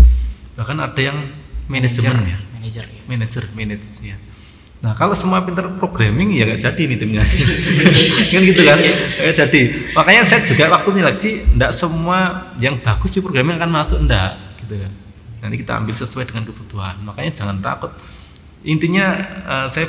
bahkan 0.55 0.80
ada 0.80 1.01
yang 1.03 1.28
manajemen 1.67 2.24
ya, 2.24 2.39
Manajer 2.55 2.86
ya. 2.88 3.01
manajer 3.07 3.43
manage 3.51 3.88
ya. 4.03 4.15
Nah 4.82 4.97
kalau 4.97 5.13
semua 5.13 5.45
pinter 5.45 5.69
programming 5.77 6.34
ya 6.34 6.49
nggak 6.49 6.57
jadi 6.57 6.82
nih 6.89 6.97
timnya, 6.97 7.21
kan 8.34 8.41
gitu 8.41 8.61
kan? 8.65 8.77
Nggak 8.82 9.36
jadi. 9.38 9.61
Makanya 9.93 10.21
saya 10.25 10.41
juga 10.41 10.73
waktu 10.73 10.89
seleksi 10.97 11.29
nggak 11.53 11.71
semua 11.71 12.49
yang 12.57 12.82
bagus 12.82 13.13
di 13.13 13.21
programming 13.21 13.61
akan 13.61 13.69
masuk 13.69 14.01
enggak 14.01 14.41
gitu 14.65 14.82
kan. 14.82 14.91
Nanti 15.45 15.55
kita 15.61 15.77
ambil 15.77 15.93
sesuai 15.93 16.25
dengan 16.25 16.49
kebutuhan. 16.49 16.97
Makanya 17.05 17.29
jangan 17.29 17.61
takut. 17.61 17.93
Intinya 18.65 19.21
eh, 19.45 19.67
saya 19.69 19.86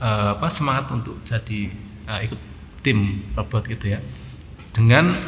eh, 0.00 0.28
apa 0.40 0.48
semangat 0.48 0.88
untuk 0.88 1.20
jadi 1.20 1.68
eh, 2.08 2.20
ikut 2.32 2.40
tim 2.80 3.28
robot 3.36 3.68
gitu 3.68 3.92
ya. 3.92 4.00
Dengan 4.72 5.20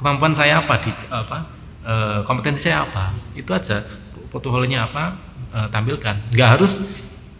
kemampuan 0.00 0.32
saya 0.32 0.64
apa 0.64 0.80
di 0.80 0.88
apa 1.12 1.38
eh, 1.84 2.18
kompetensi 2.24 2.64
saya 2.64 2.88
apa 2.88 3.12
itu 3.36 3.52
aja. 3.52 3.84
Portofolionya 4.32 4.88
apa 4.88 5.20
eh, 5.52 5.68
tampilkan. 5.68 6.32
Nggak 6.32 6.48
harus 6.56 6.72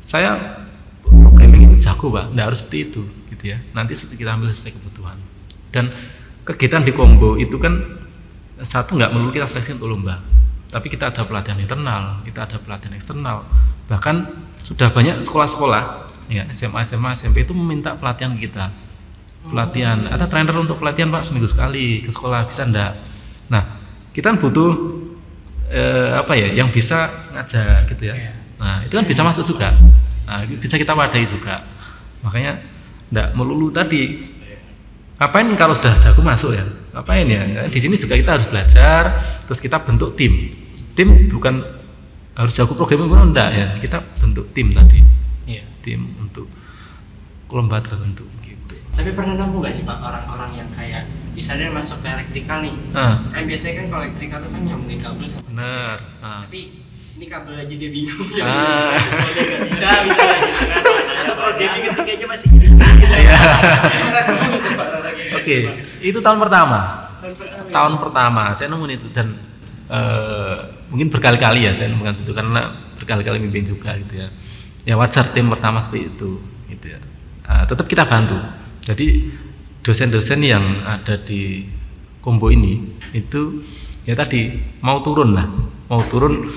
saya 0.04 0.60
programming 1.00 1.72
itu 1.72 1.80
jago 1.80 2.12
pak. 2.12 2.28
Nggak 2.36 2.44
harus 2.52 2.58
seperti 2.60 2.78
itu 2.92 3.02
gitu 3.32 3.44
ya. 3.56 3.58
Nanti 3.72 3.96
kita 3.96 4.36
ambil 4.36 4.52
sesuai 4.52 4.76
kebutuhan. 4.76 5.16
Dan 5.72 5.88
kegiatan 6.44 6.84
di 6.84 6.92
combo 6.92 7.40
itu 7.40 7.56
kan 7.56 8.04
satu 8.60 9.00
nggak 9.00 9.10
melulu 9.16 9.32
kita 9.32 9.48
seleksi 9.48 9.80
untuk 9.80 9.96
lomba. 9.96 10.20
Tapi 10.68 10.92
kita 10.92 11.08
ada 11.08 11.24
pelatihan 11.24 11.56
internal 11.56 12.20
kita 12.28 12.44
ada 12.44 12.60
pelatihan 12.60 12.92
eksternal. 12.92 13.48
Bahkan 13.88 14.16
sudah 14.60 14.92
banyak 14.92 15.24
sekolah-sekolah 15.24 16.12
ya 16.28 16.44
SMA 16.52 16.84
SMA 16.84 17.16
SMP 17.16 17.48
itu 17.48 17.56
meminta 17.56 17.96
pelatihan 17.96 18.36
kita. 18.36 18.68
Pelatihan 19.44 20.08
ada 20.08 20.24
trainer 20.28 20.56
untuk 20.56 20.80
pelatihan 20.80 21.08
pak 21.12 21.24
seminggu 21.24 21.48
sekali 21.48 22.04
ke 22.04 22.12
sekolah 22.12 22.48
bisa 22.48 22.68
ndak? 22.68 22.92
Nah 23.48 23.80
kita 24.12 24.32
kan 24.32 24.38
butuh 24.40 24.72
eh, 25.68 26.12
apa 26.16 26.32
ya 26.36 26.52
yang 26.52 26.68
bisa 26.68 27.08
ngajak 27.32 27.88
gitu 27.96 28.12
ya. 28.12 28.16
Iya. 28.16 28.43
Nah 28.60 28.82
itu 28.86 28.94
kan 28.94 29.04
bisa 29.06 29.20
masuk 29.26 29.44
juga. 29.44 29.74
Nah 30.24 30.44
bisa 30.46 30.78
kita 30.78 30.94
wadai 30.94 31.24
juga. 31.26 31.64
Makanya 32.24 32.60
ndak 33.12 33.36
melulu 33.36 33.68
tadi 33.70 34.18
ngapain 35.20 35.46
kalau 35.54 35.74
sudah 35.76 35.94
jago 35.98 36.20
masuk 36.24 36.56
ya? 36.56 36.64
Ngapain 36.94 37.26
ya? 37.26 37.66
Di 37.70 37.78
sini 37.78 37.98
juga 37.98 38.18
kita 38.18 38.38
harus 38.38 38.46
belajar 38.50 39.02
terus 39.46 39.60
kita 39.60 39.82
bentuk 39.82 40.14
tim. 40.18 40.50
Tim 40.94 41.28
bukan 41.30 41.62
harus 42.34 42.52
jago 42.54 42.74
programming 42.74 43.10
pun 43.10 43.20
enggak 43.30 43.50
ya. 43.54 43.66
Kita 43.78 44.02
bentuk 44.18 44.50
tim 44.54 44.70
tadi. 44.74 45.00
Iya. 45.44 45.64
tim 45.84 46.00
untuk 46.16 46.48
lomba 47.52 47.78
tertentu 47.84 48.24
gitu. 48.40 48.74
Tapi 48.96 49.12
pernah 49.12 49.36
nemu 49.36 49.60
nggak 49.60 49.74
sih 49.76 49.84
pak 49.84 50.00
orang-orang 50.00 50.64
yang 50.64 50.68
kayak 50.72 51.04
misalnya 51.36 51.70
masuk 51.70 52.00
ke 52.00 52.08
elektrikal 52.08 52.58
nih, 52.64 52.74
nah 52.94 53.18
kan 53.30 53.42
biasanya 53.46 53.74
kan 53.82 53.86
kalau 53.90 54.02
elektrikal 54.06 54.38
itu 54.42 54.50
kan 54.50 54.62
nyambungin 54.66 54.98
kabel 55.02 55.26
sama 55.26 55.42
benar. 55.50 55.98
Nah, 56.18 56.40
tapi 56.46 56.60
ini 57.14 57.24
kabel 57.30 57.54
aja 57.54 57.74
dia 57.74 57.90
bingung. 57.94 58.26
Ah. 58.42 58.98
soalnya 58.98 59.42
nggak 59.46 59.62
bisa 59.70 59.86
bisa 60.02 60.22
gitu 60.34 60.64
kan 60.74 61.14
atau 61.24 61.34
programming 61.38 61.94
masih 62.26 62.48
gitu 62.58 62.66
Iya. 63.14 63.38
Oke. 65.38 65.56
itu 66.02 66.18
tahun 66.18 66.38
pertama. 66.42 66.78
Tahun 67.22 67.34
pertama. 67.38 67.68
tahun 67.70 67.94
pertama. 68.02 68.42
Saya 68.52 68.66
nemuin 68.74 68.92
itu 68.98 69.06
dan 69.14 69.38
eh, 69.86 70.56
mungkin 70.90 71.08
berkali-kali 71.14 71.70
ya 71.70 71.72
saya 71.72 71.94
nemukan 71.94 72.26
itu 72.26 72.32
karena 72.34 72.60
berkali-kali 72.98 73.38
mimpin 73.38 73.62
juga 73.62 73.94
gitu 73.94 74.26
ya. 74.26 74.28
Ya 74.84 74.94
wajar 74.98 75.24
tim 75.30 75.46
pertama 75.48 75.78
seperti 75.78 76.10
itu 76.10 76.42
gitu 76.68 76.86
ya. 76.92 77.00
Ah, 77.46 77.64
tetap 77.64 77.86
kita 77.86 78.04
bantu. 78.04 78.36
Jadi 78.84 79.30
dosen-dosen 79.84 80.40
yang 80.44 80.82
ada 80.84 81.20
di 81.20 81.64
kombo 82.24 82.48
ini 82.48 82.98
itu 83.12 83.62
ya 84.04 84.18
tadi 84.18 84.50
mau 84.82 84.98
turun 85.00 85.32
lah. 85.36 85.46
Mau 85.88 86.00
turun 86.08 86.48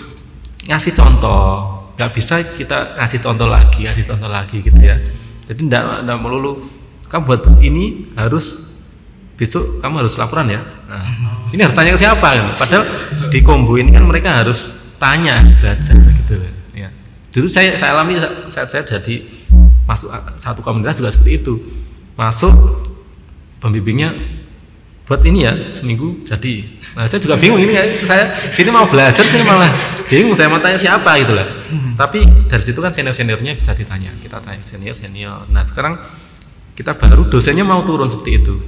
ngasih 0.68 0.94
contoh. 0.94 1.76
Nggak 1.98 2.12
bisa 2.14 2.44
kita 2.46 3.00
ngasih 3.02 3.20
contoh 3.24 3.48
lagi 3.50 3.88
ngasih 3.88 4.06
contoh 4.06 4.30
lagi 4.30 4.62
gitu 4.62 4.78
ya. 4.78 5.02
Jadi 5.48 5.60
enggak, 5.66 6.06
enggak 6.06 6.20
melulu 6.20 6.62
kamu 7.08 7.24
buat 7.24 7.42
ini 7.64 8.14
harus 8.20 8.68
besok 9.40 9.80
kamu 9.80 10.06
harus 10.06 10.20
laporan 10.20 10.52
ya. 10.52 10.62
Nah, 10.92 11.04
ini 11.56 11.62
harus 11.64 11.74
tanya 11.74 11.96
ke 11.96 12.00
siapa 12.02 12.28
kan? 12.28 12.54
padahal 12.60 12.84
di 13.32 13.40
kombo 13.42 13.80
ini 13.80 13.96
kan 13.96 14.04
mereka 14.04 14.44
harus 14.44 14.76
tanya 15.00 15.42
belajar 15.42 15.96
gitu 15.96 16.36
ya. 16.76 16.90
Dulu 17.32 17.48
saya 17.48 17.78
saya 17.78 17.94
alami 17.94 18.18
saat 18.50 18.68
saya 18.74 18.82
jadi 18.82 19.24
masuk 19.86 20.10
satu 20.42 20.60
komunitas 20.66 20.98
juga 20.98 21.14
seperti 21.14 21.32
itu. 21.38 21.54
Masuk 22.18 22.52
pembimbingnya 23.62 24.14
buat 25.08 25.24
ini 25.24 25.48
ya 25.48 25.54
seminggu 25.72 26.28
jadi. 26.28 26.68
Nah 27.00 27.08
saya 27.08 27.24
juga 27.24 27.40
bingung 27.40 27.64
ini 27.64 27.74
ya 27.74 27.84
saya 28.04 28.36
sini 28.52 28.68
mau 28.68 28.86
belajar 28.92 29.24
sini 29.24 29.42
malah 29.48 29.72
bingung 30.12 30.36
saya 30.36 30.52
mau 30.52 30.60
tanya 30.60 30.76
siapa 30.76 31.16
gitu 31.24 31.32
lah. 31.32 31.48
Tapi 31.96 32.28
dari 32.52 32.64
situ 32.64 32.78
kan 32.84 32.92
senior 32.92 33.16
seniornya 33.16 33.56
bisa 33.56 33.72
ditanya 33.72 34.12
kita 34.20 34.44
tanya 34.44 34.62
senior 34.68 34.94
senior. 34.94 35.48
Nah 35.48 35.64
sekarang 35.64 35.96
kita 36.76 36.94
baru 36.94 37.26
dosennya 37.32 37.64
mau 37.64 37.82
turun 37.88 38.12
seperti 38.12 38.44
itu. 38.44 38.60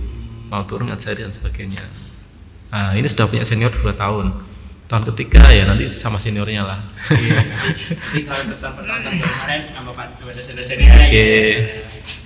Mau 0.48 0.64
turun 0.64 0.90
ngajari 0.90 1.28
dan 1.28 1.36
sebagainya. 1.36 1.84
Nah 2.72 2.96
ini 2.96 3.06
sudah 3.12 3.28
punya 3.28 3.44
senior 3.44 3.76
dua 3.76 3.92
tahun 3.92 4.32
tahun 4.90 5.06
ketiga 5.14 5.46
ya 5.48 5.64
nanti 5.64 5.86
sama 5.86 6.18
seniornya 6.18 6.66
lah 6.66 6.80
Jadi 8.10 8.26
kalau 8.26 8.42
untuk 8.42 8.58
tahun 8.58 8.74
pertama 8.74 8.98
tahun 9.00 9.16
kemarin 9.22 9.62
sama 9.70 9.90
pak 9.94 10.18
dosen-dosennya 10.18 10.90
Oke. 10.90 11.28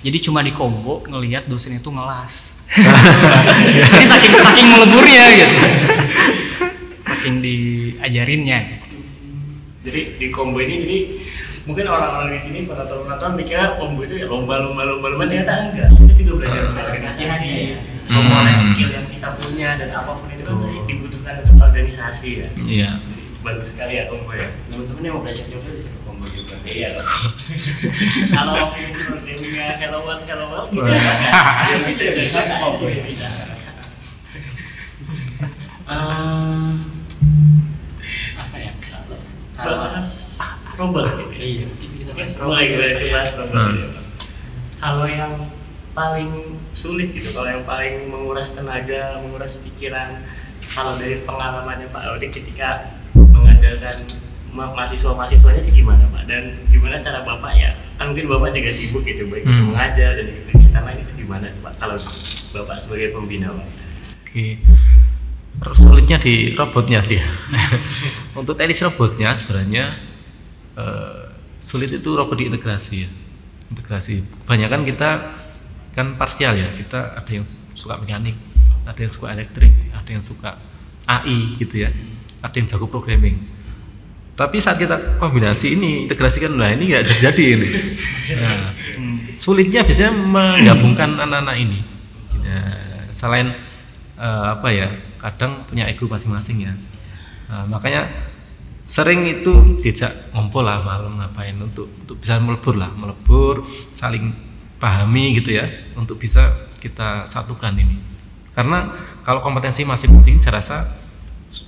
Jadi 0.00 0.18
cuma 0.20 0.40
di 0.40 0.52
combo 0.52 1.04
ngelihat 1.04 1.44
dosen 1.44 1.76
itu 1.76 1.88
ngelas. 1.88 2.64
Ini 3.94 4.04
saking 4.04 4.32
saking 4.36 4.66
meleburnya 4.68 5.24
gitu. 5.32 5.54
Saking 7.04 7.34
diajarinnya. 7.40 8.58
jadi 9.80 10.00
di 10.16 10.26
combo 10.28 10.56
ini 10.58 10.80
jadi 10.80 10.98
mungkin 11.64 11.84
orang-orang 11.84 12.32
di 12.32 12.40
sini 12.40 12.58
penonton-penonton 12.64 13.36
mikirnya 13.36 13.76
combo 13.76 14.00
itu 14.00 14.16
ya 14.16 14.26
lomba-lomba 14.26 14.80
lomba-lomba 14.80 15.28
ternyata 15.28 15.68
enggak 15.68 15.88
kita 15.92 16.12
juga 16.20 16.32
belajar 16.40 16.62
berorganisasi 16.72 17.52
Hmm. 18.04 18.20
memulai 18.20 18.52
skill 18.52 18.92
yang 18.92 19.08
kita 19.08 19.28
punya 19.40 19.80
dan 19.80 19.88
apa 19.88 20.12
pun 20.12 20.28
itu 20.28 20.44
kan 20.44 20.60
dibutuhkan 21.24 21.34
untuk 21.40 21.56
organisasi 21.64 22.30
ya. 22.44 22.48
Iya. 22.60 22.90
Jadi 23.00 23.24
bagus 23.40 23.68
sekali 23.72 23.92
ya 23.96 24.04
combo 24.08 24.32
ya. 24.36 24.48
Teman-teman 24.68 25.02
yang 25.04 25.14
mau 25.16 25.22
belajar 25.24 25.44
juga 25.48 25.68
bisa 25.72 25.88
ke 25.88 25.98
combo 26.04 26.26
juga. 26.28 26.54
iya. 26.68 26.88
Kalau 28.36 28.72
programmingnya 28.76 29.66
hello 29.80 29.98
world 30.04 30.22
hello 30.28 30.46
world 30.52 30.68
gitu 30.68 30.84
ya. 30.84 31.00
Ya 31.72 31.76
bisa 31.88 32.02
bisa. 32.12 32.38
Combo 32.60 32.86
ya? 32.88 33.00
Bisa. 33.04 33.28
Eh, 35.84 36.72
apa 38.40 38.56
ya? 38.56 38.72
Kalau 39.56 39.76
bahas 39.80 40.40
robot 40.76 41.04
gitu 41.20 41.32
ya? 41.36 41.40
Iya, 41.44 41.64
mungkin 41.72 41.90
kita 42.00 42.12
bahas 42.16 42.32
mulai 42.40 42.64
robot 42.68 42.72
kita 42.72 42.84
ya, 42.84 42.88
Pak, 42.88 43.12
bahas 43.12 43.32
robot 43.36 43.52
gitu 43.52 43.80
ya, 43.80 43.88
kalau 44.80 45.06
yang 45.08 45.32
paling 45.94 46.30
sulit 46.74 47.14
gitu 47.14 47.30
kalau 47.30 47.46
yang 47.46 47.62
paling 47.62 48.10
menguras 48.10 48.50
tenaga 48.50 49.22
menguras 49.22 49.62
pikiran 49.62 50.26
kalau 50.74 50.98
dari 50.98 51.22
pengalamannya 51.22 51.86
Pak 51.88 52.02
Audi 52.04 52.26
ketika 52.28 52.90
mengajarkan 53.14 53.96
ma- 54.50 54.74
mahasiswa-mahasiswanya 54.74 55.62
itu 55.62 55.80
gimana 55.80 56.02
Pak 56.08 56.26
dan 56.26 56.42
gimana 56.68 56.98
cara 56.98 57.22
Bapak 57.22 57.54
ya 57.54 57.70
kan 57.94 58.10
mungkin 58.10 58.26
Bapak 58.26 58.50
juga 58.50 58.70
sibuk 58.70 59.02
gitu 59.02 59.26
baik 59.26 59.42
itu 59.42 59.54
Hmm. 59.54 59.70
mengajar 59.70 60.10
dan 60.14 60.26
juga 60.26 60.42
kegiatan 60.50 60.82
lain 60.82 60.98
itu 61.00 61.12
gimana 61.16 61.46
Pak 61.56 61.72
kalau 61.78 61.96
Bapak 62.52 62.76
sebagai 62.76 63.10
pembina 63.10 63.48
Pak 63.50 63.66
Oke. 64.24 64.58
Terus 65.54 65.78
sulitnya 65.78 66.18
di 66.18 66.34
robotnya 66.52 66.98
dia. 67.00 67.22
Untuk 68.34 68.58
teknis 68.58 68.82
robotnya 68.82 69.30
sebenarnya 69.32 69.94
eh, 70.74 71.30
sulit 71.62 71.94
itu 71.94 72.10
robot 72.10 72.34
diintegrasi 72.34 73.06
ya. 73.06 73.10
Integrasi. 73.70 74.26
Kebanyakan 74.42 74.82
kita 74.82 75.10
kan 75.94 76.18
parsial 76.18 76.58
ya. 76.58 76.74
Kita 76.74 77.14
ada 77.14 77.30
yang 77.30 77.46
suka 77.72 77.94
mekanik, 77.94 78.34
ada 78.84 78.98
yang 79.00 79.12
suka 79.12 79.26
elektrik, 79.32 79.72
ada 79.90 80.10
yang 80.12 80.24
suka 80.24 80.60
AI 81.08 81.58
gitu 81.60 81.84
ya. 81.84 81.90
Ada 82.44 82.54
yang 82.60 82.68
jago 82.68 82.86
programming. 82.88 83.50
Tapi 84.34 84.58
saat 84.58 84.82
kita 84.82 85.20
kombinasi 85.22 85.78
ini 85.78 86.04
integrasikan 86.04 86.58
nah 86.58 86.68
ini 86.68 86.90
nggak 86.90 87.04
jadi-jadi 87.06 87.44
ini. 87.54 87.68
Nah, 88.40 88.74
sulitnya 89.38 89.86
biasanya 89.86 90.12
menggabungkan 90.12 91.22
anak-anak 91.22 91.56
ini. 91.60 91.80
Ya, 92.42 92.60
selain 93.14 93.54
eh, 94.18 94.46
apa 94.58 94.68
ya 94.74 94.90
kadang 95.22 95.64
punya 95.64 95.88
ego 95.88 96.04
masing-masing 96.04 96.68
ya 96.68 96.74
Nah, 97.44 97.68
makanya 97.68 98.08
sering 98.88 99.24
itu 99.28 99.80
diajak 99.80 100.32
ngumpul 100.32 100.64
lah 100.64 100.80
malam 100.84 101.20
ngapain 101.20 101.56
untuk 101.60 101.88
untuk 102.04 102.16
bisa 102.20 102.40
melebur 102.40 102.76
lah 102.76 102.92
melebur 102.92 103.64
saling 103.92 104.32
pahami 104.76 105.40
gitu 105.40 105.56
ya 105.56 105.64
untuk 105.96 106.20
bisa 106.20 106.68
kita 106.80 107.24
satukan 107.24 107.72
ini 107.80 107.96
karena 108.54 108.94
kalau 109.26 109.42
kompetensi 109.42 109.82
masing-masing 109.82 110.38
saya 110.38 110.62
rasa 110.62 110.76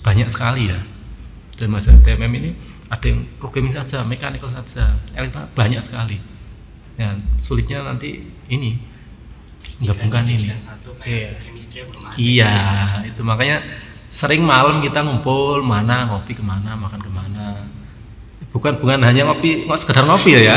banyak 0.03 0.30
sekali 0.30 0.70
ya 0.70 0.80
dan 1.59 1.68
masa 1.70 1.95
TMM 1.95 2.32
ini 2.39 2.51
ada 2.87 3.07
yang 3.07 3.26
programming 3.43 3.74
saja 3.74 4.07
mechanical 4.07 4.47
saja 4.47 4.95
elektronik 5.18 5.51
banyak 5.55 5.82
sekali 5.82 6.22
ya 6.95 7.18
sulitnya 7.43 7.82
nanti 7.82 8.30
ini 8.47 8.78
gabungkan 9.82 10.24
ini 10.24 10.49
satu 10.57 10.87
Iya. 11.07 11.30
kayak 11.30 11.32
chemistry 11.39 11.80
belum 11.87 12.03
ada. 12.03 12.16
Iya, 12.16 12.55
itu 13.07 13.20
makanya 13.22 13.57
sering 14.11 14.43
malam 14.43 14.80
kita 14.80 15.05
ngumpul 15.05 15.61
mana 15.61 16.11
ngopi 16.11 16.32
ke 16.34 16.43
mana 16.43 16.74
makan 16.74 17.01
ke 17.03 17.11
mana. 17.11 17.68
Bukan 18.51 18.80
bukan 18.80 18.99
hanya 19.05 19.28
ngopi, 19.28 19.68
nggak 19.68 19.78
sekedar 19.78 20.09
ngopi 20.09 20.32
ya. 20.34 20.57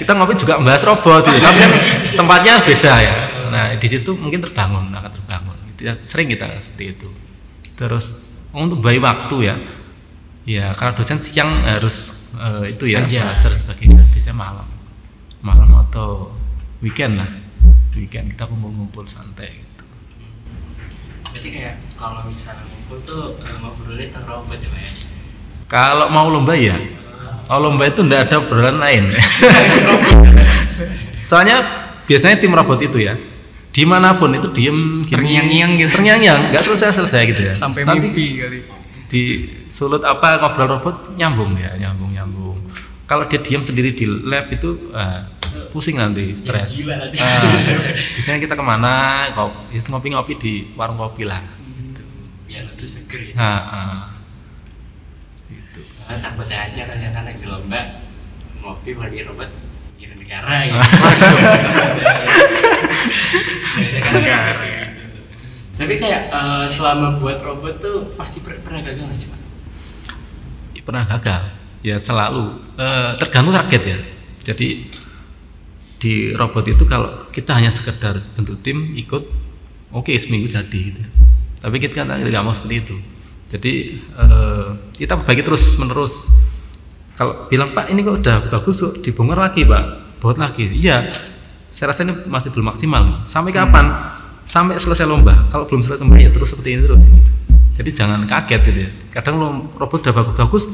Kita 0.00 0.16
ngopi 0.16 0.32
juga 0.34 0.56
membahas 0.56 0.82
robot, 0.88 1.28
gitu. 1.28 1.38
tapi 1.44 1.58
kan 1.60 1.72
tempatnya 2.16 2.54
beda 2.64 2.94
ya. 3.04 3.14
Nah 3.52 3.64
di 3.76 3.86
situ 3.86 4.16
mungkin 4.16 4.40
terbangun, 4.40 4.88
akan 4.88 5.12
terbangun. 5.12 5.53
Gitu 5.84 5.92
ya. 5.92 5.94
Sering 6.00 6.32
kita 6.32 6.48
seperti 6.56 6.96
itu. 6.96 7.08
Terus 7.76 8.40
untuk 8.56 8.80
bayi 8.80 8.96
waktu 8.96 9.36
ya, 9.44 9.54
ya 10.48 10.72
kalau 10.72 10.96
dosen 10.96 11.20
siang 11.20 11.60
harus 11.68 12.24
eh, 12.32 12.72
itu 12.72 12.88
ya 12.88 13.04
Kerja. 13.04 13.36
belajar 13.36 13.52
sebagainya 13.52 14.08
biasanya 14.08 14.36
malam. 14.40 14.68
Malam 15.44 15.84
atau 15.84 16.32
weekend 16.80 17.20
lah. 17.20 17.28
Weekend 17.92 18.32
kita 18.32 18.48
kumpul-kumpul 18.48 19.04
santai 19.04 19.60
gitu. 19.60 19.84
Berarti 21.36 21.48
kayak 21.52 21.76
kalau 22.00 22.24
misalnya 22.24 22.64
ngumpul 22.64 22.98
tuh 23.04 23.36
eh, 23.44 23.56
ngobrolnya 23.60 24.08
tentang 24.08 24.24
robot 24.24 24.56
ya 24.56 24.68
pak 24.72 24.80
ya? 24.80 24.90
Kalau 25.68 26.06
mau 26.08 26.32
lomba 26.32 26.56
ya? 26.56 26.80
Kalau 27.44 27.68
lomba 27.68 27.84
itu 27.92 28.00
enggak 28.00 28.32
ada 28.32 28.40
obrolan 28.40 28.80
lain. 28.80 29.12
Soalnya 31.28 31.60
biasanya 32.08 32.40
tim 32.40 32.56
robot 32.56 32.80
itu 32.80 33.04
ya 33.04 33.33
di 33.74 33.82
mana 33.82 34.14
pun 34.14 34.30
itu 34.30 34.46
diem 34.54 35.02
gini, 35.02 35.18
Terngiang-ngiang 35.18 35.70
gitu. 35.82 35.90
terngiang-ngiang 35.98 36.54
nggak 36.54 36.62
selesai 36.62 36.94
selesai 36.94 37.20
gitu 37.34 37.42
ya 37.50 37.52
sampai 37.52 37.82
Nanti 37.82 38.06
mimpi 38.06 38.26
kali 38.38 38.58
di 39.10 39.22
sulut 39.66 40.06
apa 40.06 40.38
ngobrol 40.38 40.78
robot 40.78 41.18
nyambung 41.18 41.58
ya 41.58 41.74
nyambung 41.74 42.14
nyambung 42.14 42.56
kalau 43.04 43.26
dia 43.26 43.42
diam 43.42 43.66
sendiri 43.66 43.92
di 43.92 44.06
lab 44.06 44.48
itu 44.48 44.94
ah, 44.94 45.28
pusing 45.74 46.00
nanti 46.00 46.32
stres 46.38 46.86
gila 46.86 47.02
nanti. 47.02 47.18
Ah, 47.18 47.42
biasanya 48.16 48.38
kita 48.40 48.54
ke 48.54 48.64
mana 48.64 49.26
kopi 49.34 49.76
ngopi 49.90 50.08
ngopi 50.14 50.32
di 50.38 50.52
warung 50.78 50.96
kopi 50.96 51.26
lah 51.26 51.42
biar 52.46 52.70
lebih 52.70 52.86
seger 52.86 53.34
ya 53.34 53.34
nah, 53.34 53.60
ah. 53.74 53.98
Gitu. 55.50 55.82
Karena 56.06 56.18
takutnya 56.22 56.58
aja 56.70 56.82
kan 56.86 56.96
ya 57.02 57.10
kan 57.10 57.22
lagi 57.26 57.44
lomba 57.44 57.82
ngopi 58.62 58.90
pergi 58.94 59.20
robot 59.26 59.50
kira 59.98 60.14
negara 60.14 60.62
gitu. 60.62 60.78
Negara. 64.14 64.52
Tapi 65.74 65.94
kayak 65.98 66.22
eh, 66.30 66.66
selama 66.70 67.18
buat 67.18 67.42
robot 67.42 67.82
tuh 67.82 67.96
pasti 68.14 68.38
per- 68.46 68.62
pernah 68.62 68.80
gagal 68.82 69.04
nggak 69.10 69.18
sih 69.18 69.28
pak? 69.28 69.40
pernah 70.84 71.04
gagal. 71.08 71.42
Ya 71.80 71.96
selalu. 71.96 72.60
Eh, 72.76 73.10
tergantung 73.18 73.56
target 73.56 73.82
ya. 73.82 73.98
Jadi 74.52 74.86
di 75.98 76.12
robot 76.36 76.68
itu 76.68 76.84
kalau 76.84 77.32
kita 77.32 77.56
hanya 77.56 77.72
sekedar 77.72 78.20
bentuk 78.36 78.60
tim 78.60 78.92
ikut 78.92 79.24
oke 79.88 80.12
seminggu 80.20 80.52
jadi 80.52 80.92
gitu. 80.92 81.00
tapi 81.64 81.80
kita 81.80 82.04
kan 82.04 82.12
nggak 82.20 82.44
mau 82.44 82.52
seperti 82.52 82.76
itu. 82.84 82.96
Jadi 83.48 83.72
eh, 84.04 84.66
kita 85.00 85.16
bagi 85.24 85.40
terus 85.40 85.80
menerus 85.80 86.28
kalau 87.16 87.48
bilang 87.48 87.72
pak 87.72 87.88
ini 87.88 88.04
kok 88.04 88.20
udah 88.20 88.36
bagus 88.52 88.84
kok 88.84 89.00
dibongkar 89.00 89.48
lagi 89.48 89.64
pak. 89.64 89.84
Buat 90.20 90.36
lagi. 90.36 90.68
Iya 90.76 91.08
saya 91.74 91.90
rasa 91.90 92.06
ini 92.06 92.14
masih 92.30 92.54
belum 92.54 92.70
maksimal 92.70 93.26
sampai 93.26 93.50
kapan? 93.50 93.90
Sampai 94.46 94.78
selesai 94.78 95.10
lomba. 95.10 95.50
Kalau 95.50 95.66
belum 95.66 95.82
selesai 95.82 96.06
lomba 96.06 96.22
ya 96.22 96.30
terus 96.30 96.54
seperti 96.54 96.78
ini 96.78 96.86
terus. 96.86 97.02
Jadi 97.74 97.90
jangan 97.90 98.22
kaget 98.30 98.60
gitu 98.70 98.80
ya. 98.86 98.90
Kadang 99.10 99.42
lo 99.42 99.48
robot 99.74 100.06
udah 100.06 100.14
bagus-bagus 100.14 100.70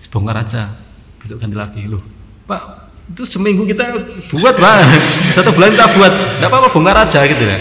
sebongkar 0.00 0.40
aja. 0.40 0.72
Besok 1.20 1.44
ganti 1.44 1.56
lagi. 1.60 1.84
Loh 1.84 2.00
pak 2.48 2.88
itu 3.12 3.28
seminggu 3.28 3.68
kita 3.68 3.84
buat 4.32 4.56
pak. 4.56 4.80
Satu 5.36 5.52
bulan 5.52 5.76
kita 5.76 5.86
buat. 5.92 6.12
Nggak 6.40 6.48
apa-apa 6.48 6.68
bongkar 6.72 6.96
aja 7.04 7.20
gitu 7.28 7.44
ya. 7.44 7.58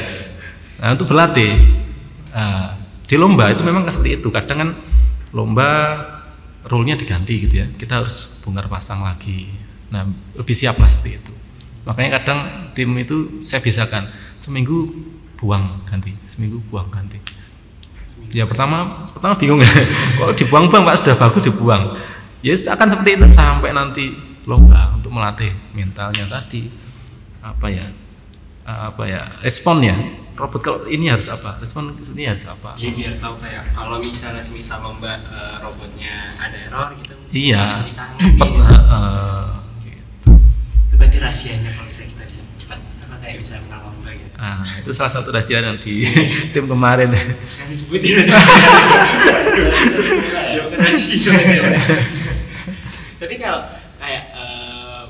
Nah 0.80 0.96
untuk 0.96 1.12
berlatih 1.12 1.52
Nah, 2.30 2.78
di 3.04 3.20
lomba 3.20 3.52
itu 3.52 3.60
memang 3.68 3.84
seperti 3.92 4.24
itu. 4.24 4.32
Kadang 4.32 4.58
kan 4.64 4.70
lomba 5.36 5.68
role-nya 6.64 6.96
diganti 6.96 7.44
gitu 7.44 7.60
ya. 7.60 7.68
Kita 7.76 8.00
harus 8.00 8.40
bongkar 8.40 8.72
pasang 8.72 9.04
lagi. 9.04 9.52
Nah 9.92 10.08
lebih 10.40 10.56
siap 10.56 10.80
lah 10.80 10.88
seperti 10.88 11.20
itu 11.20 11.34
makanya 11.90 12.22
kadang 12.22 12.40
tim 12.78 12.94
itu 13.02 13.42
saya 13.42 13.66
biasakan 13.66 14.14
seminggu 14.38 14.86
buang 15.42 15.82
ganti 15.90 16.14
seminggu 16.30 16.62
buang 16.70 16.94
ganti. 16.94 17.18
Ya 18.30 18.46
pertama 18.46 19.02
pertama 19.10 19.34
bingung 19.34 19.58
ya. 19.58 19.72
Kok 20.22 20.38
dibuang 20.38 20.70
bang 20.70 20.86
pak? 20.86 21.02
Sudah 21.02 21.18
bagus 21.18 21.42
dibuang. 21.50 21.98
Ya 22.46 22.54
akan 22.54 22.88
seperti 22.94 23.18
itu 23.18 23.28
sampai 23.28 23.74
nanti 23.74 24.14
lomba 24.46 24.94
untuk 24.94 25.10
melatih 25.10 25.50
mentalnya 25.74 26.30
tadi. 26.30 26.70
Apa 27.42 27.74
ya? 27.74 27.86
Apa 28.70 29.04
ya? 29.10 29.22
Responnya. 29.42 29.98
Robot 30.38 30.62
kalau 30.64 30.80
ini 30.88 31.12
harus 31.12 31.28
apa? 31.28 31.60
Respon 31.60 31.92
ini 32.16 32.30
harus 32.30 32.48
apa? 32.48 32.78
Ya 32.80 32.94
biar 32.96 33.20
tahu 33.20 33.36
kayak 33.44 33.76
kalau 33.76 34.00
misalnya 34.00 34.40
semisal 34.40 34.80
lomba 34.80 35.20
eh, 35.20 35.56
robotnya 35.60 36.24
ada 36.32 36.58
error 36.64 36.88
gitu 36.96 37.14
iya. 37.36 37.68
gitu. 37.84 38.00
heeh. 38.64 39.44
Itu 41.00 41.08
berarti 41.08 41.24
rahasianya 41.24 41.72
kalau 41.72 41.88
misalnya 41.88 42.12
kita 42.12 42.24
bisa 42.28 42.42
cepat 42.60 42.80
apa 43.08 43.16
kayak 43.24 43.40
bisa 43.40 43.56
menang 43.64 43.88
lomba 43.88 44.12
gitu. 44.12 44.36
nah 44.36 44.60
itu 44.68 44.92
salah 44.92 45.12
satu 45.16 45.32
rahasia 45.32 45.64
nanti 45.64 46.04
tim 46.54 46.68
kemarin. 46.68 47.08
Kan 47.16 47.68
disebutin. 47.72 48.20
Ya 50.50 50.60
bukan 50.66 50.80
rahasia. 50.84 51.32
Tapi 53.16 53.34
kalau 53.40 53.62
kayak 53.96 54.24
eh, 54.36 55.04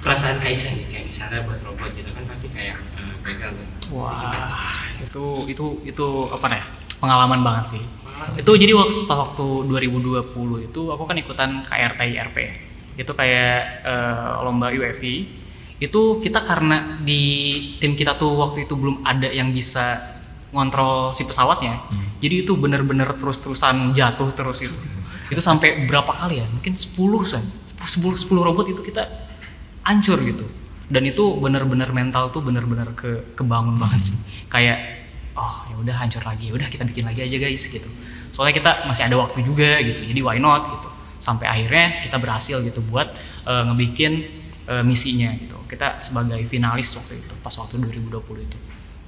perasaan 0.00 0.40
Kaisa 0.40 0.72
nih 0.72 0.86
kayak 0.88 1.04
misalnya 1.04 1.44
buat 1.44 1.60
robot 1.68 1.92
gitu 1.92 2.08
kan 2.08 2.24
pasti 2.24 2.48
kayak 2.48 2.80
eh, 2.96 3.12
gagal 3.28 3.60
tuh. 3.60 3.66
wah 3.92 4.16
itu 5.04 5.24
itu 5.52 5.66
itu 5.84 6.06
apa 6.32 6.46
nih? 6.48 6.64
Pengalaman 6.96 7.44
banget 7.44 7.76
sih. 7.76 7.82
Itu 8.40 8.56
jadi 8.56 8.72
waktu 8.72 9.04
waktu 9.04 9.46
2020 9.68 10.68
itu 10.72 10.80
aku 10.88 11.02
kan 11.04 11.16
ikutan 11.20 11.60
KRT 11.68 12.00
IRP 12.16 12.67
itu 12.98 13.12
kayak 13.14 13.86
eh, 13.86 14.32
lomba 14.42 14.74
UFI 14.74 15.46
itu 15.78 16.18
kita 16.18 16.42
karena 16.42 16.98
di 17.06 17.22
tim 17.78 17.94
kita 17.94 18.18
tuh 18.18 18.34
waktu 18.42 18.66
itu 18.66 18.74
belum 18.74 19.06
ada 19.06 19.30
yang 19.30 19.54
bisa 19.54 19.94
ngontrol 20.50 21.14
si 21.14 21.22
pesawatnya 21.22 21.78
jadi 22.18 22.42
itu 22.42 22.58
bener-bener 22.58 23.06
terus-terusan 23.14 23.94
jatuh 23.94 24.34
terus 24.34 24.66
itu 24.66 24.74
itu 25.28 25.40
sampai 25.44 25.84
berapa 25.84 26.08
kali 26.08 26.40
ya? 26.40 26.46
Mungkin 26.48 26.72
10 26.74 26.96
san 27.28 27.44
10, 27.78 28.00
10 28.16 28.32
robot 28.32 28.66
itu 28.68 28.80
kita 28.80 29.04
hancur 29.84 30.18
gitu. 30.24 30.44
Dan 30.88 31.04
itu 31.04 31.36
bener-bener 31.36 31.92
mental 31.92 32.32
tuh 32.32 32.40
bener-bener 32.40 32.96
ke 32.96 33.36
kebangun 33.36 33.76
banget 33.76 34.08
sih. 34.08 34.16
Kayak 34.48 35.04
oh 35.36 35.68
ya 35.68 35.76
udah 35.78 35.94
hancur 36.00 36.24
lagi 36.24 36.50
udah 36.50 36.66
kita 36.72 36.88
bikin 36.88 37.04
lagi 37.04 37.20
aja 37.28 37.36
guys 37.36 37.68
gitu. 37.68 37.88
Soalnya 38.32 38.56
kita 38.56 38.70
masih 38.88 39.04
ada 39.04 39.16
waktu 39.20 39.44
juga 39.44 39.76
gitu. 39.84 40.00
Jadi 40.08 40.20
why 40.24 40.40
not 40.40 40.64
gitu 40.64 40.87
sampai 41.28 41.44
akhirnya 41.44 42.00
kita 42.00 42.16
berhasil 42.16 42.56
gitu 42.64 42.80
buat 42.88 43.12
eh, 43.44 43.62
ngebikin 43.68 44.12
eh, 44.64 44.80
misinya 44.80 45.28
gitu. 45.36 45.60
Kita 45.68 46.00
sebagai 46.00 46.40
finalis 46.48 46.88
waktu 46.96 47.20
itu 47.20 47.34
pas 47.38 47.52
waktu 47.52 47.76
2020 47.76 48.16
itu. 48.40 48.58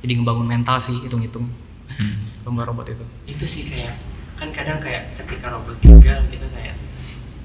Jadi 0.01 0.13
ngebangun 0.17 0.45
mental 0.45 0.77
sih 0.77 0.97
hitung-hitung. 1.01 1.49
Hmm. 1.91 2.17
lomba 2.45 2.65
robot 2.65 2.87
itu. 2.89 3.05
Itu 3.27 3.45
sih 3.45 3.67
kayak 3.67 3.93
kan 4.39 4.49
kadang 4.53 4.79
kayak 4.81 5.13
ketika 5.13 5.53
robot 5.53 5.77
gagal 5.81 6.23
gitu 6.31 6.47
kayak 6.49 6.73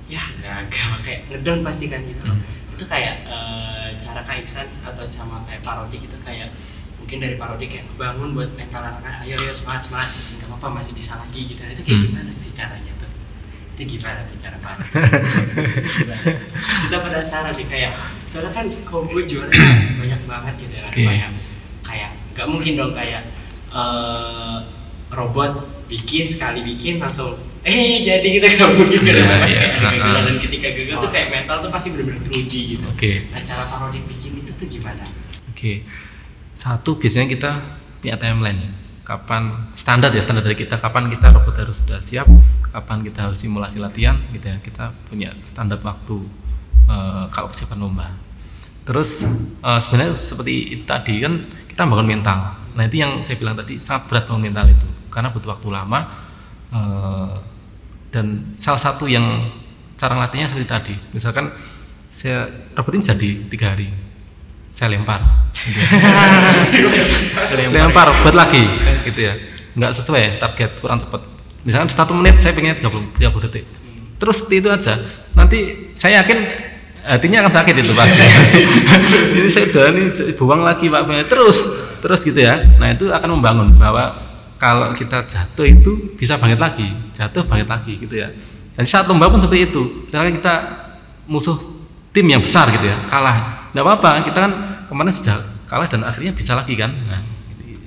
ya 0.06 0.22
gagal 0.40 0.92
kayak 1.06 1.28
ngedown 1.28 1.60
pasti 1.64 1.88
kan 1.88 2.00
gitu 2.04 2.24
loh. 2.24 2.38
Itu 2.72 2.84
kayak 2.86 3.26
eh, 3.28 3.90
cara 3.98 4.22
kaisan 4.24 4.68
atau 4.84 5.04
sama 5.04 5.44
kayak 5.44 5.60
parodi 5.60 5.98
gitu 5.98 6.16
kayak 6.22 6.52
mungkin 6.96 7.20
dari 7.20 7.36
parodi 7.36 7.68
kayak 7.68 7.84
ngebangun 7.90 8.32
buat 8.32 8.50
mental 8.56 8.80
anak-anak 8.80 9.26
ayo 9.28 9.36
ayo 9.36 9.52
semangat 9.52 9.82
semangat 9.84 10.10
nggak 10.40 10.48
apa-apa 10.48 10.68
masih 10.80 10.94
bisa 10.96 11.18
lagi 11.18 11.42
gitu. 11.50 11.62
Itu 11.66 11.82
kayak 11.84 12.00
Hmm. 12.00 12.06
gimana 12.08 12.32
sih 12.38 12.52
caranya 12.54 12.92
tuh 13.02 13.05
itu 13.76 14.00
gimana 14.00 14.24
tuh 14.24 14.40
cara 14.40 14.56
Gimana? 14.56 16.16
kita 16.88 16.98
penasaran 17.04 17.54
nih 17.54 17.68
kayak 17.68 17.92
soalnya 18.26 18.52
kan 18.56 18.66
combo 18.88 19.20
juara 19.20 19.52
banyak 20.00 20.22
banget 20.24 20.54
gitu 20.64 20.74
ya 20.80 20.88
Oke. 20.88 21.04
kayak 21.04 21.30
kayak 21.84 22.10
nggak 22.32 22.48
mungkin 22.48 22.72
dong 22.80 22.92
kayak 22.96 23.22
eh, 23.70 24.58
robot 25.12 25.52
bikin 25.86 26.26
sekali 26.26 26.64
bikin 26.64 26.98
langsung 26.98 27.30
eh 27.62 28.02
jadi 28.02 28.24
kita 28.24 28.48
nggak 28.48 28.72
mungkin 28.74 29.00
kan 29.06 29.14
Iya, 29.16 29.36
pasti 29.44 29.58
iya, 29.58 29.68
ada 29.70 29.78
kegagalan 29.78 30.16
uh-uh. 30.16 30.26
dan 30.26 30.38
ketika 30.40 30.68
gagal 30.74 30.98
tuh 30.98 31.12
kayak 31.12 31.28
mental 31.30 31.58
tuh 31.62 31.70
pasti 31.70 31.88
benar-benar 31.94 32.22
teruji 32.24 32.60
gitu 32.78 32.86
oke 32.88 33.12
nah 33.30 33.42
cara 33.44 33.64
parodi 33.70 34.00
bikin 34.08 34.32
itu 34.40 34.52
tuh 34.56 34.68
gimana 34.72 35.04
Oke, 35.56 35.88
satu 36.52 37.00
biasanya 37.00 37.32
kita 37.32 37.52
punya 38.04 38.20
timeline 38.20 38.60
ya. 38.60 38.72
Kapan 39.06 39.70
standar 39.78 40.10
ya 40.10 40.20
standar 40.26 40.42
dari 40.42 40.58
kita 40.58 40.82
kapan 40.82 41.14
kita 41.14 41.30
robot 41.30 41.62
harus 41.62 41.86
sudah 41.86 42.02
siap, 42.02 42.26
kapan 42.74 43.06
kita 43.06 43.30
harus 43.30 43.38
simulasi 43.38 43.78
latihan 43.78 44.18
gitu 44.34 44.50
ya. 44.50 44.58
Kita 44.60 44.90
punya 45.06 45.30
standar 45.46 45.78
waktu 45.86 46.26
eh, 46.90 47.24
kalau 47.30 47.54
persiapan 47.54 47.78
lomba. 47.78 48.10
Terus 48.82 49.22
eh, 49.62 49.80
sebenarnya 49.80 50.18
seperti 50.18 50.84
tadi 50.90 51.22
kan 51.22 51.46
kita 51.70 51.86
bangun 51.86 52.10
mental. 52.10 52.58
Nah 52.74 52.84
itu 52.90 52.98
yang 52.98 53.22
saya 53.22 53.38
bilang 53.38 53.54
tadi 53.54 53.78
sangat 53.78 54.10
berat 54.10 54.26
bangun 54.26 54.50
mental 54.50 54.66
itu 54.74 54.90
karena 55.14 55.30
butuh 55.30 55.54
waktu 55.54 55.68
lama 55.70 56.00
eh, 56.74 57.34
dan 58.10 58.58
salah 58.58 58.82
satu 58.82 59.06
yang 59.06 59.54
cara 59.96 60.18
latihnya 60.18 60.50
seperti 60.50 60.68
tadi. 60.68 60.96
Misalkan 61.14 61.54
saya 62.10 62.48
robot 62.74 62.96
ini 62.96 63.04
jadi 63.04 63.30
tiga 63.52 63.76
hari, 63.76 63.92
saya 64.76 64.92
lempar. 64.92 65.24
Ya. 67.64 67.72
lempar. 67.72 68.12
Buat 68.12 68.36
lagi. 68.36 68.68
Gitu 69.08 69.24
ya. 69.24 69.32
Nggak 69.80 69.96
sesuai 69.96 70.44
target 70.44 70.84
kurang 70.84 71.00
cepat. 71.00 71.24
Misalkan 71.64 71.88
satu 71.88 72.12
menit 72.12 72.44
saya 72.44 72.52
pengen 72.52 72.76
30, 72.84 73.16
30 73.16 73.46
detik. 73.48 73.64
Terus 74.20 74.36
seperti 74.44 74.56
itu 74.60 74.68
aja. 74.68 75.00
Nanti 75.32 75.60
saya 75.96 76.20
yakin 76.20 76.38
hatinya 77.08 77.48
akan 77.48 77.54
sakit 77.56 77.74
itu 77.80 77.96
pak. 77.96 78.08
Ini 79.40 79.48
saya 79.48 79.66
udah 79.72 79.84
ini 79.96 80.04
buang 80.36 80.62
lagi 80.68 80.92
pak. 80.92 81.08
Terus 81.24 81.58
terus 82.04 82.20
gitu 82.28 82.44
ya. 82.44 82.60
Nah 82.76 82.92
itu 82.92 83.08
akan 83.08 83.40
membangun 83.40 83.80
bahwa 83.80 84.20
kalau 84.60 84.92
kita 84.92 85.24
jatuh 85.24 85.68
itu 85.68 86.16
bisa 86.20 86.36
bangkit 86.36 86.60
lagi 86.60 86.88
jatuh 87.16 87.48
bangkit 87.48 87.70
lagi 87.72 87.94
gitu 87.96 88.16
ya. 88.20 88.28
Dan 88.76 88.84
saat 88.84 89.08
lomba 89.08 89.32
pun 89.32 89.40
seperti 89.40 89.72
itu. 89.72 90.04
Misalkan 90.12 90.36
kita 90.36 90.56
musuh 91.32 91.56
tim 92.12 92.28
yang 92.28 92.40
besar 92.40 92.72
gitu 92.72 92.88
ya 92.88 92.96
kalah 93.12 93.55
nggak 93.76 93.84
apa-apa 93.84 94.32
kita 94.32 94.40
kan 94.40 94.52
kemarin 94.88 95.12
sudah 95.12 95.44
kalah 95.68 95.92
dan 95.92 96.08
akhirnya 96.08 96.32
bisa 96.32 96.56
lagi 96.56 96.80
kan? 96.80 96.96
Nah, 96.96 97.20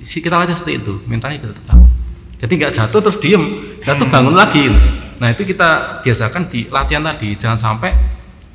si 0.05 0.21
kita 0.21 0.37
aja 0.37 0.53
seperti 0.53 0.85
itu 0.85 1.01
mentalnya 1.09 1.41
kita 1.41 1.49
tetap 1.57 1.65
bangun. 1.73 1.89
Jadi 2.39 2.53
nggak 2.61 2.73
jatuh 2.77 3.01
terus 3.01 3.17
diem 3.17 3.43
jatuh 3.83 4.07
bangun 4.07 4.35
lagi 4.35 4.69
nah 5.19 5.27
itu 5.27 5.43
kita 5.43 5.99
biasakan 5.99 6.47
di 6.47 6.71
latihan 6.71 7.03
tadi 7.03 7.35
jangan 7.35 7.59
sampai 7.59 7.91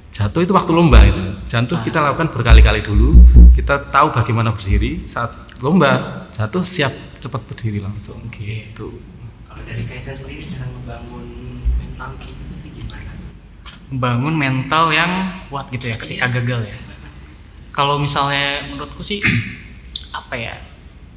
jatuh 0.09 0.41
itu 0.41 0.53
waktu 0.57 0.73
lomba 0.73 1.05
itu 1.05 1.21
jatuh 1.45 1.77
kita 1.85 2.01
lakukan 2.01 2.33
berkali-kali 2.33 2.81
dulu 2.81 3.21
kita 3.53 3.93
tahu 3.93 4.09
bagaimana 4.17 4.57
berdiri 4.57 5.05
saat 5.05 5.35
lomba 5.61 6.25
jatuh 6.33 6.65
siap 6.65 6.93
cepat 7.21 7.45
berdiri 7.45 7.85
langsung 7.85 8.17
gitu. 8.33 9.01
Kalau 9.45 9.63
dari 9.65 9.85
Kaisar 9.85 10.17
sendiri 10.17 10.45
cara 10.45 10.67
ngebangun 10.67 11.27
mental 11.79 12.11
gitu 12.21 12.43
tuh 12.57 12.71
gimana? 12.73 13.13
bangun 13.95 14.35
mental 14.35 14.91
yang 14.91 15.45
kuat 15.53 15.69
gitu 15.69 15.93
ya 15.93 15.97
ketika 16.01 16.27
gagal 16.33 16.65
ya 16.65 16.77
kalau 17.75 17.99
misalnya 17.99 18.71
menurutku 18.71 19.03
sih 19.03 19.19
apa 20.19 20.35
ya 20.39 20.55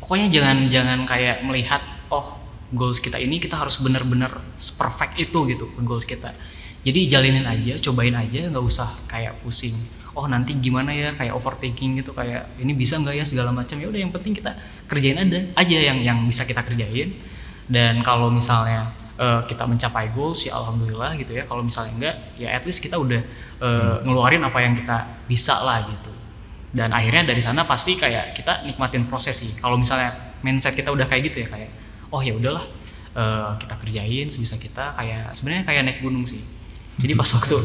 pokoknya 0.01 0.33
jangan 0.33 0.57
jangan 0.73 0.99
kayak 1.05 1.45
melihat 1.45 1.85
oh 2.09 2.33
goals 2.73 2.99
kita 2.99 3.21
ini 3.21 3.37
kita 3.39 3.55
harus 3.55 3.79
benar-benar 3.79 4.43
perfect 4.75 5.15
itu 5.21 5.39
gitu 5.47 5.69
goals 5.85 6.03
kita. 6.03 6.35
Jadi 6.83 7.11
jalinin 7.11 7.43
aja 7.43 7.79
cobain 7.83 8.15
aja 8.15 8.47
nggak 8.47 8.63
usah 8.63 8.87
kayak 9.07 9.39
pusing. 9.43 9.75
Oh 10.17 10.25
nanti 10.25 10.55
gimana 10.57 10.95
ya 10.95 11.13
kayak 11.13 11.35
overthinking 11.35 12.01
gitu 12.01 12.11
kayak 12.15 12.49
ini 12.57 12.73
bisa 12.73 12.97
nggak 12.99 13.15
ya 13.19 13.25
segala 13.27 13.51
macam. 13.51 13.77
Ya 13.79 13.87
udah 13.91 13.99
yang 13.99 14.11
penting 14.11 14.35
kita 14.35 14.55
kerjain 14.87 15.19
ada 15.19 15.39
aja 15.55 15.77
yang 15.77 15.99
yang 16.03 16.17
bisa 16.27 16.43
kita 16.47 16.63
kerjain. 16.63 17.15
Dan 17.67 17.99
kalau 18.03 18.31
misalnya 18.31 18.91
eh, 19.19 19.41
kita 19.47 19.67
mencapai 19.67 20.15
goals 20.15 20.47
ya 20.47 20.55
alhamdulillah 20.55 21.15
gitu 21.19 21.35
ya. 21.35 21.43
Kalau 21.47 21.63
misalnya 21.63 21.93
enggak 21.95 22.15
ya 22.39 22.55
at 22.55 22.63
least 22.63 22.79
kita 22.79 22.95
udah 22.95 23.21
eh, 23.63 23.95
ngeluarin 24.07 24.43
apa 24.43 24.59
yang 24.63 24.75
kita 24.75 25.27
bisa 25.27 25.59
lah 25.59 25.83
gitu 25.87 26.16
dan 26.75 26.91
akhirnya 26.91 27.31
dari 27.31 27.39
sana 27.39 27.63
pasti 27.63 27.95
kayak 27.95 28.35
kita 28.35 28.67
nikmatin 28.67 29.07
proses 29.07 29.39
sih. 29.39 29.55
Kalau 29.55 29.79
misalnya 29.79 30.35
mindset 30.43 30.75
kita 30.75 30.91
udah 30.91 31.07
kayak 31.07 31.31
gitu 31.31 31.37
ya 31.43 31.47
kayak 31.47 31.69
oh 32.11 32.19
ya 32.19 32.35
udahlah 32.35 32.65
eh, 33.15 33.51
kita 33.63 33.75
kerjain 33.79 34.27
sebisa 34.27 34.59
kita 34.59 34.95
kayak 34.99 35.31
sebenarnya 35.31 35.63
kayak 35.63 35.81
naik 35.87 35.99
gunung 36.03 36.27
sih. 36.27 36.43
Jadi 36.97 37.13
pas 37.13 37.29
waktu 37.29 37.57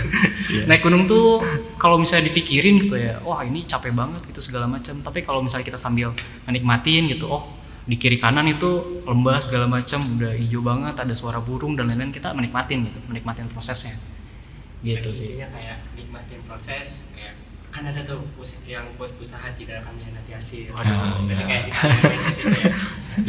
naik 0.68 0.82
gunung 0.82 1.06
tuh 1.06 1.38
kalau 1.78 2.02
misalnya 2.02 2.28
dipikirin 2.28 2.82
gitu 2.82 2.98
ya 2.98 3.22
wah 3.22 3.46
ini 3.46 3.62
capek 3.62 3.94
banget 3.94 4.26
gitu 4.26 4.42
segala 4.42 4.66
macam 4.66 4.98
tapi 5.06 5.22
kalau 5.22 5.38
misalnya 5.38 5.70
kita 5.70 5.78
sambil 5.78 6.10
menikmatin 6.50 7.06
gitu 7.06 7.30
oh 7.30 7.46
di 7.86 7.94
kiri 7.94 8.18
kanan 8.18 8.50
itu 8.50 9.06
lembah 9.06 9.38
segala 9.38 9.70
macam 9.70 10.02
udah 10.18 10.34
hijau 10.34 10.66
banget 10.66 10.98
ada 10.98 11.14
suara 11.14 11.38
burung 11.38 11.78
dan 11.78 11.86
lain-lain 11.86 12.10
kita 12.10 12.34
menikmatin 12.34 12.90
gitu 12.90 12.98
menikmatin 13.06 13.46
prosesnya. 13.46 13.94
Gitu 14.82 15.14
sih. 15.14 15.38
intinya 15.38 15.54
kayak 15.54 15.78
nikmatin 15.94 16.42
proses 16.42 17.14
kayak 17.14 17.45
kan 17.76 17.92
ada 17.92 18.00
tuh 18.00 18.24
yang 18.64 18.88
buat 18.96 19.12
usaha 19.20 19.52
tidak 19.52 19.84
akan 19.84 20.00
nanti 20.00 20.32
hasil. 20.32 20.72
Waduh, 20.72 21.28
Berarti 21.28 21.44
ya. 21.44 21.46
kayak 21.46 21.62
gitu 21.68 21.84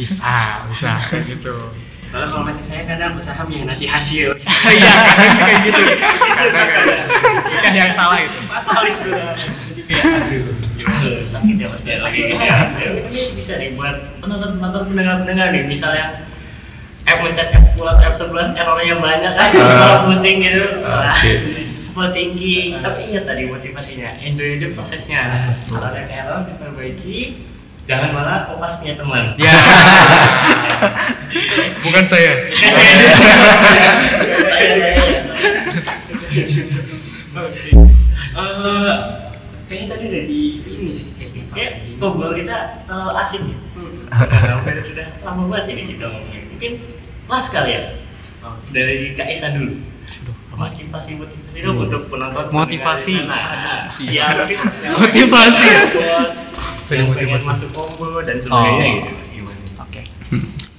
bisa 0.00 0.64
bisa 0.72 0.96
gitu. 1.28 1.68
Soalnya 2.08 2.32
kalau 2.32 2.48
masih 2.48 2.64
saya 2.64 2.88
kadang 2.88 3.12
usaha 3.12 3.44
yang 3.52 3.68
nanti 3.68 3.84
hasil. 3.84 4.32
iya 4.80 4.92
kadang 5.04 5.36
kayak 5.36 5.58
gitu. 5.68 5.80
Kadang 5.84 7.60
kan 7.60 7.72
yang 7.76 7.92
salah 7.92 8.24
itu 8.24 8.40
fatal 8.48 8.82
itu. 8.88 9.10
Jadi 9.12 9.82
kayak 9.84 10.04
aduh 10.88 11.20
sakit 11.28 11.54
ya 11.60 11.68
pasti 11.68 11.88
ya 11.92 11.98
sakit 12.00 12.22
gitu 12.32 12.40
ya. 12.40 12.58
ini 13.12 13.22
bisa 13.36 13.60
nih 13.60 13.76
buat 13.76 14.16
penonton 14.24 14.56
penonton 14.56 14.82
pendengar 14.88 15.14
pendengar 15.28 15.52
nih. 15.52 15.68
Misalnya 15.68 16.24
F 17.04 17.20
mencet 17.20 17.52
F10 17.52 17.84
atau 17.84 18.04
F11 18.04 18.56
errornya 18.56 18.96
banyak 18.96 19.32
kan 19.36 19.48
terus 19.52 19.72
malah 19.76 20.00
pusing 20.08 20.40
gitu 20.40 20.64
Wah, 21.98 22.06
Oke. 22.06 22.14
overthinking 22.14 22.78
tapi 22.78 23.10
ingat 23.10 23.26
tadi 23.26 23.50
motivasinya 23.50 24.22
enjoy 24.22 24.54
aja 24.54 24.70
prosesnya 24.70 25.50
kalau 25.66 25.90
ada 25.90 26.06
error 26.06 26.46
diperbaiki 26.46 27.42
jangan 27.90 28.14
malah 28.14 28.46
kopas 28.46 28.78
punya 28.78 28.94
teman 28.94 29.34
ya 29.34 29.50
bukan 31.82 32.06
saya 32.06 32.54
saya 32.54 32.78
saya 36.46 36.78
Eh, 38.38 38.94
kayaknya 39.66 39.86
tadi 39.90 40.02
udah 40.10 40.22
di 40.26 40.40
ini 40.62 40.92
sih 40.94 41.08
kayaknya. 41.18 41.42
Kayak 41.50 41.72
Di- 41.82 41.98
ngobrol 41.98 42.34
kita 42.38 42.86
terlalu 42.86 43.12
asik 43.18 43.42
ya. 43.42 43.56
Hmm. 43.74 44.06
Sudah 44.78 45.06
lama 45.26 45.42
banget 45.50 45.74
ini 45.74 45.82
kita 45.94 46.06
ngomongin. 46.06 46.42
Mungkin 46.54 46.72
last 47.26 47.50
kali 47.50 47.74
ya 47.74 47.82
dari 48.70 49.14
Kak 49.18 49.28
Isa 49.30 49.50
dulu. 49.50 49.74
Motivasi 50.58 51.10
motivasi 51.14 51.56
dong 51.62 51.78
untuk 51.78 52.02
penonton. 52.08 52.44
Motivasi. 52.50 53.14
Nah, 53.24 53.86
ya 54.02 54.26
mungkin 54.34 54.58
Motivasi. 54.98 55.68
buat 56.88 56.96
yang 56.96 57.08
pengen 57.12 57.38
masuk 57.38 57.70
combo 57.70 58.18
dan 58.20 58.36
sebagainya 58.36 58.84
Oh. 58.84 58.94
gitu. 58.98 59.10
Gimana? 59.34 59.60
Oke. 59.78 60.00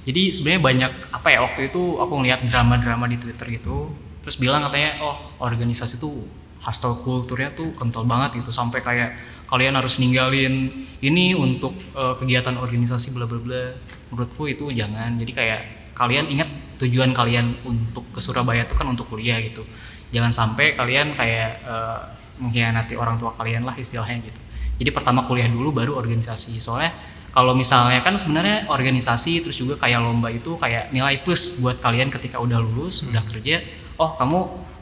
Jadi 0.02 0.22
sebenarnya 0.28 0.60
banyak 0.60 0.92
apa 1.12 1.28
ya 1.28 1.38
waktu 1.40 1.70
itu 1.70 1.82
aku 1.96 2.12
ngeliat 2.14 2.42
drama-drama 2.44 3.06
di 3.06 3.16
Twitter 3.16 3.46
gitu, 3.52 3.94
terus 4.20 4.36
bilang 4.36 4.60
katanya 4.60 4.98
oh 5.00 5.16
organisasi 5.38 5.96
tuh 5.96 6.26
hustle 6.60 6.98
kulturnya 7.00 7.54
tuh 7.54 7.72
kental 7.72 8.04
banget 8.04 8.42
gitu 8.42 8.50
sampai 8.50 8.80
kayak 8.80 9.16
kalian 9.46 9.72
harus 9.72 9.96
ninggalin 9.96 10.68
ini 10.98 11.32
untuk 11.32 11.72
eh, 11.94 12.14
kegiatan 12.16 12.52
organisasi 12.54 13.14
bla 13.14 13.24
bla 13.24 13.38
bla. 13.38 13.64
Menurutku 14.10 14.44
itu 14.44 14.66
jangan. 14.70 15.14
Jadi 15.14 15.30
kayak 15.30 15.60
kalian 16.00 16.32
ingat 16.32 16.48
tujuan 16.80 17.12
kalian 17.12 17.60
untuk 17.68 18.08
ke 18.08 18.24
Surabaya 18.24 18.64
itu 18.64 18.72
kan 18.72 18.88
untuk 18.88 19.04
kuliah 19.12 19.36
gitu. 19.44 19.68
Jangan 20.10 20.32
sampai 20.32 20.72
kalian 20.72 21.12
kayak 21.12 21.50
eh, 21.60 22.00
mengkhianati 22.40 22.96
orang 22.96 23.20
tua 23.20 23.36
kalian 23.36 23.68
lah 23.68 23.76
istilahnya 23.76 24.24
gitu. 24.24 24.40
Jadi 24.80 24.90
pertama 24.96 25.28
kuliah 25.28 25.44
dulu 25.52 25.76
baru 25.76 25.92
organisasi. 26.00 26.56
Soalnya 26.56 26.96
kalau 27.36 27.52
misalnya 27.52 28.00
kan 28.00 28.16
sebenarnya 28.16 28.66
organisasi 28.72 29.44
terus 29.44 29.60
juga 29.60 29.76
kayak 29.76 30.00
lomba 30.00 30.32
itu 30.32 30.56
kayak 30.56 30.90
nilai 30.90 31.20
plus 31.20 31.60
buat 31.60 31.76
kalian 31.78 32.08
ketika 32.08 32.40
udah 32.40 32.58
lulus, 32.58 33.04
udah 33.04 33.22
kerja. 33.28 33.60
Oh, 34.00 34.16
kamu 34.16 34.38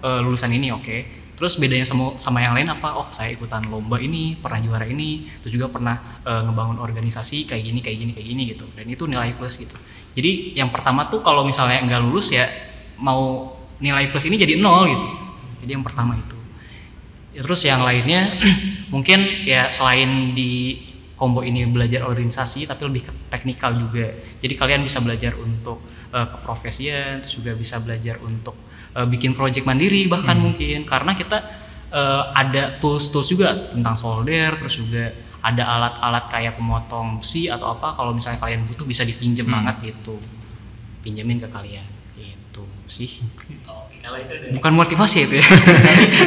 eh, 0.07 0.21
lulusan 0.23 0.55
ini 0.55 0.71
oke. 0.71 1.19
Terus 1.39 1.55
bedanya 1.55 1.87
sama 1.87 2.19
sama 2.19 2.43
yang 2.43 2.55
lain 2.55 2.67
apa? 2.71 2.99
Oh, 2.99 3.07
saya 3.15 3.31
ikutan 3.31 3.63
lomba 3.71 4.03
ini, 4.03 4.35
pernah 4.39 4.59
juara 4.59 4.87
ini, 4.87 5.31
terus 5.43 5.55
juga 5.55 5.67
pernah 5.67 6.23
eh, 6.23 6.43
ngebangun 6.47 6.79
organisasi 6.79 7.51
kayak 7.51 7.63
gini, 7.63 7.79
kayak 7.83 7.99
gini, 8.07 8.13
kayak 8.15 8.27
gini 8.31 8.43
gitu. 8.55 8.67
Dan 8.71 8.87
itu 8.87 9.05
nilai 9.11 9.35
plus 9.35 9.59
gitu. 9.59 9.75
Jadi 10.19 10.59
yang 10.59 10.75
pertama 10.75 11.07
tuh 11.07 11.23
kalau 11.23 11.47
misalnya 11.47 11.79
nggak 11.87 12.03
lulus 12.03 12.35
ya 12.35 12.51
mau 12.99 13.55
nilai 13.79 14.11
plus 14.11 14.27
ini 14.27 14.35
jadi 14.35 14.59
nol 14.59 14.91
gitu. 14.91 15.09
Jadi 15.63 15.71
yang 15.79 15.87
pertama 15.87 16.19
itu. 16.19 16.35
Ya, 17.39 17.47
Terus 17.47 17.63
yang 17.63 17.87
lainnya 17.87 18.35
mungkin 18.93 19.47
ya 19.47 19.71
selain 19.71 20.35
di 20.35 20.83
combo 21.15 21.47
ini 21.47 21.63
belajar 21.71 22.03
organisasi 22.03 22.67
tapi 22.67 22.91
lebih 22.91 23.07
ke 23.07 23.13
teknikal 23.31 23.79
juga. 23.79 24.11
Jadi 24.43 24.55
kalian 24.59 24.83
bisa 24.83 24.99
belajar 24.99 25.39
untuk 25.39 25.87
eh, 26.11 26.27
keprofesian, 26.27 27.23
terus 27.23 27.39
juga 27.39 27.55
bisa 27.55 27.79
belajar 27.79 28.19
untuk 28.27 28.59
eh, 28.99 29.07
bikin 29.07 29.39
project 29.39 29.63
mandiri 29.71 30.11
bahkan 30.11 30.35
mungkin 30.35 30.83
karena 30.83 31.15
kita 31.15 31.39
eh, 31.95 32.23
ada 32.35 32.75
tools-tools 32.83 33.31
juga 33.31 33.55
tentang 33.55 33.95
solder, 33.95 34.59
terus 34.59 34.83
juga 34.83 35.15
ada 35.49 35.65
alat-alat 35.67 36.25
kayak 36.27 36.55
pemotong 36.55 37.19
besi 37.19 37.47
atau 37.47 37.73
apa 37.73 37.93
kalau 37.93 38.11
misalnya 38.11 38.37
kalian 38.37 38.65
butuh 38.65 38.85
bisa 38.85 39.03
dipinjem 39.03 39.47
banget 39.47 39.77
gitu. 39.89 40.21
Pinjemin 41.01 41.39
ke 41.39 41.49
kalian 41.49 41.87
gitu 42.15 42.63
sih. 42.87 43.23
Oke, 43.65 43.97
kalau 43.99 44.19
itu 44.19 44.35
dari 44.35 44.53
Bukan 44.53 44.73
motivasi 44.75 45.19
itu 45.23 45.35
ya. 45.37 45.47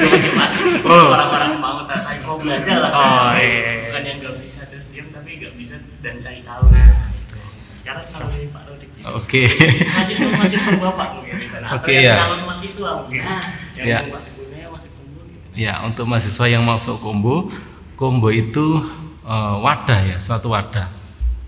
motivasi 0.02 0.58
Oh. 0.88 1.12
orang-orang 1.12 1.52
mau 1.56 1.84
tertarik 1.84 2.22
mau 2.22 2.36
belajar 2.36 2.78
lah 2.80 2.90
Oh, 2.90 3.02
Tapi 3.30 3.44
iya, 3.44 3.52
iya. 3.52 3.74
bukan 3.86 4.02
yang 4.02 4.18
nggak 4.20 4.36
bisa 4.40 4.60
terus 4.66 4.86
diam 4.88 5.08
tapi 5.10 5.38
nggak 5.38 5.54
bisa 5.54 5.76
dan 6.00 6.16
cari 6.18 6.42
tahu 6.42 6.64
Nah, 6.68 7.12
itu. 7.14 7.40
sekarang 7.74 8.04
kalau 8.08 8.28
dari 8.30 8.48
Pak 8.48 8.64
Rodik 8.66 8.90
Oke. 9.04 9.44
mahasiswa 9.88 10.28
mahasiswa 10.32 10.72
bapak 10.80 11.08
mungkin 11.16 11.36
di 11.36 11.48
sana 11.48 11.68
Oke, 11.74 11.94
yang 11.94 12.04
ya. 12.04 12.16
calon 12.18 12.42
mahasiswa 12.44 12.90
mungkin 12.98 13.20
yang 13.22 13.86
Ya. 13.86 13.98
mau 14.00 14.14
masuk 14.14 14.32
kuliah 14.36 14.70
masuk 14.70 14.92
kuliah 14.94 15.26
gitu 15.28 15.48
Ya, 15.54 15.74
untuk 15.84 16.06
mahasiswa 16.06 16.46
yang 16.48 16.64
masuk 16.64 16.96
kombo, 16.98 17.52
kombo 17.94 18.30
itu 18.30 18.66
eh, 19.26 19.56
wadah 19.62 20.00
ya, 20.16 20.18
suatu 20.18 20.54
wadah. 20.54 20.88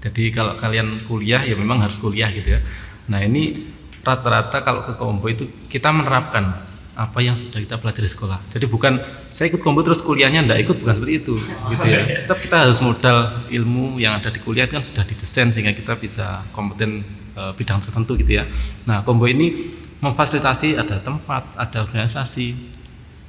Jadi 0.03 0.35
kalau 0.35 0.59
kalian 0.59 0.99
kuliah 1.07 1.41
ya 1.47 1.55
memang 1.55 1.79
harus 1.79 1.95
kuliah 1.95 2.27
gitu 2.35 2.59
ya. 2.59 2.61
Nah, 3.07 3.23
ini 3.23 3.55
rata-rata 4.03 4.59
kalau 4.59 4.83
ke 4.83 4.99
kombo 4.99 5.31
itu 5.31 5.47
kita 5.71 5.87
menerapkan 5.95 6.67
apa 6.93 7.19
yang 7.25 7.33
sudah 7.33 7.57
kita 7.57 7.79
pelajari 7.79 8.05
di 8.05 8.13
sekolah. 8.13 8.37
Jadi 8.51 8.65
bukan 8.69 8.99
saya 9.33 9.49
ikut 9.49 9.63
kombo 9.63 9.81
terus 9.81 10.03
kuliahnya 10.03 10.45
ndak 10.45 10.59
ikut 10.67 10.75
bukan 10.83 10.93
seperti 10.99 11.13
itu 11.23 11.33
gitu 11.71 11.85
ya. 11.87 12.03
Tetap 12.27 12.37
kita 12.43 12.55
harus 12.67 12.83
modal 12.83 13.47
ilmu 13.49 13.97
yang 13.97 14.19
ada 14.19 14.29
di 14.29 14.43
kuliah 14.43 14.67
itu 14.67 14.77
kan 14.77 14.85
sudah 14.85 15.03
didesain 15.07 15.49
sehingga 15.49 15.73
kita 15.73 15.95
bisa 15.97 16.43
kompeten 16.51 17.01
eh, 17.33 17.51
bidang 17.55 17.79
tertentu 17.81 18.19
gitu 18.19 18.43
ya. 18.43 18.45
Nah, 18.83 19.01
kombo 19.07 19.25
ini 19.25 19.71
memfasilitasi 20.03 20.75
ada 20.75 20.99
tempat, 20.99 21.47
ada 21.55 21.87
organisasi, 21.87 22.73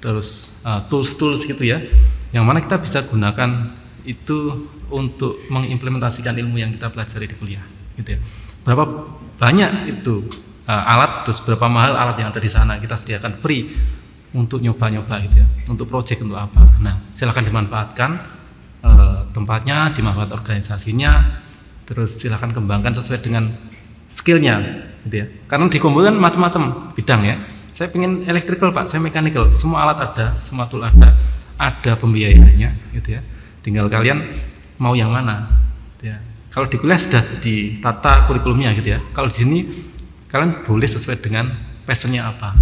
terus 0.04 0.60
uh, 0.68 0.84
tools-tools 0.92 1.48
gitu 1.48 1.64
ya 1.64 1.80
yang 2.36 2.44
mana 2.44 2.60
kita 2.60 2.76
bisa 2.76 3.00
gunakan 3.00 3.72
itu 4.04 4.68
untuk 4.92 5.40
mengimplementasikan 5.48 6.36
ilmu 6.36 6.60
yang 6.60 6.70
kita 6.76 6.92
pelajari 6.92 7.26
di 7.28 7.36
kuliah 7.36 7.64
gitu 7.96 8.16
ya. 8.16 8.20
Berapa 8.64 8.84
banyak 9.40 9.90
itu 9.90 10.24
eh, 10.68 10.92
alat 10.92 11.24
terus 11.24 11.40
berapa 11.44 11.66
mahal 11.68 11.96
alat 11.96 12.16
yang 12.20 12.28
ada 12.30 12.40
di 12.40 12.50
sana 12.52 12.76
kita 12.76 12.94
sediakan 12.96 13.40
free 13.40 13.72
untuk 14.36 14.60
nyoba-nyoba 14.60 15.14
gitu 15.28 15.36
ya. 15.40 15.46
Untuk 15.72 15.88
project 15.88 16.20
untuk 16.24 16.38
apa. 16.38 16.62
Nah 16.84 17.08
silakan 17.10 17.44
dimanfaatkan 17.48 18.10
eh, 18.84 19.20
tempatnya 19.32 19.92
dimanfaatkan 19.96 20.36
organisasinya 20.36 21.42
terus 21.84 22.16
silakan 22.16 22.56
kembangkan 22.56 22.96
sesuai 22.96 23.20
dengan 23.24 23.48
skillnya 24.08 24.60
gitu 25.08 25.24
ya. 25.24 25.26
Karena 25.48 25.68
di 25.68 25.78
Kombo 25.80 26.04
kan 26.04 26.16
macam-macam 26.16 26.92
bidang 26.92 27.22
ya. 27.24 27.36
Saya 27.74 27.90
pengen 27.90 28.22
electrical 28.28 28.70
pak. 28.70 28.86
Saya 28.86 29.02
mechanical. 29.02 29.50
Semua 29.50 29.88
alat 29.88 29.98
ada 30.12 30.26
semua 30.38 30.70
tool 30.70 30.84
ada 30.84 31.16
ada 31.58 31.92
pembiayaannya 31.98 32.94
gitu 32.98 33.18
ya 33.18 33.22
tinggal 33.64 33.88
kalian 33.88 34.20
mau 34.76 34.92
yang 34.92 35.08
mana 35.08 35.48
gitu 35.96 36.12
ya. 36.12 36.20
Kalau 36.52 36.70
di 36.70 36.76
kuliah 36.78 37.00
sudah 37.00 37.24
ditata 37.40 38.28
kurikulumnya 38.28 38.76
gitu 38.76 38.94
ya. 38.94 39.00
Kalau 39.16 39.26
di 39.26 39.36
sini 39.40 39.58
kalian 40.28 40.62
boleh 40.62 40.86
sesuai 40.86 41.18
dengan 41.18 41.50
passionnya 41.88 42.28
apa. 42.28 42.54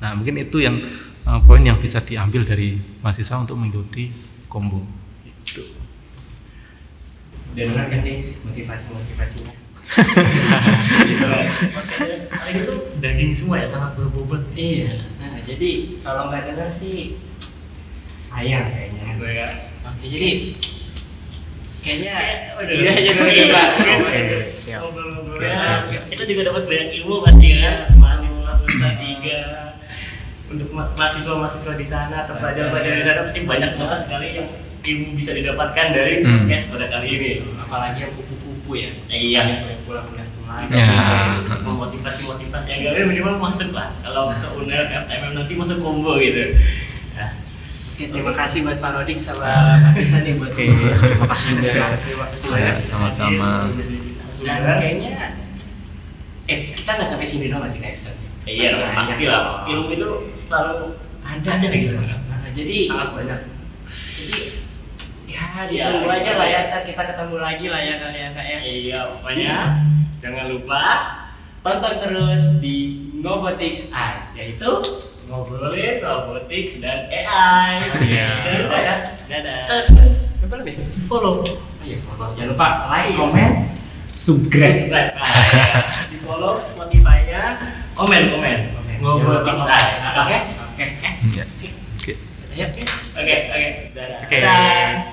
Nah 0.00 0.14
mungkin 0.14 0.38
itu 0.38 0.62
yang 0.62 0.78
eh, 1.26 1.40
poin 1.44 1.60
yang 1.60 1.82
bisa 1.82 2.00
diambil 2.00 2.46
dari 2.46 2.78
mahasiswa 3.02 3.42
untuk 3.42 3.58
mengikuti 3.58 4.08
kombo 4.46 4.86
gitu. 5.26 5.66
dengar 7.56 7.88
kan 7.88 8.00
guys? 8.04 8.44
Motivasi 8.46 8.92
motivasinya. 8.92 9.52
Itu 12.46 12.74
daging 13.00 13.32
semua 13.32 13.56
ya 13.60 13.66
sangat 13.68 13.96
berbobot. 13.96 14.44
iya. 14.52 14.96
Nah 15.18 15.40
jadi 15.44 16.00
kalau 16.04 16.28
nggak 16.28 16.52
dengar 16.52 16.68
sih 16.68 17.16
sayang 18.08 18.70
kayaknya. 18.72 19.16
Ya. 19.24 19.48
Oke 19.88 20.04
jadi 20.04 20.30
kayaknya 21.78 22.14
Udah. 22.14 22.50
segitu 22.50 22.82
aja 22.84 23.10
dulu 23.12 23.30
ya 23.30 23.46
pak 23.48 23.68
Oke, 23.76 24.22
siap. 24.50 24.80
Kita 26.08 26.22
juga 26.24 26.42
dapat 26.44 26.62
banyak 26.64 26.88
ilmu 26.96 27.14
pasti 27.22 27.46
kan 27.56 27.74
mahasiswa 27.94 28.50
semester 28.52 28.92
tiga 28.96 29.40
untuk 30.46 30.68
ma- 30.70 30.90
mahasiswa-mahasiswa 30.94 31.74
di 31.74 31.86
sana 31.86 32.16
atau 32.22 32.34
pelajar-pelajar 32.34 32.92
di 32.92 33.04
sana 33.04 33.20
pasti 33.22 33.40
banyak 33.42 33.76
banget 33.76 33.98
sekali 34.00 34.28
yang 34.34 34.48
ilmu 34.82 35.06
bisa 35.14 35.30
didapatkan 35.32 35.86
dari 35.90 36.14
Hmm. 36.20 36.42
podcast 36.42 36.64
pada 36.70 36.86
kali 36.88 37.08
ini. 37.08 37.32
apalagi 37.58 37.98
yang 38.00 38.12
kupu-kupu 38.12 38.70
ya 38.76 38.90
Iya. 39.08 39.42
yang 39.68 39.80
pulang 39.82 40.06
pulang 40.06 40.22
sekolah 40.22 40.56
Bisa 40.62 40.72
Ya. 40.72 40.86
untuk 41.36 41.60
memotivasi-motivasi 41.60 42.68
agar 42.72 43.04
minimal 43.04 43.36
masuk 43.36 43.70
lah 43.70 43.90
kalau 44.00 44.30
ke 44.32 44.46
UNER 44.56 44.86
ke 44.86 44.94
FTMM 44.96 45.34
nanti 45.34 45.52
masuk 45.52 45.78
combo 45.78 46.14
gitu. 46.16 46.54
Oke, 47.96 48.12
terima 48.12 48.28
kasih 48.36 48.60
buat 48.60 48.76
Pak 48.76 48.92
Rodik 48.92 49.16
sama 49.16 49.80
Mas 49.80 49.96
Isan 49.96 50.20
nih 50.20 50.36
buat 50.36 50.52
terima 50.56 51.26
kasih 51.32 51.48
juga. 51.56 51.96
Terima 52.04 52.28
kasih 52.28 52.44
Ya, 52.44 52.52
banyak. 52.52 52.76
sama-sama. 52.76 53.50
Dan 54.44 54.58
kayaknya 54.76 55.12
eh 56.44 56.76
kita 56.76 56.90
nggak 56.92 57.08
sampai 57.08 57.24
sini 57.24 57.48
dong 57.48 57.64
masih 57.64 57.80
kayak 57.80 57.96
episode. 57.96 58.20
Iya, 58.44 58.92
pasti 58.92 59.24
lah. 59.24 59.64
Ilmu 59.64 59.96
itu 59.96 60.10
selalu 60.36 60.92
ada 61.24 61.48
ada 61.56 61.68
gitu. 61.72 61.96
Nah, 61.96 62.20
jadi 62.52 62.76
sangat 62.84 63.08
banyak. 63.16 63.40
jadi 63.88 64.38
ya 65.24 65.44
Iya, 65.64 65.84
ditunggu 65.88 66.08
aja 66.12 66.20
iya. 66.20 66.32
lah 66.36 66.48
ya 66.52 66.60
kita 66.84 67.00
ketemu 67.00 67.36
lagi 67.40 67.66
lah 67.72 67.80
ya 67.80 67.94
kali 67.96 68.18
ya 68.20 68.28
kak 68.36 68.44
ya 68.44 68.58
Iya, 68.60 69.00
pokoknya 69.08 69.56
jangan 70.20 70.46
lupa 70.52 70.84
tonton 71.64 71.94
terus 71.96 72.60
di 72.60 72.76
Ngobotics 73.24 73.88
Eye 73.88 74.20
yaitu 74.36 74.84
ngobrolin 75.26 75.98
robotics 76.00 76.78
dan 76.78 77.10
AI. 77.10 77.82
Siap. 77.88 78.36
Jangan 78.46 78.60
lupa 78.62 78.78
ya. 78.78 78.94
dadah 79.26 79.58
apa 80.46 80.54
lebih 80.62 80.74
Di 80.94 81.00
follow, 81.02 81.42
oh 81.42 81.46
iya 81.82 81.98
follow 81.98 82.30
jangan 82.38 82.54
lupa 82.54 82.68
like 82.86 83.18
comment 83.18 83.54
subscribe 84.14 84.86
subscribe, 84.86 85.10
Ah, 85.18 85.26
ya. 85.50 85.66
di 86.06 86.16
follow 86.22 86.54
Spotify-nya, 86.56 87.42
komen 87.98 88.30
komen. 88.30 88.58
Komen. 88.72 88.94
Ngobroltics 89.02 89.66
AI. 89.66 89.82
Oke? 90.16 90.38
oke 90.62 90.84
oke 90.86 91.10
Ya. 91.34 91.42
Oke. 91.98 92.12
ayo 92.54 92.66
Oke, 93.18 93.34
oke. 93.50 93.68
Dadah. 93.92 94.18
Oke. 94.22 94.36
Dadah. 94.38 95.04